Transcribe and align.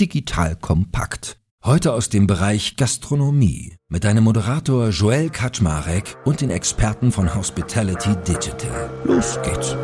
Digital 0.00 0.56
kompakt. 0.56 1.38
Heute 1.64 1.92
aus 1.92 2.08
dem 2.08 2.26
Bereich 2.26 2.76
Gastronomie 2.76 3.76
mit 3.88 4.02
deinem 4.02 4.24
Moderator 4.24 4.88
Joel 4.88 5.30
Kaczmarek 5.30 6.16
und 6.24 6.40
den 6.40 6.50
Experten 6.50 7.12
von 7.12 7.32
Hospitality 7.32 8.16
Digital. 8.26 8.90
Los 9.04 9.38
geht's. 9.42 9.76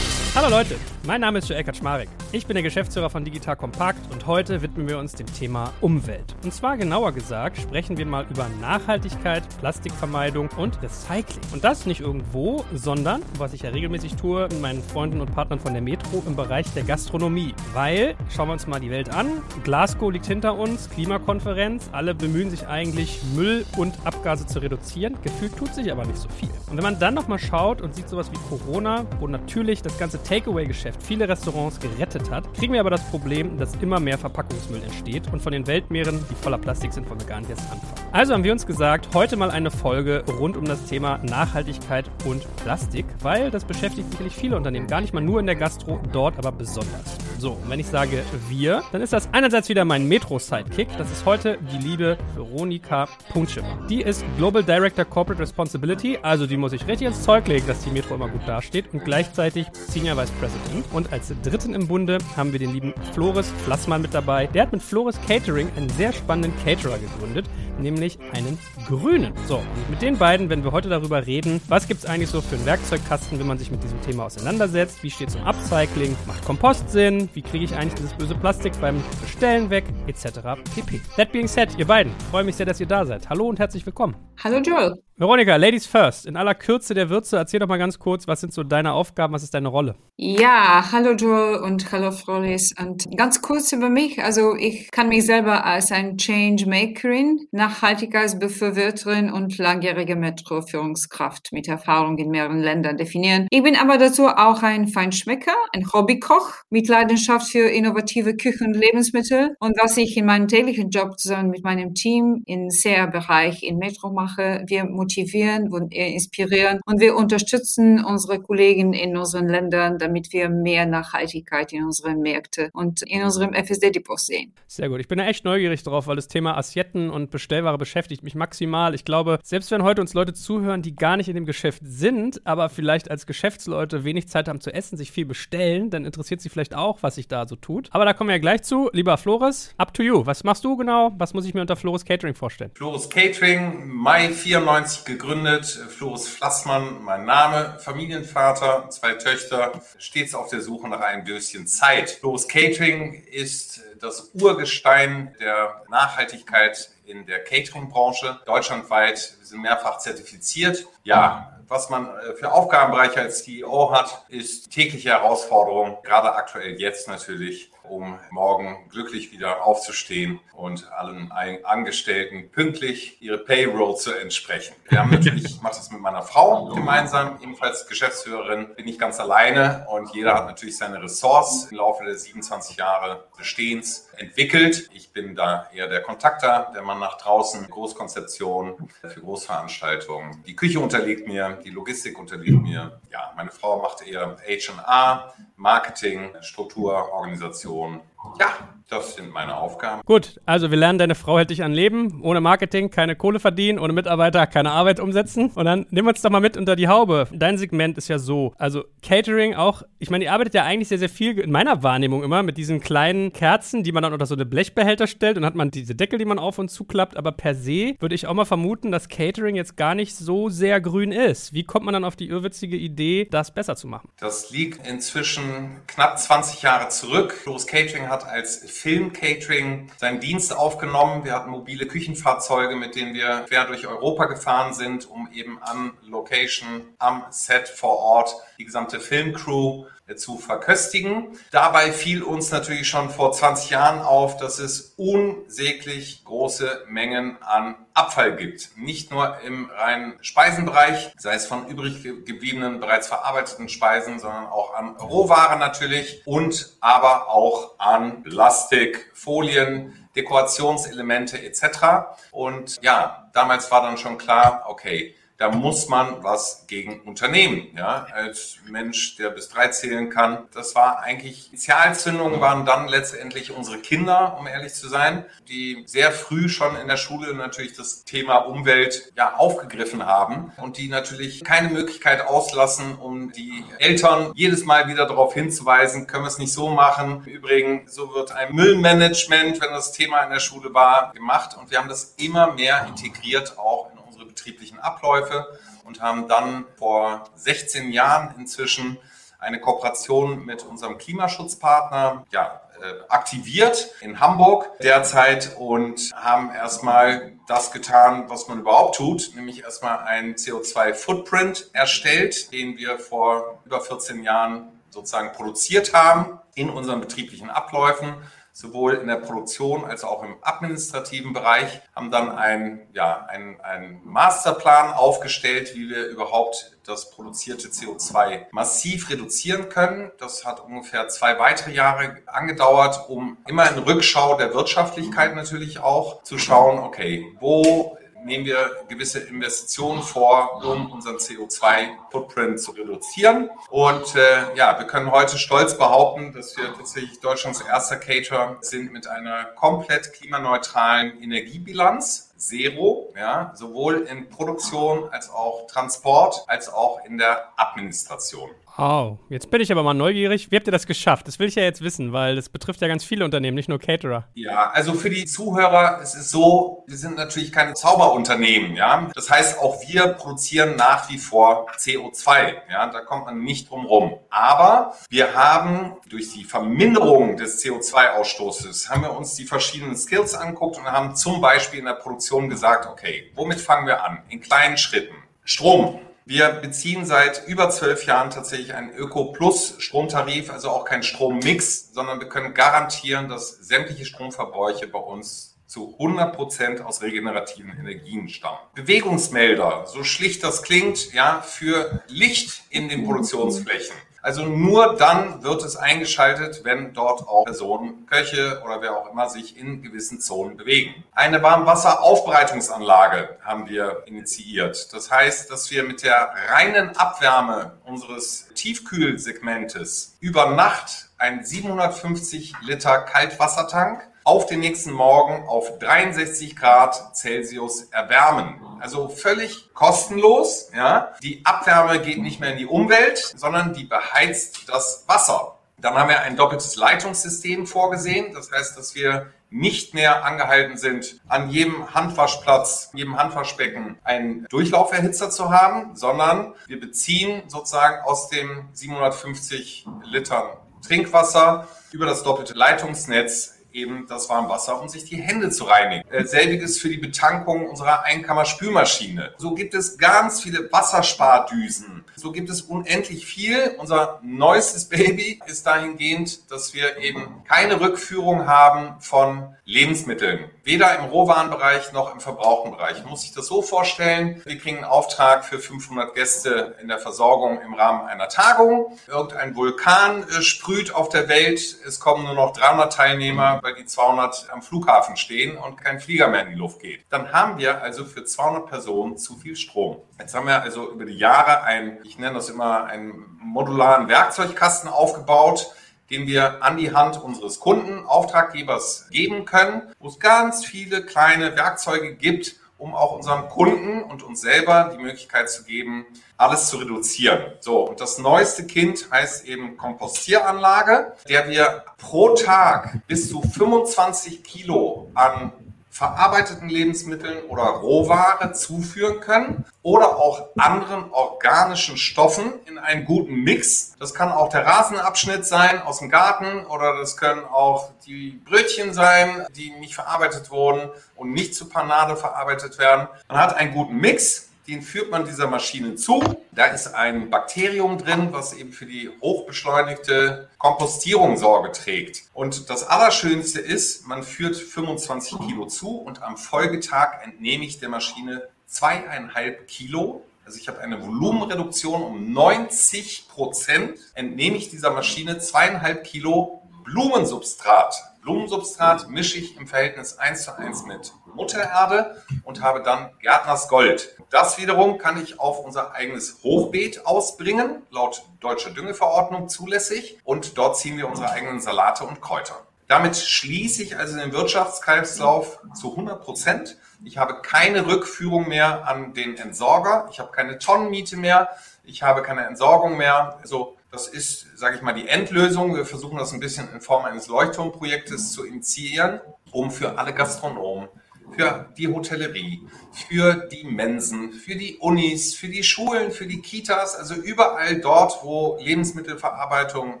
Hallo 0.34 0.48
Leute, 0.48 0.76
mein 1.08 1.22
Name 1.22 1.38
ist 1.38 1.48
Joel 1.48 1.64
Kaczmarek. 1.64 2.10
Ich 2.32 2.46
bin 2.46 2.52
der 2.52 2.62
Geschäftsführer 2.62 3.08
von 3.08 3.24
Digital 3.24 3.56
Kompakt 3.56 4.12
und 4.12 4.26
heute 4.26 4.60
widmen 4.60 4.86
wir 4.90 4.98
uns 4.98 5.14
dem 5.14 5.26
Thema 5.26 5.72
Umwelt. 5.80 6.34
Und 6.44 6.52
zwar 6.52 6.76
genauer 6.76 7.12
gesagt 7.12 7.56
sprechen 7.56 7.96
wir 7.96 8.04
mal 8.04 8.26
über 8.28 8.46
Nachhaltigkeit, 8.60 9.42
Plastikvermeidung 9.58 10.50
und 10.58 10.82
Recycling. 10.82 11.40
Und 11.54 11.64
das 11.64 11.86
nicht 11.86 12.02
irgendwo, 12.02 12.62
sondern, 12.74 13.22
was 13.38 13.54
ich 13.54 13.62
ja 13.62 13.70
regelmäßig 13.70 14.16
tue, 14.16 14.48
mit 14.50 14.60
meinen 14.60 14.82
Freunden 14.82 15.22
und 15.22 15.34
Partnern 15.34 15.58
von 15.58 15.72
der 15.72 15.80
Metro 15.80 16.22
im 16.26 16.36
Bereich 16.36 16.70
der 16.74 16.82
Gastronomie. 16.82 17.54
Weil, 17.72 18.14
schauen 18.28 18.48
wir 18.48 18.52
uns 18.52 18.66
mal 18.66 18.78
die 18.78 18.90
Welt 18.90 19.08
an, 19.08 19.28
Glasgow 19.64 20.12
liegt 20.12 20.26
hinter 20.26 20.58
uns, 20.58 20.90
Klimakonferenz, 20.90 21.88
alle 21.92 22.14
bemühen 22.14 22.50
sich 22.50 22.66
eigentlich 22.66 23.22
Müll 23.34 23.64
und 23.78 23.94
Abgase 24.04 24.44
zu 24.44 24.58
reduzieren. 24.58 25.16
Gefühlt 25.22 25.56
tut 25.56 25.74
sich 25.74 25.90
aber 25.90 26.04
nicht 26.04 26.18
so 26.18 26.28
viel. 26.28 26.50
Und 26.70 26.76
wenn 26.76 26.84
man 26.84 26.98
dann 26.98 27.14
nochmal 27.14 27.38
schaut 27.38 27.80
und 27.80 27.94
sieht 27.94 28.10
sowas 28.10 28.30
wie 28.30 28.38
Corona, 28.50 29.06
wo 29.20 29.26
natürlich 29.26 29.80
das 29.80 29.96
ganze 29.96 30.22
Takeaway-Geschäft 30.22 30.97
viele 31.02 31.28
Restaurants 31.28 31.80
gerettet 31.80 32.30
hat, 32.30 32.52
kriegen 32.54 32.72
wir 32.72 32.80
aber 32.80 32.90
das 32.90 33.02
Problem, 33.10 33.58
dass 33.58 33.74
immer 33.76 34.00
mehr 34.00 34.18
Verpackungsmüll 34.18 34.82
entsteht 34.82 35.32
und 35.32 35.40
von 35.40 35.52
den 35.52 35.66
Weltmeeren, 35.66 36.24
die 36.30 36.34
voller 36.34 36.58
Plastik 36.58 36.92
sind, 36.92 37.08
wollen 37.08 37.20
wir 37.20 37.26
gar 37.26 37.40
nicht 37.40 37.50
erst 37.50 37.70
anfangen. 37.70 37.92
Also 38.12 38.34
haben 38.34 38.44
wir 38.44 38.52
uns 38.52 38.66
gesagt, 38.66 39.14
heute 39.14 39.36
mal 39.36 39.50
eine 39.50 39.70
Folge 39.70 40.24
rund 40.38 40.56
um 40.56 40.64
das 40.64 40.84
Thema 40.86 41.18
Nachhaltigkeit 41.18 42.10
und 42.24 42.46
Plastik, 42.56 43.06
weil 43.22 43.50
das 43.50 43.64
beschäftigt 43.64 44.10
sicherlich 44.10 44.34
viele 44.34 44.56
Unternehmen, 44.56 44.86
gar 44.86 45.00
nicht 45.00 45.14
mal 45.14 45.20
nur 45.20 45.40
in 45.40 45.46
der 45.46 45.56
Gastro, 45.56 46.00
dort 46.12 46.38
aber 46.38 46.52
besonders. 46.52 47.18
So, 47.38 47.52
und 47.52 47.70
wenn 47.70 47.78
ich 47.78 47.86
sage 47.86 48.24
wir, 48.48 48.82
dann 48.90 49.00
ist 49.00 49.12
das 49.12 49.28
einerseits 49.32 49.68
wieder 49.68 49.84
mein 49.84 50.08
Metro-Sidekick. 50.08 50.88
Das 50.98 51.10
ist 51.12 51.24
heute 51.24 51.58
die 51.72 51.78
liebe 51.78 52.18
Veronika 52.34 53.06
Punschimmer. 53.32 53.86
Die 53.88 54.02
ist 54.02 54.24
Global 54.36 54.64
Director 54.64 55.04
Corporate 55.04 55.40
Responsibility, 55.40 56.18
also 56.20 56.46
die 56.46 56.56
muss 56.56 56.72
ich 56.72 56.86
richtig 56.88 57.06
ins 57.06 57.22
Zeug 57.22 57.46
legen, 57.46 57.66
dass 57.66 57.84
die 57.84 57.90
Metro 57.90 58.16
immer 58.16 58.28
gut 58.28 58.46
dasteht 58.46 58.92
und 58.92 59.04
gleichzeitig 59.04 59.66
Senior 59.72 60.16
Vice 60.16 60.32
President. 60.32 60.77
Und 60.92 61.12
als 61.12 61.32
dritten 61.42 61.74
im 61.74 61.88
Bunde 61.88 62.18
haben 62.36 62.52
wir 62.52 62.58
den 62.58 62.72
lieben 62.72 62.94
Floris 63.12 63.52
Flassmann 63.64 64.02
mit 64.02 64.14
dabei. 64.14 64.46
Der 64.46 64.62
hat 64.62 64.72
mit 64.72 64.82
Floris 64.82 65.18
Catering 65.26 65.68
einen 65.76 65.88
sehr 65.90 66.12
spannenden 66.12 66.52
Caterer 66.64 66.98
gegründet, 66.98 67.46
nämlich 67.78 68.18
einen 68.32 68.58
grünen. 68.86 69.32
So, 69.46 69.56
und 69.58 69.90
mit 69.90 70.02
den 70.02 70.18
beiden 70.18 70.48
werden 70.48 70.64
wir 70.64 70.72
heute 70.72 70.88
darüber 70.88 71.26
reden, 71.26 71.60
was 71.68 71.88
gibt 71.88 72.04
es 72.04 72.06
eigentlich 72.08 72.30
so 72.30 72.40
für 72.40 72.56
einen 72.56 72.66
Werkzeugkasten, 72.66 73.38
wenn 73.38 73.46
man 73.46 73.58
sich 73.58 73.70
mit 73.70 73.82
diesem 73.82 74.00
Thema 74.02 74.24
auseinandersetzt, 74.24 75.02
wie 75.02 75.10
steht 75.10 75.28
es 75.28 75.36
um 75.36 75.42
Upcycling, 75.42 76.16
macht 76.26 76.44
Kompost 76.44 76.90
Sinn, 76.90 77.28
wie 77.34 77.42
kriege 77.42 77.64
ich 77.64 77.74
eigentlich 77.74 77.94
dieses 77.94 78.12
böse 78.14 78.34
Plastik 78.34 78.72
beim 78.80 79.02
Bestellen 79.20 79.70
weg, 79.70 79.84
etc. 80.06 80.40
pp. 80.74 81.00
That 81.16 81.32
being 81.32 81.46
said, 81.46 81.78
ihr 81.78 81.86
beiden, 81.86 82.12
freue 82.30 82.44
mich 82.44 82.56
sehr, 82.56 82.66
dass 82.66 82.80
ihr 82.80 82.86
da 82.86 83.04
seid. 83.04 83.28
Hallo 83.28 83.46
und 83.46 83.58
herzlich 83.58 83.84
willkommen. 83.84 84.16
Hallo 84.42 84.58
Joel. 84.58 84.94
Veronika, 85.16 85.56
Ladies 85.56 85.84
first. 85.84 86.26
In 86.26 86.36
aller 86.36 86.54
Kürze 86.54 86.94
der 86.94 87.10
Würze, 87.10 87.36
erzähl 87.36 87.58
doch 87.58 87.66
mal 87.66 87.76
ganz 87.76 87.98
kurz, 87.98 88.28
was 88.28 88.40
sind 88.40 88.52
so 88.52 88.62
deine 88.62 88.92
Aufgaben, 88.92 89.32
was 89.32 89.42
ist 89.42 89.52
deine 89.52 89.66
Rolle? 89.66 89.96
Ja, 90.16 90.67
hallo 90.68 91.12
Joel 91.12 91.60
und 91.62 91.90
hallo 91.92 92.10
Floris. 92.10 92.74
Und 92.78 93.06
ganz 93.16 93.40
kurz 93.40 93.72
über 93.72 93.88
mich. 93.88 94.22
Also 94.22 94.54
ich 94.54 94.90
kann 94.90 95.08
mich 95.08 95.24
selber 95.24 95.64
als 95.64 95.90
ein 95.90 96.18
Changemakerin, 96.18 97.46
Nachhaltigkeitsbefürworterin 97.52 99.32
und 99.32 99.56
langjährige 99.56 100.14
Metro-Führungskraft 100.14 101.52
mit 101.52 101.68
Erfahrung 101.68 102.18
in 102.18 102.28
mehreren 102.28 102.60
Ländern 102.60 102.98
definieren. 102.98 103.46
Ich 103.50 103.62
bin 103.62 103.76
aber 103.76 103.96
dazu 103.96 104.26
auch 104.26 104.62
ein 104.62 104.88
Feinschmecker, 104.88 105.54
ein 105.72 105.90
Hobbykoch 105.90 106.52
mit 106.68 106.86
Leidenschaft 106.88 107.50
für 107.50 107.66
innovative 107.70 108.36
Küchen 108.36 108.66
und 108.66 108.76
Lebensmittel. 108.76 109.56
Und 109.60 109.78
was 109.80 109.96
ich 109.96 110.18
in 110.18 110.26
meinem 110.26 110.48
täglichen 110.48 110.90
Job 110.90 111.18
zusammen 111.18 111.48
mit 111.48 111.64
meinem 111.64 111.94
Team 111.94 112.42
im 112.44 112.68
SEA-Bereich 112.68 113.62
in 113.62 113.78
Metro 113.78 114.12
mache, 114.12 114.64
wir 114.66 114.84
motivieren 114.84 115.72
und 115.72 115.94
inspirieren 115.94 116.80
und 116.84 117.00
wir 117.00 117.16
unterstützen 117.16 118.04
unsere 118.04 118.38
Kollegen 118.42 118.92
in 118.92 119.16
unseren 119.16 119.48
Ländern, 119.48 119.96
damit 119.98 120.30
wir 120.34 120.57
mehr 120.62 120.86
Nachhaltigkeit 120.86 121.72
in 121.72 121.84
unseren 121.84 122.20
Märkten 122.20 122.70
und 122.72 123.02
in 123.02 123.22
unserem 123.22 123.52
FSD-Depot 123.54 124.18
sehen. 124.18 124.52
Sehr 124.66 124.88
gut. 124.88 125.00
Ich 125.00 125.08
bin 125.08 125.18
da 125.18 125.26
echt 125.26 125.44
neugierig 125.44 125.82
drauf, 125.82 126.06
weil 126.06 126.16
das 126.16 126.28
Thema 126.28 126.56
Assietten 126.56 127.10
und 127.10 127.30
Bestellware 127.30 127.78
beschäftigt 127.78 128.22
mich 128.22 128.34
maximal. 128.34 128.94
Ich 128.94 129.04
glaube, 129.04 129.38
selbst 129.42 129.70
wenn 129.70 129.82
heute 129.82 130.00
uns 130.00 130.14
Leute 130.14 130.34
zuhören, 130.34 130.82
die 130.82 130.94
gar 130.94 131.16
nicht 131.16 131.28
in 131.28 131.34
dem 131.34 131.46
Geschäft 131.46 131.82
sind, 131.84 132.46
aber 132.46 132.68
vielleicht 132.68 133.10
als 133.10 133.26
Geschäftsleute 133.26 134.04
wenig 134.04 134.28
Zeit 134.28 134.48
haben 134.48 134.60
zu 134.60 134.72
essen, 134.72 134.96
sich 134.96 135.12
viel 135.12 135.26
bestellen, 135.26 135.90
dann 135.90 136.04
interessiert 136.04 136.40
sie 136.40 136.48
vielleicht 136.48 136.74
auch, 136.74 137.02
was 137.02 137.16
sich 137.16 137.28
da 137.28 137.46
so 137.46 137.56
tut. 137.56 137.88
Aber 137.92 138.04
da 138.04 138.12
kommen 138.12 138.28
wir 138.28 138.36
ja 138.36 138.40
gleich 138.40 138.62
zu. 138.62 138.90
Lieber 138.92 139.16
Flores, 139.16 139.74
up 139.78 139.94
to 139.94 140.02
you. 140.02 140.26
Was 140.26 140.44
machst 140.44 140.64
du 140.64 140.76
genau? 140.76 141.12
Was 141.18 141.34
muss 141.34 141.46
ich 141.46 141.54
mir 141.54 141.60
unter 141.60 141.76
Flores 141.76 142.04
Catering 142.04 142.34
vorstellen? 142.34 142.70
Flores 142.74 143.08
Catering, 143.08 143.88
Mai 143.88 144.30
94 144.30 145.04
gegründet. 145.04 145.66
Floris 145.66 146.28
Flassmann, 146.28 147.02
mein 147.02 147.24
Name, 147.24 147.76
Familienvater, 147.78 148.88
zwei 148.90 149.14
Töchter, 149.14 149.80
stets 149.98 150.34
auf 150.34 150.47
der 150.48 150.60
Suche 150.60 150.88
nach 150.88 151.00
einem 151.00 151.24
Döschen 151.24 151.66
Zeit. 151.66 152.10
Floris 152.10 152.48
Catering 152.48 153.24
ist 153.30 153.82
das 154.00 154.30
Urgestein 154.34 155.34
der 155.40 155.82
Nachhaltigkeit 155.88 156.90
in 157.06 157.26
der 157.26 157.42
Catering-Branche. 157.44 158.40
Deutschlandweit 158.46 159.18
sind 159.18 159.62
mehrfach 159.62 159.98
zertifiziert. 159.98 160.86
Ja, 161.04 161.58
was 161.68 161.90
man 161.90 162.06
äh, 162.06 162.34
für 162.34 162.52
Aufgabenbereiche 162.52 163.20
als 163.20 163.44
CEO 163.44 163.92
hat, 163.92 164.24
ist 164.28 164.70
tägliche 164.70 165.10
Herausforderung, 165.10 165.98
gerade 166.02 166.34
aktuell 166.34 166.80
jetzt 166.80 167.08
natürlich 167.08 167.70
um 167.90 168.18
morgen 168.30 168.88
glücklich 168.90 169.32
wieder 169.32 169.64
aufzustehen 169.64 170.40
und 170.54 170.90
allen 170.92 171.30
Angestellten 171.64 172.50
pünktlich 172.50 173.20
ihre 173.20 173.38
Payroll 173.38 173.96
zu 173.96 174.12
entsprechen. 174.12 174.74
Wir 174.88 174.98
haben 174.98 175.10
natürlich, 175.10 175.44
ich 175.44 175.62
mache 175.62 175.76
das 175.76 175.90
mit 175.90 176.00
meiner 176.00 176.22
Frau 176.22 176.66
gemeinsam, 176.66 177.38
ebenfalls 177.42 177.86
Geschäftsführerin, 177.86 178.74
bin 178.74 178.88
ich 178.88 178.98
ganz 178.98 179.20
alleine 179.20 179.86
und 179.90 180.14
jeder 180.14 180.34
hat 180.34 180.46
natürlich 180.46 180.76
seine 180.76 181.02
Ressorts 181.02 181.68
im 181.70 181.76
Laufe 181.76 182.04
der 182.04 182.16
27 182.16 182.76
Jahre 182.76 183.24
Bestehens 183.36 184.07
entwickelt. 184.18 184.88
Ich 184.92 185.12
bin 185.12 185.34
da 185.34 185.68
eher 185.72 185.88
der 185.88 186.02
Kontakter, 186.02 186.70
der 186.74 186.82
Mann 186.82 186.98
nach 186.98 187.18
draußen, 187.18 187.68
Großkonzeption 187.68 188.88
für 189.00 189.20
Großveranstaltungen. 189.20 190.42
Die 190.46 190.56
Küche 190.56 190.80
unterliegt 190.80 191.26
mir, 191.26 191.58
die 191.64 191.70
Logistik 191.70 192.18
unterliegt 192.18 192.62
mir. 192.62 193.00
Ja, 193.10 193.32
meine 193.36 193.50
Frau 193.50 193.80
macht 193.80 194.06
eher 194.06 194.36
H&R, 194.46 195.34
Marketing, 195.56 196.34
Struktur, 196.40 197.12
Organisation. 197.12 198.00
Ja, 198.40 198.68
das 198.90 199.16
sind 199.16 199.34
meine 199.34 199.54
Aufgaben. 199.54 200.00
Gut, 200.06 200.40
also 200.46 200.70
wir 200.70 200.78
lernen, 200.78 200.98
deine 200.98 201.14
Frau 201.14 201.36
hält 201.36 201.50
dich 201.50 201.62
an 201.62 201.72
Leben. 201.72 202.22
Ohne 202.22 202.40
Marketing 202.40 202.90
keine 202.90 203.16
Kohle 203.16 203.38
verdienen, 203.38 203.78
ohne 203.78 203.92
Mitarbeiter 203.92 204.46
keine 204.46 204.70
Arbeit 204.70 204.98
umsetzen. 204.98 205.50
Und 205.54 205.66
dann 205.66 205.86
nimm 205.90 206.06
uns 206.06 206.22
doch 206.22 206.30
mal 206.30 206.40
mit 206.40 206.56
unter 206.56 206.74
die 206.74 206.88
Haube. 206.88 207.28
Dein 207.30 207.58
Segment 207.58 207.98
ist 207.98 208.08
ja 208.08 208.18
so. 208.18 208.54
Also 208.56 208.84
Catering 209.02 209.54
auch, 209.54 209.82
ich 209.98 210.08
meine, 210.08 210.24
ihr 210.24 210.32
arbeitet 210.32 210.54
ja 210.54 210.64
eigentlich 210.64 210.88
sehr, 210.88 210.98
sehr 210.98 211.10
viel 211.10 211.38
in 211.38 211.50
meiner 211.50 211.82
Wahrnehmung 211.82 212.22
immer 212.22 212.42
mit 212.42 212.56
diesen 212.56 212.80
kleinen 212.80 213.34
Kerzen, 213.34 213.82
die 213.82 213.92
man 213.92 214.02
dann 214.02 214.14
unter 214.14 214.24
so 214.24 214.34
eine 214.34 214.46
Blechbehälter 214.46 215.06
stellt. 215.06 215.36
Und 215.36 215.42
dann 215.42 215.50
hat 215.50 215.54
man 215.54 215.70
diese 215.70 215.94
Deckel, 215.94 216.18
die 216.18 216.24
man 216.24 216.38
auf 216.38 216.58
und 216.58 216.70
zuklappt. 216.70 217.18
Aber 217.18 217.32
per 217.32 217.54
se 217.54 217.94
würde 218.00 218.14
ich 218.14 218.26
auch 218.26 218.34
mal 218.34 218.46
vermuten, 218.46 218.90
dass 218.90 219.10
Catering 219.10 219.54
jetzt 219.54 219.76
gar 219.76 219.94
nicht 219.94 220.16
so 220.16 220.48
sehr 220.48 220.80
grün 220.80 221.12
ist. 221.12 221.52
Wie 221.52 221.64
kommt 221.64 221.84
man 221.84 221.92
dann 221.92 222.06
auf 222.06 222.16
die 222.16 222.28
irrwitzige 222.28 222.76
Idee, 222.76 223.28
das 223.30 223.52
besser 223.52 223.76
zu 223.76 223.86
machen? 223.86 224.08
Das 224.18 224.50
liegt 224.50 224.86
inzwischen 224.86 225.82
knapp 225.86 226.18
20 226.18 226.62
Jahre 226.62 226.88
zurück. 226.88 227.34
Floris 227.34 227.66
Catering 227.66 228.07
hat 228.08 228.26
als 228.26 228.58
Film-Catering 228.70 229.90
seinen 229.96 230.20
Dienst 230.20 230.54
aufgenommen. 230.54 231.24
Wir 231.24 231.32
hatten 231.32 231.50
mobile 231.50 231.86
Küchenfahrzeuge, 231.86 232.76
mit 232.76 232.94
denen 232.94 233.14
wir 233.14 233.46
quer 233.48 233.66
durch 233.66 233.86
Europa 233.86 234.26
gefahren 234.26 234.74
sind, 234.74 235.08
um 235.08 235.28
eben 235.32 235.58
an 235.62 235.92
Location, 236.06 236.94
am 236.98 237.24
Set 237.30 237.68
vor 237.68 237.98
Ort 237.98 238.34
die 238.58 238.64
gesamte 238.64 239.00
Filmcrew 239.00 239.86
zu 240.16 240.38
verköstigen. 240.38 241.38
Dabei 241.50 241.92
fiel 241.92 242.22
uns 242.22 242.50
natürlich 242.50 242.88
schon 242.88 243.10
vor 243.10 243.32
20 243.32 243.70
Jahren 243.70 244.00
auf, 244.00 244.36
dass 244.36 244.58
es 244.58 244.94
unsäglich 244.96 246.24
große 246.24 246.84
Mengen 246.88 247.36
an 247.42 247.76
Abfall 247.94 248.36
gibt. 248.36 248.70
Nicht 248.76 249.10
nur 249.10 249.38
im 249.40 249.70
reinen 249.70 250.14
Speisenbereich, 250.20 251.12
sei 251.18 251.34
es 251.34 251.46
von 251.46 251.66
übrig 251.66 252.02
gebliebenen, 252.02 252.80
bereits 252.80 253.08
verarbeiteten 253.08 253.68
Speisen, 253.68 254.18
sondern 254.18 254.46
auch 254.46 254.74
an 254.74 254.96
Rohwaren 254.96 255.58
natürlich 255.58 256.22
und 256.24 256.76
aber 256.80 257.28
auch 257.28 257.78
an 257.78 258.22
Plastik, 258.22 259.10
Folien, 259.14 260.08
Dekorationselemente 260.14 261.40
etc. 261.42 262.16
Und 262.30 262.78
ja, 262.82 263.30
damals 263.32 263.70
war 263.70 263.82
dann 263.82 263.98
schon 263.98 264.18
klar, 264.18 264.64
okay, 264.68 265.14
da 265.38 265.50
muss 265.50 265.88
man 265.88 266.24
was 266.24 266.64
gegen 266.66 267.00
unternehmen. 267.02 267.68
Ja, 267.76 268.08
als 268.12 268.58
Mensch, 268.66 269.16
der 269.16 269.30
bis 269.30 269.48
drei 269.48 269.68
zählen 269.68 270.10
kann. 270.10 270.48
Das 270.52 270.74
war 270.74 271.00
eigentlich, 271.00 271.48
Initialzündungen 271.50 272.40
waren 272.40 272.66
dann 272.66 272.88
letztendlich 272.88 273.52
unsere 273.52 273.78
Kinder, 273.78 274.36
um 274.38 274.48
ehrlich 274.48 274.74
zu 274.74 274.88
sein, 274.88 275.24
die 275.48 275.84
sehr 275.86 276.10
früh 276.10 276.48
schon 276.48 276.74
in 276.76 276.88
der 276.88 276.96
Schule 276.96 277.34
natürlich 277.34 277.76
das 277.76 278.04
Thema 278.04 278.38
Umwelt 278.38 279.12
ja 279.16 279.36
aufgegriffen 279.36 280.04
haben 280.04 280.52
und 280.56 280.76
die 280.76 280.88
natürlich 280.88 281.44
keine 281.44 281.68
Möglichkeit 281.68 282.26
auslassen, 282.26 282.96
um 282.96 283.30
die 283.30 283.64
Eltern 283.78 284.32
jedes 284.34 284.64
Mal 284.64 284.88
wieder 284.88 285.06
darauf 285.06 285.34
hinzuweisen, 285.34 286.08
können 286.08 286.24
wir 286.24 286.28
es 286.28 286.38
nicht 286.38 286.52
so 286.52 286.68
machen. 286.68 287.22
Übrigens, 287.26 287.94
so 287.94 288.12
wird 288.12 288.32
ein 288.32 288.54
Müllmanagement, 288.56 289.60
wenn 289.60 289.70
das 289.70 289.92
Thema 289.92 290.22
in 290.22 290.30
der 290.30 290.40
Schule 290.40 290.74
war, 290.74 291.12
gemacht 291.12 291.56
und 291.56 291.70
wir 291.70 291.78
haben 291.78 291.88
das 291.88 292.14
immer 292.16 292.54
mehr 292.54 292.86
integriert 292.88 293.56
auch 293.56 293.92
in 293.92 293.97
betrieblichen 294.38 294.78
Abläufe 294.78 295.46
und 295.84 296.00
haben 296.00 296.28
dann 296.28 296.64
vor 296.76 297.24
16 297.36 297.92
Jahren 297.92 298.34
inzwischen 298.38 298.98
eine 299.38 299.60
Kooperation 299.60 300.44
mit 300.44 300.64
unserem 300.64 300.98
Klimaschutzpartner 300.98 302.24
ja, 302.32 302.60
äh, 302.80 303.08
aktiviert 303.08 303.94
in 304.00 304.18
Hamburg 304.20 304.78
derzeit 304.80 305.56
und 305.56 306.10
haben 306.14 306.50
erstmal 306.52 307.32
das 307.46 307.70
getan, 307.70 308.24
was 308.28 308.48
man 308.48 308.60
überhaupt 308.60 308.96
tut, 308.96 309.30
nämlich 309.36 309.62
erstmal 309.62 310.00
einen 310.00 310.34
CO2-Footprint 310.34 311.70
erstellt, 311.72 312.52
den 312.52 312.76
wir 312.78 312.98
vor 312.98 313.62
über 313.64 313.80
14 313.80 314.24
Jahren 314.24 314.72
sozusagen 314.90 315.32
produziert 315.32 315.94
haben 315.94 316.40
in 316.54 316.68
unseren 316.70 317.00
betrieblichen 317.00 317.50
Abläufen 317.50 318.14
sowohl 318.58 318.94
in 318.94 319.06
der 319.06 319.16
Produktion 319.16 319.84
als 319.84 320.02
auch 320.02 320.24
im 320.24 320.34
administrativen 320.42 321.32
Bereich, 321.32 321.80
haben 321.94 322.10
dann 322.10 322.36
einen, 322.36 322.88
ja, 322.92 323.24
einen, 323.26 323.60
einen 323.60 324.00
Masterplan 324.04 324.94
aufgestellt, 324.94 325.76
wie 325.76 325.88
wir 325.88 326.06
überhaupt 326.06 326.76
das 326.84 327.10
produzierte 327.10 327.68
CO2 327.68 328.46
massiv 328.50 329.10
reduzieren 329.10 329.68
können. 329.68 330.10
Das 330.18 330.44
hat 330.44 330.64
ungefähr 330.64 331.06
zwei 331.06 331.38
weitere 331.38 331.72
Jahre 331.72 332.16
angedauert, 332.26 333.08
um 333.08 333.36
immer 333.46 333.70
in 333.70 333.78
Rückschau 333.78 334.36
der 334.36 334.52
Wirtschaftlichkeit 334.52 335.36
natürlich 335.36 335.78
auch 335.78 336.24
zu 336.24 336.36
schauen, 336.36 336.80
okay, 336.80 337.32
wo 337.38 337.97
nehmen 338.24 338.44
wir 338.44 338.84
gewisse 338.88 339.20
Investitionen 339.20 340.02
vor, 340.02 340.62
um 340.64 340.90
unseren 340.92 341.16
CO2-Footprint 341.16 342.60
zu 342.60 342.72
reduzieren. 342.72 343.50
Und 343.70 344.14
äh, 344.14 344.54
ja, 344.56 344.78
wir 344.78 344.86
können 344.86 345.10
heute 345.10 345.38
stolz 345.38 345.76
behaupten, 345.76 346.32
dass 346.32 346.56
wir 346.56 346.74
tatsächlich 346.74 347.20
Deutschlands 347.20 347.60
erster 347.60 347.96
Caterer 347.96 348.58
sind 348.60 348.92
mit 348.92 349.06
einer 349.06 349.44
komplett 349.56 350.12
klimaneutralen 350.12 351.22
Energiebilanz. 351.22 352.26
Zero, 352.38 353.12
ja, 353.16 353.52
sowohl 353.56 354.02
in 354.02 354.28
Produktion 354.28 355.08
als 355.10 355.28
auch 355.28 355.66
Transport 355.66 356.44
als 356.46 356.72
auch 356.72 357.04
in 357.04 357.18
der 357.18 357.48
Administration. 357.56 358.50
Oh, 358.80 359.18
jetzt 359.28 359.50
bin 359.50 359.60
ich 359.60 359.72
aber 359.72 359.82
mal 359.82 359.92
neugierig. 359.92 360.52
Wie 360.52 360.56
habt 360.56 360.68
ihr 360.68 360.72
das 360.72 360.86
geschafft? 360.86 361.26
Das 361.26 361.40
will 361.40 361.48
ich 361.48 361.56
ja 361.56 361.64
jetzt 361.64 361.82
wissen, 361.82 362.12
weil 362.12 362.36
das 362.36 362.48
betrifft 362.48 362.80
ja 362.80 362.86
ganz 362.86 363.02
viele 363.02 363.24
Unternehmen, 363.24 363.56
nicht 363.56 363.68
nur 363.68 363.80
Caterer. 363.80 364.28
Ja, 364.34 364.70
also 364.70 364.94
für 364.94 365.10
die 365.10 365.26
Zuhörer, 365.26 365.98
es 366.00 366.14
ist 366.14 366.30
so, 366.30 366.84
wir 366.86 366.96
sind 366.96 367.16
natürlich 367.16 367.50
keine 367.50 367.74
Zauberunternehmen, 367.74 368.76
ja. 368.76 369.10
Das 369.16 369.30
heißt, 369.30 369.58
auch 369.58 369.82
wir 369.88 370.06
produzieren 370.06 370.76
nach 370.76 371.10
wie 371.10 371.18
vor 371.18 371.66
CO2, 371.76 372.54
ja. 372.70 372.86
Da 372.86 373.00
kommt 373.00 373.24
man 373.24 373.42
nicht 373.42 373.68
drum 373.68 373.84
rum. 373.84 374.14
Aber 374.30 374.94
wir 375.10 375.34
haben 375.34 375.96
durch 376.08 376.32
die 376.32 376.44
Verminderung 376.44 377.36
des 377.36 377.64
CO2-Ausstoßes 377.64 378.90
haben 378.90 379.02
wir 379.02 379.16
uns 379.16 379.34
die 379.34 379.44
verschiedenen 379.44 379.96
Skills 379.96 380.34
anguckt 380.34 380.78
und 380.78 380.84
haben 380.84 381.16
zum 381.16 381.40
Beispiel 381.40 381.80
in 381.80 381.86
der 381.86 381.94
Produktion 381.94 382.48
gesagt, 382.48 382.86
okay, 382.86 383.32
womit 383.34 383.60
fangen 383.60 383.88
wir 383.88 384.04
an? 384.04 384.22
In 384.28 384.40
kleinen 384.40 384.78
Schritten. 384.78 385.16
Strom. 385.42 385.98
Wir 386.28 386.50
beziehen 386.50 387.06
seit 387.06 387.48
über 387.48 387.70
zwölf 387.70 388.04
Jahren 388.04 388.28
tatsächlich 388.28 388.74
einen 388.74 388.90
Öko-Plus-Stromtarif, 388.94 390.50
also 390.50 390.68
auch 390.68 390.84
kein 390.84 391.02
Strommix, 391.02 391.94
sondern 391.94 392.20
wir 392.20 392.28
können 392.28 392.52
garantieren, 392.52 393.30
dass 393.30 393.52
sämtliche 393.52 394.04
Stromverbräuche 394.04 394.88
bei 394.88 394.98
uns 394.98 395.56
zu 395.66 395.94
100 395.94 396.36
Prozent 396.36 396.80
aus 396.82 397.00
regenerativen 397.00 397.70
Energien 397.70 398.28
stammen. 398.28 398.58
Bewegungsmelder, 398.74 399.86
so 399.86 400.04
schlicht 400.04 400.44
das 400.44 400.62
klingt, 400.62 401.14
ja, 401.14 401.40
für 401.40 402.02
Licht 402.08 402.62
in 402.68 402.90
den 402.90 403.06
Produktionsflächen. 403.06 403.96
Also 404.28 404.44
nur 404.44 404.94
dann 404.96 405.42
wird 405.42 405.64
es 405.64 405.76
eingeschaltet, 405.76 406.60
wenn 406.62 406.92
dort 406.92 407.26
auch 407.26 407.46
Personen, 407.46 408.04
Köche 408.04 408.60
oder 408.62 408.82
wer 408.82 408.94
auch 408.94 409.10
immer 409.10 409.30
sich 409.30 409.56
in 409.56 409.80
gewissen 409.80 410.20
Zonen 410.20 410.58
bewegen. 410.58 411.02
Eine 411.12 411.42
Warmwasseraufbereitungsanlage 411.42 413.38
haben 413.40 413.70
wir 413.70 414.02
initiiert. 414.04 414.92
Das 414.92 415.10
heißt, 415.10 415.50
dass 415.50 415.70
wir 415.70 415.82
mit 415.82 416.02
der 416.02 416.34
reinen 416.50 416.94
Abwärme 416.94 417.78
unseres 417.86 418.48
Tiefkühlsegmentes 418.54 420.18
über 420.20 420.50
Nacht 420.50 421.08
einen 421.16 421.42
750 421.42 422.52
Liter 422.60 422.98
Kaltwassertank 422.98 424.06
auf 424.28 424.44
den 424.44 424.60
nächsten 424.60 424.92
Morgen 424.92 425.48
auf 425.48 425.78
63 425.78 426.54
Grad 426.54 427.16
Celsius 427.16 427.84
erwärmen. 427.92 428.60
Also 428.78 429.08
völlig 429.08 429.72
kostenlos. 429.72 430.70
Ja. 430.76 431.14
Die 431.22 431.40
Abwärme 431.46 431.98
geht 432.00 432.18
nicht 432.18 432.38
mehr 432.38 432.52
in 432.52 432.58
die 432.58 432.66
Umwelt, 432.66 433.16
sondern 433.16 433.72
die 433.72 433.84
beheizt 433.84 434.68
das 434.68 435.04
Wasser. 435.06 435.56
Dann 435.78 435.94
haben 435.94 436.10
wir 436.10 436.20
ein 436.20 436.36
doppeltes 436.36 436.76
Leitungssystem 436.76 437.66
vorgesehen. 437.66 438.34
Das 438.34 438.52
heißt, 438.52 438.76
dass 438.76 438.94
wir 438.94 439.32
nicht 439.48 439.94
mehr 439.94 440.26
angehalten 440.26 440.76
sind, 440.76 441.22
an 441.26 441.48
jedem 441.48 441.94
Handwaschplatz, 441.94 442.90
jedem 442.92 443.16
Handwaschbecken 443.16 443.96
einen 444.04 444.46
Durchlauferhitzer 444.50 445.30
zu 445.30 445.48
haben, 445.48 445.96
sondern 445.96 446.52
wir 446.66 446.78
beziehen 446.78 447.44
sozusagen 447.46 448.04
aus 448.04 448.28
dem 448.28 448.68
750 448.74 449.86
Litern 450.02 450.50
Trinkwasser 450.86 451.66
über 451.92 452.04
das 452.04 452.22
doppelte 452.22 452.52
Leitungsnetz 452.52 453.57
eben 453.78 454.06
das 454.08 454.28
Warmwasser, 454.28 454.80
um 454.80 454.88
sich 454.88 455.04
die 455.04 455.16
Hände 455.16 455.50
zu 455.50 455.64
reinigen. 455.64 456.08
Äh, 456.10 456.24
selbiges 456.24 456.78
für 456.78 456.88
die 456.88 456.98
Betankung 456.98 457.68
unserer 457.68 458.04
Einkammerspülmaschine. 458.04 459.34
So 459.38 459.54
gibt 459.54 459.74
es 459.74 459.98
ganz 459.98 460.42
viele 460.42 460.70
Wasserspardüsen. 460.70 462.04
So 462.16 462.32
gibt 462.32 462.50
es 462.50 462.62
unendlich 462.62 463.26
viel. 463.26 463.74
Unser 463.78 464.20
neuestes 464.22 464.86
Baby 464.86 465.40
ist 465.46 465.66
dahingehend, 465.66 466.50
dass 466.50 466.74
wir 466.74 466.98
eben 466.98 467.44
keine 467.46 467.80
Rückführung 467.80 468.46
haben 468.46 469.00
von 469.00 469.54
Lebensmitteln. 469.64 470.50
Weder 470.68 470.98
im 470.98 471.06
Rohwarenbereich 471.06 471.92
noch 471.92 472.12
im 472.12 472.20
Verbrauchenbereich. 472.20 473.00
Man 473.00 473.08
muss 473.08 473.22
sich 473.22 473.32
das 473.32 473.46
so 473.46 473.62
vorstellen, 473.62 474.42
wir 474.44 474.58
kriegen 474.58 474.76
einen 474.76 474.84
Auftrag 474.84 475.46
für 475.46 475.58
500 475.58 476.14
Gäste 476.14 476.76
in 476.82 476.88
der 476.88 476.98
Versorgung 476.98 477.62
im 477.62 477.72
Rahmen 477.72 478.06
einer 478.06 478.28
Tagung. 478.28 478.98
Irgendein 479.06 479.56
Vulkan 479.56 480.24
äh, 480.24 480.42
sprüht 480.42 480.94
auf 480.94 481.08
der 481.08 481.26
Welt. 481.30 481.58
Es 481.86 482.00
kommen 482.00 482.24
nur 482.24 482.34
noch 482.34 482.52
300 482.52 482.92
Teilnehmer, 482.92 483.60
weil 483.62 483.76
die 483.76 483.86
200 483.86 484.50
am 484.52 484.60
Flughafen 484.60 485.16
stehen 485.16 485.56
und 485.56 485.76
kein 485.82 486.00
Flieger 486.00 486.28
mehr 486.28 486.42
in 486.42 486.50
die 486.50 486.56
Luft 486.56 486.80
geht. 486.80 487.06
Dann 487.08 487.32
haben 487.32 487.56
wir 487.56 487.80
also 487.80 488.04
für 488.04 488.26
200 488.26 488.66
Personen 488.66 489.16
zu 489.16 489.36
viel 489.36 489.56
Strom. 489.56 490.02
Jetzt 490.20 490.34
haben 490.34 490.48
wir 490.48 490.60
also 490.60 490.90
über 490.90 491.06
die 491.06 491.16
Jahre 491.16 491.62
ein, 491.62 491.96
ich 492.04 492.18
nenne 492.18 492.34
das 492.34 492.50
immer, 492.50 492.84
einen 492.84 493.38
modularen 493.40 494.08
Werkzeugkasten 494.08 494.90
aufgebaut, 494.90 495.72
den 496.10 496.26
wir 496.26 496.62
an 496.62 496.76
die 496.76 496.94
Hand 496.94 497.22
unseres 497.22 497.60
Kunden, 497.60 498.04
Auftraggebers 498.06 499.08
geben 499.10 499.44
können, 499.44 499.82
wo 499.98 500.08
es 500.08 500.18
ganz 500.18 500.64
viele 500.64 501.04
kleine 501.04 501.56
Werkzeuge 501.56 502.14
gibt, 502.14 502.56
um 502.78 502.94
auch 502.94 503.16
unseren 503.16 503.48
Kunden 503.48 504.02
und 504.02 504.22
uns 504.22 504.40
selber 504.40 504.90
die 504.94 505.02
Möglichkeit 505.02 505.50
zu 505.50 505.64
geben, 505.64 506.06
alles 506.36 506.68
zu 506.68 506.76
reduzieren. 506.76 507.54
So, 507.60 507.80
und 507.88 508.00
das 508.00 508.18
neueste 508.18 508.66
Kind 508.66 509.10
heißt 509.10 509.44
eben 509.46 509.76
Kompostieranlage, 509.76 511.14
der 511.28 511.48
wir 511.48 511.84
pro 511.98 512.34
Tag 512.34 513.00
bis 513.08 513.28
zu 513.28 513.42
25 513.42 514.44
Kilo 514.44 515.10
an 515.14 515.52
verarbeiteten 515.98 516.68
Lebensmitteln 516.68 517.42
oder 517.48 517.64
Rohware 517.64 518.52
zuführen 518.52 519.18
können 519.18 519.64
oder 519.82 520.16
auch 520.16 520.50
anderen 520.56 521.10
organischen 521.10 521.96
Stoffen 521.96 522.52
in 522.66 522.78
einen 522.78 523.04
guten 523.04 523.34
Mix. 523.34 523.96
Das 523.98 524.14
kann 524.14 524.30
auch 524.30 524.48
der 524.48 524.64
Rasenabschnitt 524.64 525.44
sein 525.44 525.82
aus 525.82 525.98
dem 525.98 526.08
Garten 526.08 526.64
oder 526.66 526.96
das 526.96 527.16
können 527.16 527.44
auch 527.44 527.90
die 528.06 528.40
Brötchen 528.44 528.92
sein, 528.92 529.44
die 529.56 529.72
nicht 529.72 529.96
verarbeitet 529.96 530.52
wurden 530.52 530.88
und 531.16 531.32
nicht 531.32 531.56
zu 531.56 531.68
Panade 531.68 532.16
verarbeitet 532.16 532.78
werden. 532.78 533.08
Man 533.26 533.38
hat 533.38 533.56
einen 533.56 533.74
guten 533.74 533.96
Mix 533.96 534.47
den 534.68 534.82
führt 534.82 535.10
man 535.10 535.24
dieser 535.24 535.46
Maschine 535.46 535.94
zu. 535.94 536.22
Da 536.52 536.66
ist 536.66 536.94
ein 536.94 537.30
Bakterium 537.30 537.96
drin, 537.96 538.28
was 538.32 538.52
eben 538.52 538.72
für 538.72 538.84
die 538.84 539.10
hochbeschleunigte 539.22 540.50
Kompostierung 540.58 541.38
Sorge 541.38 541.72
trägt. 541.72 542.24
Und 542.34 542.68
das 542.68 542.84
Allerschönste 542.86 543.60
ist, 543.60 544.06
man 544.06 544.22
führt 544.22 544.56
25 544.56 545.38
Kilo 545.46 545.66
zu 545.66 545.96
und 545.96 546.22
am 546.22 546.36
Folgetag 546.36 547.22
entnehme 547.24 547.64
ich 547.64 547.80
der 547.80 547.88
Maschine 547.88 548.46
zweieinhalb 548.66 549.66
Kilo. 549.68 550.22
Also 550.44 550.58
ich 550.58 550.68
habe 550.68 550.80
eine 550.80 551.02
Volumenreduktion 551.02 552.02
um 552.02 552.32
90 552.32 553.28
Prozent. 553.28 553.98
Entnehme 554.14 554.58
ich 554.58 554.68
dieser 554.68 554.90
Maschine 554.90 555.38
zweieinhalb 555.38 556.04
Kilo 556.04 556.62
Blumensubstrat. 556.84 557.94
Blumensubstrat 558.22 559.08
mische 559.08 559.38
ich 559.38 559.56
im 559.56 559.66
Verhältnis 559.66 560.18
1 560.18 560.44
zu 560.44 560.56
1 560.56 560.84
mit 560.84 561.12
Mutter 561.34 561.62
Erde 561.62 562.22
und 562.44 562.62
habe 562.62 562.82
dann 562.82 563.10
Gärtners 563.20 563.68
Gold. 563.68 564.16
Das 564.30 564.58
wiederum 564.58 564.98
kann 564.98 565.22
ich 565.22 565.40
auf 565.40 565.60
unser 565.64 565.92
eigenes 565.92 566.42
Hochbeet 566.42 567.06
ausbringen, 567.06 567.82
laut 567.90 568.22
deutscher 568.40 568.70
Düngeverordnung 568.70 569.48
zulässig. 569.48 570.18
Und 570.24 570.58
dort 570.58 570.76
ziehen 570.76 570.98
wir 570.98 571.08
unsere 571.08 571.30
eigenen 571.30 571.60
Salate 571.60 572.04
und 572.04 572.20
Kräuter. 572.20 572.66
Damit 572.88 573.16
schließe 573.16 573.82
ich 573.82 573.96
also 573.96 574.18
den 574.18 574.32
Wirtschaftskreislauf 574.32 575.60
zu 575.74 575.90
100 575.90 576.22
Prozent. 576.22 576.78
Ich 577.04 577.18
habe 577.18 577.40
keine 577.42 577.86
Rückführung 577.86 578.48
mehr 578.48 578.86
an 578.86 579.14
den 579.14 579.36
Entsorger. 579.36 580.08
Ich 580.10 580.20
habe 580.20 580.32
keine 580.32 580.58
Tonnenmiete 580.58 581.16
mehr. 581.16 581.50
Ich 581.84 582.02
habe 582.02 582.22
keine 582.22 582.46
Entsorgung 582.46 582.96
mehr. 582.96 583.38
Also 583.40 583.77
das 583.90 584.06
ist, 584.06 584.46
sage 584.56 584.76
ich 584.76 584.82
mal, 584.82 584.92
die 584.92 585.08
Endlösung. 585.08 585.74
Wir 585.74 585.86
versuchen 585.86 586.18
das 586.18 586.32
ein 586.32 586.40
bisschen 586.40 586.70
in 586.72 586.80
Form 586.80 587.04
eines 587.04 587.28
Leuchtturmprojektes 587.28 588.32
zu 588.32 588.44
initiieren, 588.44 589.20
um 589.50 589.70
für 589.70 589.98
alle 589.98 590.12
Gastronomen, 590.12 590.88
für 591.34 591.68
die 591.76 591.88
Hotellerie, 591.88 592.66
für 592.92 593.48
die 593.50 593.64
Mensen, 593.64 594.32
für 594.32 594.56
die 594.56 594.76
Unis, 594.76 595.34
für 595.34 595.48
die 595.48 595.62
Schulen, 595.62 596.10
für 596.10 596.26
die 596.26 596.40
Kitas, 596.40 596.96
also 596.96 597.14
überall 597.14 597.80
dort, 597.80 598.22
wo 598.22 598.58
Lebensmittelverarbeitung 598.60 600.00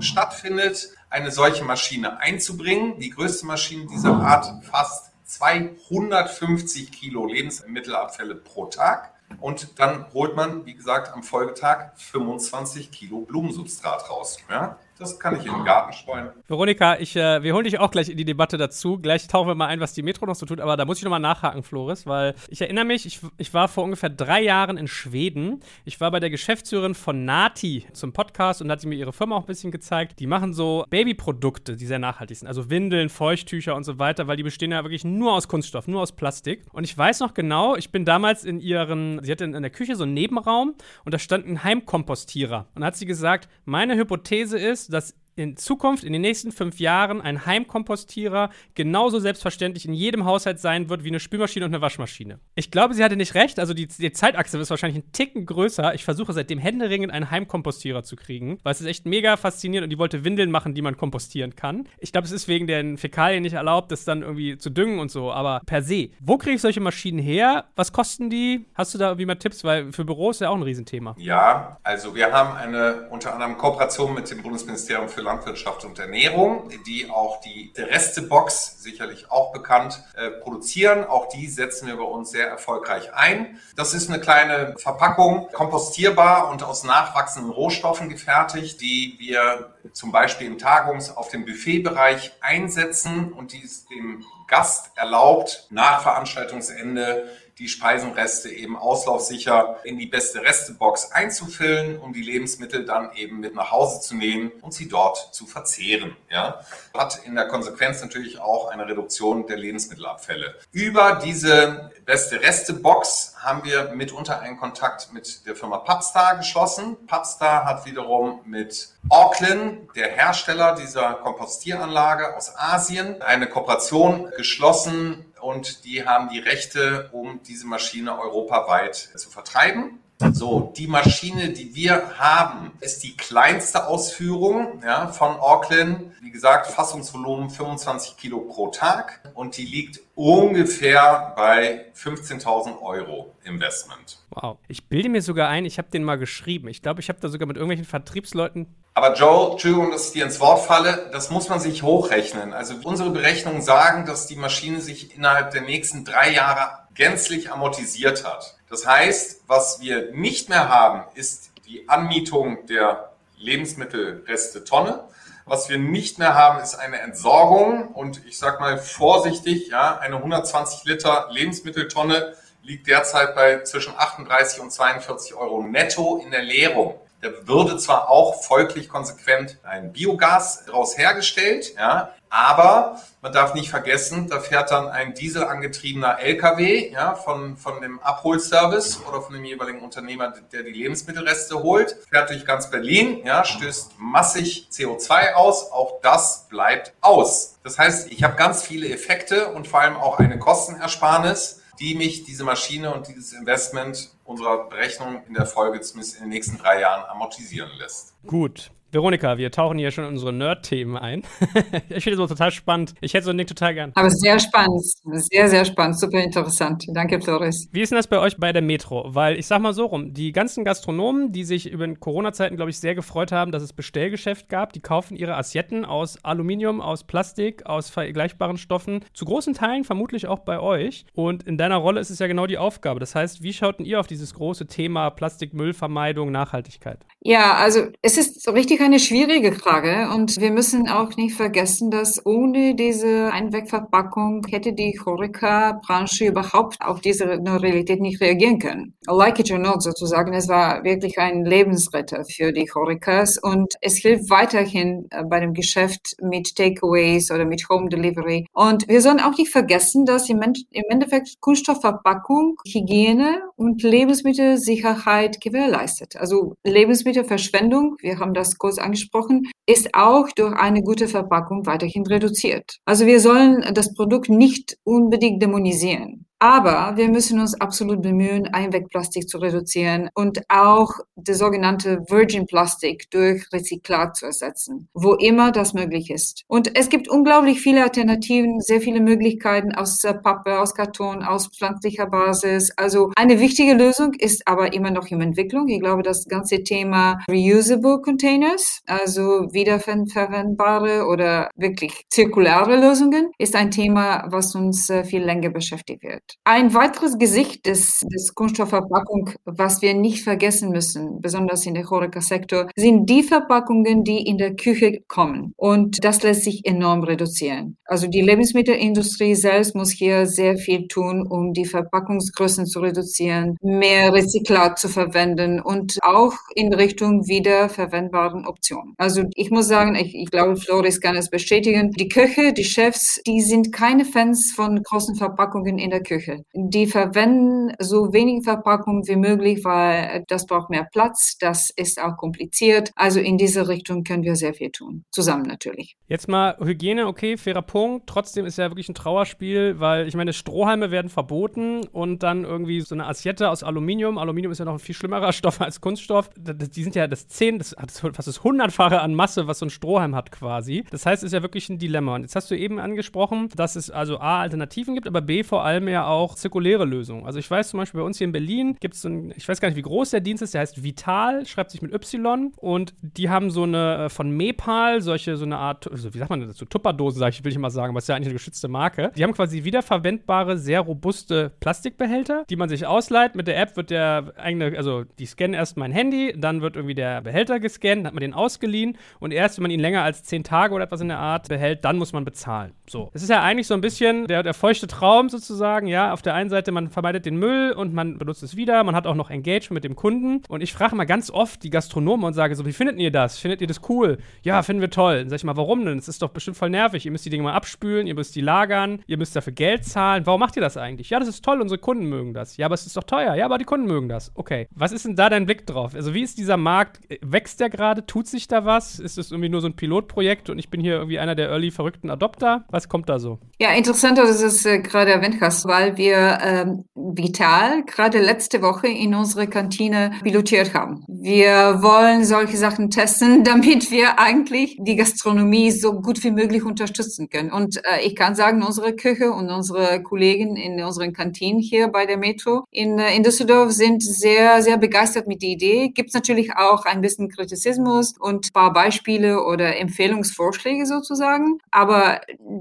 stattfindet, 0.00 0.90
eine 1.08 1.30
solche 1.30 1.64
Maschine 1.64 2.20
einzubringen. 2.20 2.98
Die 3.00 3.10
größte 3.10 3.46
Maschine 3.46 3.86
dieser 3.86 4.14
Art 4.14 4.64
fasst 4.64 5.12
250 5.24 6.92
Kilo 6.92 7.26
Lebensmittelabfälle 7.26 8.34
pro 8.34 8.66
Tag. 8.66 9.14
Und 9.38 9.78
dann 9.78 10.12
holt 10.12 10.36
man, 10.36 10.66
wie 10.66 10.74
gesagt, 10.74 11.12
am 11.12 11.22
Folgetag 11.22 11.92
25 11.96 12.90
Kilo 12.90 13.20
Blumensubstrat 13.20 14.10
raus. 14.10 14.38
Ja? 14.48 14.78
Das 15.00 15.18
kann 15.18 15.34
ich 15.34 15.46
in 15.46 15.52
den 15.54 15.64
Garten 15.64 15.94
streuen. 15.94 16.28
Veronika, 16.46 16.98
ich, 16.98 17.16
äh, 17.16 17.42
wir 17.42 17.54
holen 17.54 17.64
dich 17.64 17.78
auch 17.78 17.90
gleich 17.90 18.10
in 18.10 18.18
die 18.18 18.26
Debatte 18.26 18.58
dazu. 18.58 18.98
Gleich 18.98 19.26
tauchen 19.28 19.48
wir 19.48 19.54
mal 19.54 19.68
ein, 19.68 19.80
was 19.80 19.94
die 19.94 20.02
Metro 20.02 20.26
noch 20.26 20.34
so 20.34 20.44
tut. 20.44 20.60
Aber 20.60 20.76
da 20.76 20.84
muss 20.84 20.98
ich 20.98 21.04
nochmal 21.04 21.20
nachhaken, 21.20 21.62
Floris, 21.62 22.06
weil 22.06 22.34
ich 22.50 22.60
erinnere 22.60 22.84
mich, 22.84 23.06
ich, 23.06 23.20
ich 23.38 23.54
war 23.54 23.68
vor 23.68 23.84
ungefähr 23.84 24.10
drei 24.10 24.42
Jahren 24.42 24.76
in 24.76 24.86
Schweden. 24.88 25.60
Ich 25.86 26.02
war 26.02 26.10
bei 26.10 26.20
der 26.20 26.28
Geschäftsführerin 26.28 26.94
von 26.94 27.24
Nati 27.24 27.86
zum 27.94 28.12
Podcast 28.12 28.60
und 28.60 28.68
da 28.68 28.72
hat 28.72 28.82
sie 28.82 28.88
mir 28.88 28.96
ihre 28.96 29.14
Firma 29.14 29.36
auch 29.36 29.44
ein 29.44 29.46
bisschen 29.46 29.70
gezeigt. 29.70 30.20
Die 30.20 30.26
machen 30.26 30.52
so 30.52 30.84
Babyprodukte, 30.90 31.78
die 31.78 31.86
sehr 31.86 31.98
nachhaltig 31.98 32.36
sind. 32.36 32.48
Also 32.48 32.68
Windeln, 32.68 33.08
Feuchttücher 33.08 33.74
und 33.76 33.84
so 33.84 33.98
weiter, 33.98 34.26
weil 34.26 34.36
die 34.36 34.42
bestehen 34.42 34.70
ja 34.70 34.84
wirklich 34.84 35.04
nur 35.04 35.32
aus 35.32 35.48
Kunststoff, 35.48 35.88
nur 35.88 36.02
aus 36.02 36.12
Plastik. 36.12 36.66
Und 36.74 36.84
ich 36.84 36.96
weiß 36.96 37.20
noch 37.20 37.32
genau, 37.32 37.74
ich 37.74 37.90
bin 37.90 38.04
damals 38.04 38.44
in 38.44 38.60
ihren, 38.60 39.24
sie 39.24 39.32
hatte 39.32 39.44
in, 39.44 39.54
in 39.54 39.62
der 39.62 39.70
Küche 39.70 39.96
so 39.96 40.02
einen 40.02 40.12
Nebenraum 40.12 40.74
und 41.06 41.14
da 41.14 41.18
stand 41.18 41.46
ein 41.46 41.64
Heimkompostierer. 41.64 42.66
Und 42.74 42.82
da 42.82 42.88
hat 42.88 42.96
sie 42.96 43.06
gesagt, 43.06 43.48
meine 43.64 43.96
Hypothese 43.96 44.58
ist, 44.58 44.89
dass 44.90 45.14
in 45.36 45.56
Zukunft, 45.56 46.04
in 46.04 46.12
den 46.12 46.22
nächsten 46.22 46.52
fünf 46.52 46.80
Jahren, 46.80 47.20
ein 47.20 47.46
Heimkompostierer 47.46 48.50
genauso 48.74 49.18
selbstverständlich 49.18 49.86
in 49.86 49.94
jedem 49.94 50.24
Haushalt 50.24 50.60
sein 50.60 50.88
wird 50.88 51.04
wie 51.04 51.08
eine 51.08 51.20
Spülmaschine 51.20 51.64
und 51.64 51.74
eine 51.74 51.80
Waschmaschine. 51.82 52.40
Ich 52.54 52.70
glaube, 52.70 52.94
sie 52.94 53.02
hatte 53.02 53.16
nicht 53.16 53.34
recht. 53.34 53.58
Also 53.58 53.74
die, 53.74 53.86
die 53.86 54.12
Zeitachse 54.12 54.58
ist 54.58 54.70
wahrscheinlich 54.70 55.02
ein 55.02 55.12
Ticken 55.12 55.46
größer. 55.46 55.94
Ich 55.94 56.04
versuche 56.04 56.32
seitdem 56.32 56.58
händeringend 56.58 57.12
einen 57.12 57.30
Heimkompostierer 57.30 58.02
zu 58.02 58.16
kriegen, 58.16 58.58
weil 58.62 58.72
es 58.72 58.80
ist 58.80 58.86
echt 58.86 59.06
mega 59.06 59.36
faszinierend 59.36 59.84
und 59.84 59.90
die 59.90 59.98
wollte 59.98 60.24
Windeln 60.24 60.50
machen, 60.50 60.74
die 60.74 60.82
man 60.82 60.96
kompostieren 60.96 61.56
kann. 61.56 61.88
Ich 61.98 62.12
glaube, 62.12 62.26
es 62.26 62.32
ist 62.32 62.48
wegen 62.48 62.66
den 62.66 62.98
Fäkalien 62.98 63.42
nicht 63.42 63.54
erlaubt, 63.54 63.92
das 63.92 64.04
dann 64.04 64.22
irgendwie 64.22 64.58
zu 64.58 64.70
düngen 64.70 64.98
und 64.98 65.10
so. 65.10 65.32
Aber 65.32 65.60
per 65.64 65.82
se, 65.82 66.10
wo 66.20 66.36
kriege 66.36 66.56
ich 66.56 66.62
solche 66.62 66.80
Maschinen 66.80 67.18
her? 67.18 67.64
Was 67.76 67.92
kosten 67.92 68.30
die? 68.30 68.66
Hast 68.74 68.94
du 68.94 68.98
da 68.98 69.08
irgendwie 69.08 69.26
mal 69.26 69.36
Tipps? 69.36 69.64
Weil 69.64 69.92
für 69.92 70.04
Büros 70.04 70.36
ist 70.36 70.40
ja 70.40 70.50
auch 70.50 70.56
ein 70.56 70.62
Riesenthema. 70.62 71.14
Ja, 71.18 71.78
also 71.82 72.14
wir 72.14 72.32
haben 72.32 72.56
eine 72.56 73.08
unter 73.10 73.32
anderem 73.32 73.56
Kooperation 73.56 74.14
mit 74.14 74.30
dem 74.30 74.42
Bundesministerium 74.42 75.08
für 75.08 75.19
Landwirtschaft 75.22 75.84
und 75.84 75.98
Ernährung, 75.98 76.70
die 76.86 77.10
auch 77.10 77.40
die 77.40 77.72
Restebox, 77.76 78.82
sicherlich 78.82 79.30
auch 79.30 79.52
bekannt, 79.52 80.02
äh, 80.16 80.30
produzieren. 80.30 81.04
Auch 81.04 81.28
die 81.28 81.46
setzen 81.48 81.88
wir 81.88 81.96
bei 81.96 82.04
uns 82.04 82.30
sehr 82.30 82.48
erfolgreich 82.48 83.12
ein. 83.14 83.58
Das 83.76 83.94
ist 83.94 84.08
eine 84.08 84.20
kleine 84.20 84.74
Verpackung, 84.78 85.48
kompostierbar 85.52 86.50
und 86.50 86.62
aus 86.62 86.84
nachwachsenden 86.84 87.50
Rohstoffen 87.50 88.08
gefertigt, 88.08 88.80
die 88.80 89.16
wir 89.18 89.74
zum 89.92 90.12
Beispiel 90.12 90.46
im 90.46 90.58
Tagungs-, 90.58 91.14
auf 91.14 91.28
dem 91.28 91.44
Buffetbereich 91.44 92.32
einsetzen 92.40 93.32
und 93.32 93.52
die 93.52 93.64
es 93.64 93.86
dem 93.86 94.24
Gast 94.46 94.90
erlaubt, 94.96 95.68
nach 95.70 96.02
Veranstaltungsende 96.02 97.30
die 97.60 97.68
Speisenreste 97.68 98.48
eben 98.48 98.76
auslaufsicher 98.76 99.80
in 99.84 99.98
die 99.98 100.06
beste 100.06 100.42
Restebox 100.42 101.12
einzufüllen, 101.12 101.98
um 101.98 102.14
die 102.14 102.22
Lebensmittel 102.22 102.86
dann 102.86 103.12
eben 103.14 103.38
mit 103.40 103.54
nach 103.54 103.70
Hause 103.70 104.00
zu 104.00 104.16
nehmen 104.16 104.50
und 104.62 104.72
sie 104.72 104.88
dort 104.88 105.34
zu 105.34 105.46
verzehren. 105.46 106.16
Ja? 106.30 106.64
Hat 106.96 107.20
in 107.26 107.34
der 107.34 107.48
Konsequenz 107.48 108.00
natürlich 108.00 108.40
auch 108.40 108.68
eine 108.68 108.88
Reduktion 108.88 109.46
der 109.46 109.58
Lebensmittelabfälle. 109.58 110.54
Über 110.72 111.20
diese 111.22 111.90
beste 112.06 112.40
Restebox 112.40 113.34
haben 113.36 113.62
wir 113.64 113.92
mitunter 113.94 114.40
einen 114.40 114.56
Kontakt 114.56 115.12
mit 115.12 115.46
der 115.46 115.54
Firma 115.54 115.78
Papstar 115.78 116.38
geschlossen. 116.38 116.96
Papstar 117.06 117.66
hat 117.66 117.84
wiederum 117.84 118.40
mit 118.46 118.94
Auckland, 119.10 119.94
der 119.94 120.08
Hersteller 120.08 120.74
dieser 120.76 121.14
Kompostieranlage 121.14 122.36
aus 122.36 122.54
Asien, 122.56 123.20
eine 123.20 123.46
Kooperation 123.48 124.30
geschlossen, 124.36 125.29
und 125.42 125.84
die 125.84 126.06
haben 126.06 126.28
die 126.28 126.38
Rechte, 126.38 127.08
um 127.12 127.40
diese 127.42 127.66
Maschine 127.66 128.18
europaweit 128.18 128.94
zu 128.94 129.30
vertreiben. 129.30 130.00
So, 130.32 130.72
die 130.76 130.86
Maschine, 130.86 131.48
die 131.48 131.74
wir 131.74 132.18
haben, 132.18 132.72
ist 132.80 133.02
die 133.02 133.16
kleinste 133.16 133.86
Ausführung 133.86 134.82
ja, 134.84 135.08
von 135.08 135.30
Auckland. 135.38 136.12
Wie 136.20 136.30
gesagt, 136.30 136.66
Fassungsvolumen 136.66 137.48
25 137.48 138.18
Kilo 138.18 138.40
pro 138.40 138.68
Tag 138.68 139.20
und 139.32 139.56
die 139.56 139.64
liegt 139.64 140.00
ungefähr 140.14 141.32
bei 141.36 141.86
15.000 141.96 142.82
Euro 142.82 143.34
Investment. 143.44 144.18
Wow. 144.28 144.58
Ich 144.68 144.86
bilde 144.88 145.08
mir 145.08 145.22
sogar 145.22 145.48
ein, 145.48 145.64
ich 145.64 145.78
habe 145.78 145.88
den 145.90 146.04
mal 146.04 146.18
geschrieben. 146.18 146.68
Ich 146.68 146.82
glaube, 146.82 147.00
ich 147.00 147.08
habe 147.08 147.18
da 147.20 147.28
sogar 147.28 147.48
mit 147.48 147.56
irgendwelchen 147.56 147.86
Vertriebsleuten. 147.86 148.66
Aber 148.92 149.14
Joe, 149.14 149.52
Entschuldigung, 149.52 149.90
dass 149.90 150.08
ich 150.08 150.12
dir 150.12 150.24
ins 150.24 150.38
Wort 150.38 150.66
falle, 150.66 151.08
das 151.12 151.30
muss 151.30 151.48
man 151.48 151.60
sich 151.60 151.82
hochrechnen. 151.82 152.52
Also 152.52 152.74
unsere 152.84 153.08
Berechnungen 153.08 153.62
sagen, 153.62 154.04
dass 154.04 154.26
die 154.26 154.36
Maschine 154.36 154.82
sich 154.82 155.16
innerhalb 155.16 155.52
der 155.52 155.62
nächsten 155.62 156.04
drei 156.04 156.32
Jahre 156.32 156.80
gänzlich 156.94 157.50
amortisiert 157.50 158.24
hat. 158.24 158.59
Das 158.70 158.86
heißt, 158.86 159.42
was 159.48 159.80
wir 159.80 160.12
nicht 160.12 160.48
mehr 160.48 160.68
haben, 160.68 161.02
ist 161.14 161.50
die 161.66 161.88
Anmietung 161.88 162.66
der 162.66 163.12
Lebensmittelreste 163.36 164.62
Tonne. 164.62 165.04
Was 165.44 165.68
wir 165.68 165.78
nicht 165.78 166.20
mehr 166.20 166.34
haben, 166.34 166.60
ist 166.60 166.76
eine 166.76 167.00
Entsorgung 167.00 167.88
und 167.88 168.24
ich 168.26 168.38
sage 168.38 168.60
mal 168.60 168.78
vorsichtig, 168.78 169.68
ja, 169.68 169.98
eine 169.98 170.16
120 170.16 170.84
Liter 170.84 171.28
Lebensmitteltonne 171.32 172.36
liegt 172.62 172.86
derzeit 172.86 173.34
bei 173.34 173.64
zwischen 173.64 173.92
38 173.96 174.60
und 174.60 174.70
42 174.70 175.34
Euro 175.34 175.62
netto 175.64 176.18
in 176.24 176.30
der 176.30 176.42
Leerung. 176.42 176.94
Da 177.22 177.30
würde 177.42 177.76
zwar 177.76 178.08
auch 178.08 178.44
folglich 178.44 178.88
konsequent 178.88 179.58
ein 179.64 179.92
Biogas 179.92 180.64
daraus 180.66 180.96
hergestellt, 180.96 181.74
ja, 181.76 182.14
aber 182.30 183.00
man 183.22 183.32
darf 183.32 183.54
nicht 183.54 183.70
vergessen, 183.70 184.28
da 184.28 184.40
fährt 184.40 184.70
dann 184.70 184.88
ein 184.88 185.14
dieselangetriebener 185.14 186.20
LKW 186.20 186.90
ja, 186.90 187.14
von, 187.14 187.56
von 187.56 187.80
dem 187.82 187.98
Abholservice 188.00 189.00
oder 189.06 189.20
von 189.20 189.34
dem 189.34 189.44
jeweiligen 189.44 189.80
Unternehmer, 189.80 190.32
der 190.52 190.62
die 190.62 190.70
Lebensmittelreste 190.70 191.62
holt, 191.62 191.96
fährt 192.08 192.30
durch 192.30 192.46
ganz 192.46 192.70
Berlin, 192.70 193.20
ja, 193.24 193.44
stößt 193.44 193.92
massig 193.98 194.68
CO2 194.72 195.34
aus. 195.34 195.70
Auch 195.72 196.00
das 196.00 196.46
bleibt 196.48 196.94
aus. 197.00 197.58
Das 197.64 197.78
heißt, 197.78 198.10
ich 198.10 198.22
habe 198.22 198.36
ganz 198.36 198.62
viele 198.62 198.88
Effekte 198.88 199.48
und 199.48 199.68
vor 199.68 199.80
allem 199.80 199.96
auch 199.96 200.18
eine 200.18 200.38
Kostenersparnis 200.38 201.60
die 201.80 201.94
mich 201.94 202.24
diese 202.24 202.44
Maschine 202.44 202.92
und 202.94 203.08
dieses 203.08 203.32
Investment 203.32 204.10
unserer 204.24 204.68
Berechnung 204.68 205.22
in 205.26 205.34
der 205.34 205.46
Folge 205.46 205.80
zumindest 205.80 206.16
in 206.16 206.24
den 206.24 206.28
nächsten 206.28 206.58
drei 206.58 206.80
Jahren 206.80 207.08
amortisieren 207.08 207.70
lässt. 207.78 208.12
Gut. 208.26 208.70
Veronika, 208.92 209.38
wir 209.38 209.52
tauchen 209.52 209.78
hier 209.78 209.92
schon 209.92 210.04
in 210.04 210.10
unsere 210.10 210.32
Nerd-Themen 210.32 210.96
ein. 210.96 211.22
ich 211.88 212.02
finde 212.02 212.18
das 212.18 212.28
total 212.28 212.50
spannend. 212.50 212.94
Ich 213.00 213.14
hätte 213.14 213.24
so 213.24 213.30
ein 213.30 213.38
Ding 213.38 213.46
total 213.46 213.74
gern. 213.74 213.92
Aber 213.94 214.10
sehr 214.10 214.38
spannend. 214.40 214.82
Sehr, 215.04 215.48
sehr 215.48 215.64
spannend. 215.64 215.98
Super 216.00 216.20
interessant. 216.20 216.84
Danke, 216.92 217.20
Floris. 217.20 217.68
Wie 217.70 217.82
ist 217.82 217.92
denn 217.92 217.96
das 217.96 218.08
bei 218.08 218.18
euch 218.18 218.36
bei 218.36 218.52
der 218.52 218.62
Metro? 218.62 219.04
Weil 219.06 219.38
ich 219.38 219.46
sag 219.46 219.60
mal 219.60 219.72
so 219.72 219.86
rum, 219.86 220.12
die 220.12 220.32
ganzen 220.32 220.64
Gastronomen, 220.64 221.30
die 221.30 221.44
sich 221.44 221.70
über 221.70 221.86
Corona-Zeiten, 221.94 222.56
glaube 222.56 222.70
ich, 222.70 222.80
sehr 222.80 222.96
gefreut 222.96 223.30
haben, 223.30 223.52
dass 223.52 223.62
es 223.62 223.72
Bestellgeschäft 223.72 224.48
gab, 224.48 224.72
die 224.72 224.80
kaufen 224.80 225.16
ihre 225.16 225.36
Assietten 225.36 225.84
aus 225.84 226.24
Aluminium, 226.24 226.80
aus 226.80 227.04
Plastik, 227.04 227.66
aus 227.66 227.90
vergleichbaren 227.90 228.56
Stoffen. 228.56 229.04
Zu 229.14 229.24
großen 229.24 229.54
Teilen 229.54 229.84
vermutlich 229.84 230.26
auch 230.26 230.40
bei 230.40 230.58
euch. 230.58 231.04
Und 231.14 231.44
in 231.44 231.58
deiner 231.58 231.76
Rolle 231.76 232.00
ist 232.00 232.10
es 232.10 232.18
ja 232.18 232.26
genau 232.26 232.48
die 232.48 232.58
Aufgabe. 232.58 232.98
Das 232.98 233.14
heißt, 233.14 233.40
wie 233.42 233.52
schauten 233.52 233.84
ihr 233.84 234.00
auf 234.00 234.08
dieses 234.08 234.34
große 234.34 234.66
Thema 234.66 235.10
Plastikmüllvermeidung, 235.10 236.32
Nachhaltigkeit? 236.32 237.06
Ja, 237.22 237.54
also 237.54 237.88
es 238.02 238.16
ist 238.16 238.48
richtig 238.48 238.79
wirklich 238.80 238.86
eine 238.86 238.98
schwierige 238.98 239.52
Frage 239.52 240.08
und 240.14 240.40
wir 240.40 240.50
müssen 240.50 240.88
auch 240.88 241.14
nicht 241.16 241.34
vergessen, 241.34 241.90
dass 241.90 242.24
ohne 242.24 242.74
diese 242.74 243.30
Einwegverpackung 243.30 244.46
hätte 244.48 244.72
die 244.72 244.98
Horeca-Branche 245.04 246.26
überhaupt 246.26 246.78
auf 246.80 247.00
diese 247.00 247.26
Realität 247.26 248.00
nicht 248.00 248.22
reagieren 248.22 248.58
können. 248.58 248.94
Like 249.06 249.38
it 249.38 249.50
or 249.50 249.58
not 249.58 249.82
sozusagen, 249.82 250.32
es 250.32 250.48
war 250.48 250.82
wirklich 250.82 251.18
ein 251.18 251.44
Lebensretter 251.44 252.24
für 252.24 252.52
die 252.52 252.70
Horecas 252.74 253.36
und 253.36 253.74
es 253.82 253.96
hilft 253.96 254.30
weiterhin 254.30 255.06
äh, 255.10 255.24
bei 255.24 255.40
dem 255.40 255.52
Geschäft 255.52 256.16
mit 256.22 256.56
Takeaways 256.56 257.30
oder 257.30 257.44
mit 257.44 257.68
Home 257.68 257.90
Delivery. 257.90 258.46
Und 258.54 258.88
wir 258.88 259.02
sollen 259.02 259.20
auch 259.20 259.36
nicht 259.36 259.50
vergessen, 259.50 260.06
dass 260.06 260.30
im 260.30 260.40
Endeffekt 260.88 261.40
Kunststoffverpackung 261.40 262.56
Hygiene 262.66 263.42
und 263.56 263.82
Lebensmittelsicherheit 263.82 265.40
gewährleistet. 265.40 266.16
Also 266.16 266.54
Lebensmittelverschwendung, 266.64 267.96
wir 268.00 268.18
haben 268.18 268.32
das 268.32 268.56
kurz 268.56 268.69
angesprochen, 268.78 269.50
ist 269.66 269.94
auch 269.94 270.30
durch 270.34 270.54
eine 270.54 270.82
gute 270.82 271.08
Verpackung 271.08 271.66
weiterhin 271.66 272.06
reduziert. 272.06 272.78
Also 272.84 273.06
wir 273.06 273.20
sollen 273.20 273.64
das 273.74 273.94
Produkt 273.94 274.28
nicht 274.28 274.76
unbedingt 274.84 275.42
dämonisieren. 275.42 276.26
Aber 276.42 276.96
wir 276.96 277.10
müssen 277.10 277.38
uns 277.38 277.60
absolut 277.60 278.00
bemühen, 278.00 278.46
Einwegplastik 278.46 279.28
zu 279.28 279.36
reduzieren 279.36 280.08
und 280.14 280.40
auch 280.48 280.94
das 281.14 281.36
sogenannte 281.36 281.98
Virgin 282.08 282.46
Plastik 282.46 283.10
durch 283.10 283.44
Rezyklat 283.52 284.16
zu 284.16 284.24
ersetzen, 284.24 284.88
wo 284.94 285.12
immer 285.12 285.52
das 285.52 285.74
möglich 285.74 286.10
ist. 286.10 286.44
Und 286.48 286.78
es 286.78 286.88
gibt 286.88 287.10
unglaublich 287.10 287.60
viele 287.60 287.82
Alternativen, 287.82 288.60
sehr 288.60 288.80
viele 288.80 289.02
Möglichkeiten 289.02 289.74
aus 289.74 290.00
Pappe, 290.22 290.60
aus 290.60 290.74
Karton, 290.74 291.22
aus 291.22 291.48
pflanzlicher 291.48 292.06
Basis. 292.06 292.70
Also 292.78 293.12
eine 293.16 293.38
wichtige 293.38 293.74
Lösung 293.74 294.14
ist 294.14 294.48
aber 294.48 294.72
immer 294.72 294.90
noch 294.90 295.08
in 295.08 295.20
Entwicklung. 295.20 295.68
Ich 295.68 295.80
glaube, 295.80 296.02
das 296.02 296.24
ganze 296.24 296.62
Thema 296.62 297.18
Reusable 297.30 298.00
Containers, 298.00 298.80
also 298.86 299.52
wiederverwendbare 299.52 301.04
oder 301.04 301.50
wirklich 301.54 302.06
zirkulare 302.08 302.80
Lösungen, 302.80 303.30
ist 303.36 303.54
ein 303.54 303.70
Thema, 303.70 304.24
was 304.30 304.54
uns 304.54 304.88
äh, 304.88 305.04
viel 305.04 305.22
länger 305.22 305.50
beschäftigt 305.50 306.02
wird. 306.02 306.29
Ein 306.44 306.74
weiteres 306.74 307.18
Gesicht 307.18 307.66
des, 307.66 308.00
des 308.12 308.34
Kunststoffverpackung, 308.34 309.30
was 309.44 309.82
wir 309.82 309.94
nicht 309.94 310.22
vergessen 310.22 310.70
müssen, 310.70 311.20
besonders 311.20 311.66
in 311.66 311.74
der 311.74 311.88
Horeca-Sektor, 311.88 312.68
sind 312.76 313.08
die 313.08 313.22
Verpackungen, 313.22 314.04
die 314.04 314.18
in 314.26 314.38
der 314.38 314.56
Küche 314.56 315.00
kommen. 315.08 315.52
Und 315.56 316.04
das 316.04 316.22
lässt 316.22 316.44
sich 316.44 316.64
enorm 316.64 317.02
reduzieren. 317.02 317.76
Also 317.84 318.06
die 318.06 318.20
Lebensmittelindustrie 318.20 319.34
selbst 319.34 319.74
muss 319.74 319.90
hier 319.90 320.26
sehr 320.26 320.56
viel 320.56 320.86
tun, 320.88 321.26
um 321.26 321.52
die 321.52 321.64
Verpackungsgrößen 321.64 322.66
zu 322.66 322.80
reduzieren, 322.80 323.56
mehr 323.62 324.12
Rezyklat 324.12 324.78
zu 324.78 324.88
verwenden 324.88 325.60
und 325.60 325.98
auch 326.02 326.34
in 326.54 326.72
Richtung 326.72 327.26
wiederverwendbaren 327.26 328.46
Optionen. 328.46 328.94
Also 328.96 329.24
ich 329.34 329.50
muss 329.50 329.68
sagen, 329.68 329.94
ich, 329.94 330.14
ich 330.14 330.30
glaube, 330.30 330.56
Floris 330.56 331.00
kann 331.00 331.16
es 331.16 331.30
bestätigen, 331.30 331.90
die 331.92 332.08
Köche, 332.08 332.52
die 332.52 332.64
Chefs, 332.64 333.20
die 333.26 333.40
sind 333.40 333.72
keine 333.72 334.04
Fans 334.04 334.52
von 334.54 334.82
großen 334.82 335.16
Verpackungen 335.16 335.78
in 335.78 335.90
der 335.90 336.02
Küche. 336.02 336.19
Küche. 336.20 336.44
Die 336.52 336.86
verwenden 336.86 337.72
so 337.78 338.12
wenig 338.12 338.44
Verpackung 338.44 339.06
wie 339.06 339.16
möglich, 339.16 339.64
weil 339.64 340.24
das 340.28 340.46
braucht 340.46 340.70
mehr 340.70 340.86
Platz, 340.90 341.36
das 341.38 341.70
ist 341.70 342.00
auch 342.00 342.16
kompliziert. 342.16 342.92
Also 342.94 343.20
in 343.20 343.38
diese 343.38 343.68
Richtung 343.68 344.04
können 344.04 344.22
wir 344.22 344.36
sehr 344.36 344.54
viel 344.54 344.70
tun. 344.70 345.04
Zusammen 345.10 345.44
natürlich. 345.44 345.96
Jetzt 346.08 346.28
mal 346.28 346.56
Hygiene, 346.58 347.06
okay, 347.06 347.36
fairer 347.36 347.62
Punkt. 347.62 348.06
Trotzdem 348.06 348.44
ist 348.44 348.58
ja 348.58 348.70
wirklich 348.70 348.88
ein 348.88 348.94
Trauerspiel, 348.94 349.80
weil 349.80 350.06
ich 350.06 350.14
meine, 350.14 350.32
Strohhalme 350.32 350.90
werden 350.90 351.08
verboten 351.08 351.86
und 351.86 352.22
dann 352.22 352.44
irgendwie 352.44 352.80
so 352.80 352.94
eine 352.94 353.06
Assiette 353.06 353.48
aus 353.50 353.62
Aluminium. 353.62 354.18
Aluminium 354.18 354.52
ist 354.52 354.58
ja 354.58 354.64
noch 354.64 354.74
ein 354.74 354.78
viel 354.78 354.94
schlimmerer 354.94 355.32
Stoff 355.40 355.60
als 355.60 355.80
Kunststoff. 355.80 356.30
Die 356.36 356.82
sind 356.82 356.94
ja 356.94 357.06
das 357.06 357.28
10, 357.28 357.58
das, 357.58 357.76
fast 357.78 358.28
das 358.28 358.44
hundertfache 358.44 359.00
an 359.00 359.14
Masse, 359.14 359.46
was 359.46 359.58
so 359.58 359.66
ein 359.66 359.70
Strohhalm 359.70 360.14
hat 360.14 360.32
quasi. 360.32 360.84
Das 360.90 361.06
heißt, 361.06 361.22
es 361.22 361.28
ist 361.28 361.32
ja 361.32 361.42
wirklich 361.42 361.68
ein 361.68 361.78
Dilemma. 361.78 362.16
Und 362.16 362.22
jetzt 362.22 362.36
hast 362.36 362.50
du 362.50 362.56
eben 362.56 362.78
angesprochen, 362.78 363.48
dass 363.56 363.76
es 363.76 363.90
also 363.90 364.18
A, 364.18 364.40
Alternativen 364.40 364.94
gibt, 364.94 365.06
aber 365.06 365.20
B, 365.20 365.42
vor 365.42 365.64
allem 365.64 365.88
ja 365.88 366.09
auch 366.10 366.34
zirkuläre 366.34 366.84
Lösungen. 366.84 367.26
Also 367.26 367.38
ich 367.38 367.50
weiß 367.50 367.70
zum 367.70 367.78
Beispiel 367.78 368.00
bei 368.00 368.06
uns 368.06 368.18
hier 368.18 368.26
in 368.26 368.32
Berlin 368.32 368.76
gibt 368.80 368.94
es 368.94 369.02
so 369.02 369.08
ein, 369.08 369.32
ich 369.36 369.48
weiß 369.48 369.60
gar 369.60 369.68
nicht, 369.68 369.76
wie 369.76 369.82
groß 369.82 370.10
der 370.10 370.20
Dienst 370.20 370.42
ist, 370.42 370.54
der 370.54 370.60
heißt 370.60 370.82
Vital, 370.82 371.46
schreibt 371.46 371.70
sich 371.70 371.82
mit 371.82 371.92
Y 371.92 372.52
und 372.56 372.94
die 373.02 373.28
haben 373.28 373.50
so 373.50 373.62
eine 373.62 374.04
äh, 374.04 374.08
von 374.08 374.30
Mepal, 374.30 375.00
solche, 375.00 375.36
so 375.36 375.44
eine 375.44 375.56
Art, 375.56 375.90
also 375.90 376.12
wie 376.14 376.18
sagt 376.18 376.30
man 376.30 376.46
das, 376.46 376.56
so 376.56 376.64
Tupperdosen, 376.64 377.18
sag 377.18 377.30
ich, 377.30 377.44
will 377.44 377.52
ich 377.52 377.58
mal 377.58 377.70
sagen, 377.70 377.96
es 377.96 378.04
ist 378.04 378.08
ja 378.08 378.16
eigentlich 378.16 378.28
eine 378.28 378.34
geschützte 378.34 378.68
Marke. 378.68 379.12
Die 379.16 379.24
haben 379.24 379.32
quasi 379.32 379.64
wiederverwendbare, 379.64 380.58
sehr 380.58 380.80
robuste 380.80 381.52
Plastikbehälter, 381.60 382.44
die 382.48 382.56
man 382.56 382.68
sich 382.68 382.86
ausleiht. 382.86 383.34
Mit 383.34 383.46
der 383.46 383.58
App 383.60 383.76
wird 383.76 383.90
der 383.90 384.32
eigene, 384.36 384.76
also 384.76 385.04
die 385.18 385.26
scannen 385.26 385.54
erst 385.54 385.76
mein 385.76 385.92
Handy, 385.92 386.34
dann 386.36 386.62
wird 386.62 386.76
irgendwie 386.76 386.94
der 386.94 387.20
Behälter 387.20 387.60
gescannt, 387.60 388.06
hat 388.06 388.14
man 388.14 388.20
den 388.20 388.34
ausgeliehen 388.34 388.96
und 389.18 389.32
erst, 389.32 389.58
wenn 389.58 389.62
man 389.62 389.70
ihn 389.70 389.80
länger 389.80 390.02
als 390.02 390.22
zehn 390.22 390.44
Tage 390.44 390.74
oder 390.74 390.84
etwas 390.84 391.00
in 391.00 391.08
der 391.08 391.18
Art 391.18 391.48
behält, 391.48 391.84
dann 391.84 391.98
muss 391.98 392.12
man 392.12 392.24
bezahlen. 392.24 392.72
So. 392.88 393.10
Es 393.12 393.22
ist 393.22 393.28
ja 393.28 393.42
eigentlich 393.42 393.66
so 393.66 393.74
ein 393.74 393.80
bisschen 393.80 394.26
der, 394.26 394.42
der 394.42 394.54
feuchte 394.54 394.86
Traum 394.86 395.28
sozusagen, 395.28 395.86
ja, 395.90 396.12
auf 396.12 396.22
der 396.22 396.34
einen 396.34 396.50
Seite, 396.50 396.72
man 396.72 396.90
vermeidet 396.90 397.26
den 397.26 397.36
Müll 397.36 397.72
und 397.72 397.92
man 397.92 398.18
benutzt 398.18 398.42
es 398.42 398.56
wieder, 398.56 398.82
man 398.84 398.94
hat 398.94 399.06
auch 399.06 399.14
noch 399.14 399.30
Engagement 399.30 399.74
mit 399.74 399.84
dem 399.84 399.96
Kunden. 399.96 400.42
Und 400.48 400.62
ich 400.62 400.72
frage 400.72 400.96
mal 400.96 401.04
ganz 401.04 401.30
oft 401.30 401.62
die 401.62 401.70
Gastronomen 401.70 402.24
und 402.24 402.34
sage 402.34 402.54
so, 402.54 402.66
wie 402.66 402.72
findet 402.72 402.98
ihr 402.98 403.10
das? 403.10 403.38
Findet 403.38 403.60
ihr 403.60 403.66
das 403.66 403.80
cool? 403.88 404.18
Ja, 404.42 404.62
finden 404.62 404.80
wir 404.80 404.90
toll. 404.90 405.18
Dann 405.18 405.28
sag 405.28 405.36
ich 405.36 405.44
mal, 405.44 405.56
warum 405.56 405.84
denn? 405.84 405.98
Es 405.98 406.08
ist 406.08 406.22
doch 406.22 406.30
bestimmt 406.30 406.56
voll 406.56 406.70
nervig. 406.70 407.04
Ihr 407.04 407.12
müsst 407.12 407.24
die 407.26 407.30
Dinge 407.30 407.42
mal 407.42 407.52
abspülen, 407.52 408.06
ihr 408.06 408.14
müsst 408.14 408.34
die 408.36 408.40
lagern, 408.40 409.02
ihr 409.06 409.18
müsst 409.18 409.36
dafür 409.36 409.52
Geld 409.52 409.84
zahlen. 409.84 410.26
Warum 410.26 410.40
macht 410.40 410.56
ihr 410.56 410.62
das 410.62 410.76
eigentlich? 410.76 411.10
Ja, 411.10 411.18
das 411.18 411.28
ist 411.28 411.44
toll, 411.44 411.60
unsere 411.60 411.78
Kunden 411.78 412.06
mögen 412.06 412.32
das. 412.32 412.56
Ja, 412.56 412.66
aber 412.66 412.74
es 412.74 412.86
ist 412.86 412.96
doch 412.96 413.04
teuer. 413.04 413.34
Ja, 413.34 413.44
aber 413.44 413.58
die 413.58 413.64
Kunden 413.64 413.86
mögen 413.86 414.08
das. 414.08 414.32
Okay. 414.34 414.68
Was 414.70 414.92
ist 414.92 415.04
denn 415.04 415.16
da 415.16 415.28
dein 415.28 415.46
Blick 415.46 415.66
drauf? 415.66 415.94
Also, 415.94 416.14
wie 416.14 416.22
ist 416.22 416.38
dieser 416.38 416.56
Markt? 416.56 417.00
Wächst 417.20 417.60
der 417.60 417.70
gerade? 417.70 418.06
Tut 418.06 418.26
sich 418.26 418.48
da 418.48 418.64
was? 418.64 418.98
Ist 418.98 419.18
es 419.18 419.30
irgendwie 419.30 419.48
nur 419.48 419.60
so 419.60 419.66
ein 419.66 419.74
Pilotprojekt 419.74 420.50
und 420.50 420.58
ich 420.58 420.70
bin 420.70 420.80
hier 420.80 420.94
irgendwie 420.94 421.18
einer 421.18 421.34
der 421.34 421.48
early 421.48 421.70
verrückten 421.70 422.10
Adopter? 422.10 422.64
Was 422.70 422.88
kommt 422.88 423.08
da 423.08 423.18
so? 423.18 423.38
Ja, 423.60 423.72
interessant, 423.72 424.18
dass 424.18 424.40
es 424.40 424.64
äh, 424.66 424.80
gerade 424.80 425.12
erwähnt 425.12 425.36
hast, 425.40 425.66
weil 425.66 425.79
wir 425.96 426.38
ähm, 426.42 426.84
Vital 426.94 427.84
gerade 427.84 428.20
letzte 428.20 428.62
Woche 428.62 428.88
in 428.88 429.14
unserer 429.14 429.46
Kantine 429.46 430.12
pilotiert 430.22 430.74
haben. 430.74 431.04
Wir 431.08 431.82
wollen 431.82 432.24
solche 432.24 432.56
Sachen 432.56 432.90
testen, 432.90 433.44
damit 433.50 433.90
wir 433.90 434.18
eigentlich 434.18 434.76
die 434.80 434.96
Gastronomie 434.96 435.70
so 435.70 436.00
gut 436.00 436.22
wie 436.24 436.30
möglich 436.30 436.64
unterstützen 436.64 437.28
können. 437.28 437.52
Und 437.52 437.78
äh, 437.78 438.00
ich 438.04 438.16
kann 438.16 438.34
sagen, 438.34 438.62
unsere 438.62 438.94
Küche 438.94 439.32
und 439.32 439.50
unsere 439.50 440.02
Kollegen 440.02 440.56
in 440.56 440.82
unseren 440.82 441.12
Kantinen 441.12 441.60
hier 441.60 441.88
bei 441.88 442.06
der 442.06 442.16
Metro 442.16 442.64
in, 442.70 442.98
äh, 442.98 443.14
in 443.16 443.22
Düsseldorf 443.22 443.72
sind 443.72 444.02
sehr, 444.02 444.62
sehr 444.62 444.76
begeistert 444.76 445.26
mit 445.26 445.42
der 445.42 445.50
Idee. 445.50 445.88
Gibt 445.88 446.08
es 446.08 446.14
natürlich 446.14 446.56
auch 446.56 446.84
ein 446.84 447.00
bisschen 447.00 447.28
Kritisismus 447.28 448.14
und 448.18 448.46
ein 448.46 448.52
paar 448.52 448.72
Beispiele 448.72 449.44
oder 449.44 449.76
Empfehlungsvorschläge 449.76 450.86
sozusagen. 450.86 451.58
Aber 451.70 452.20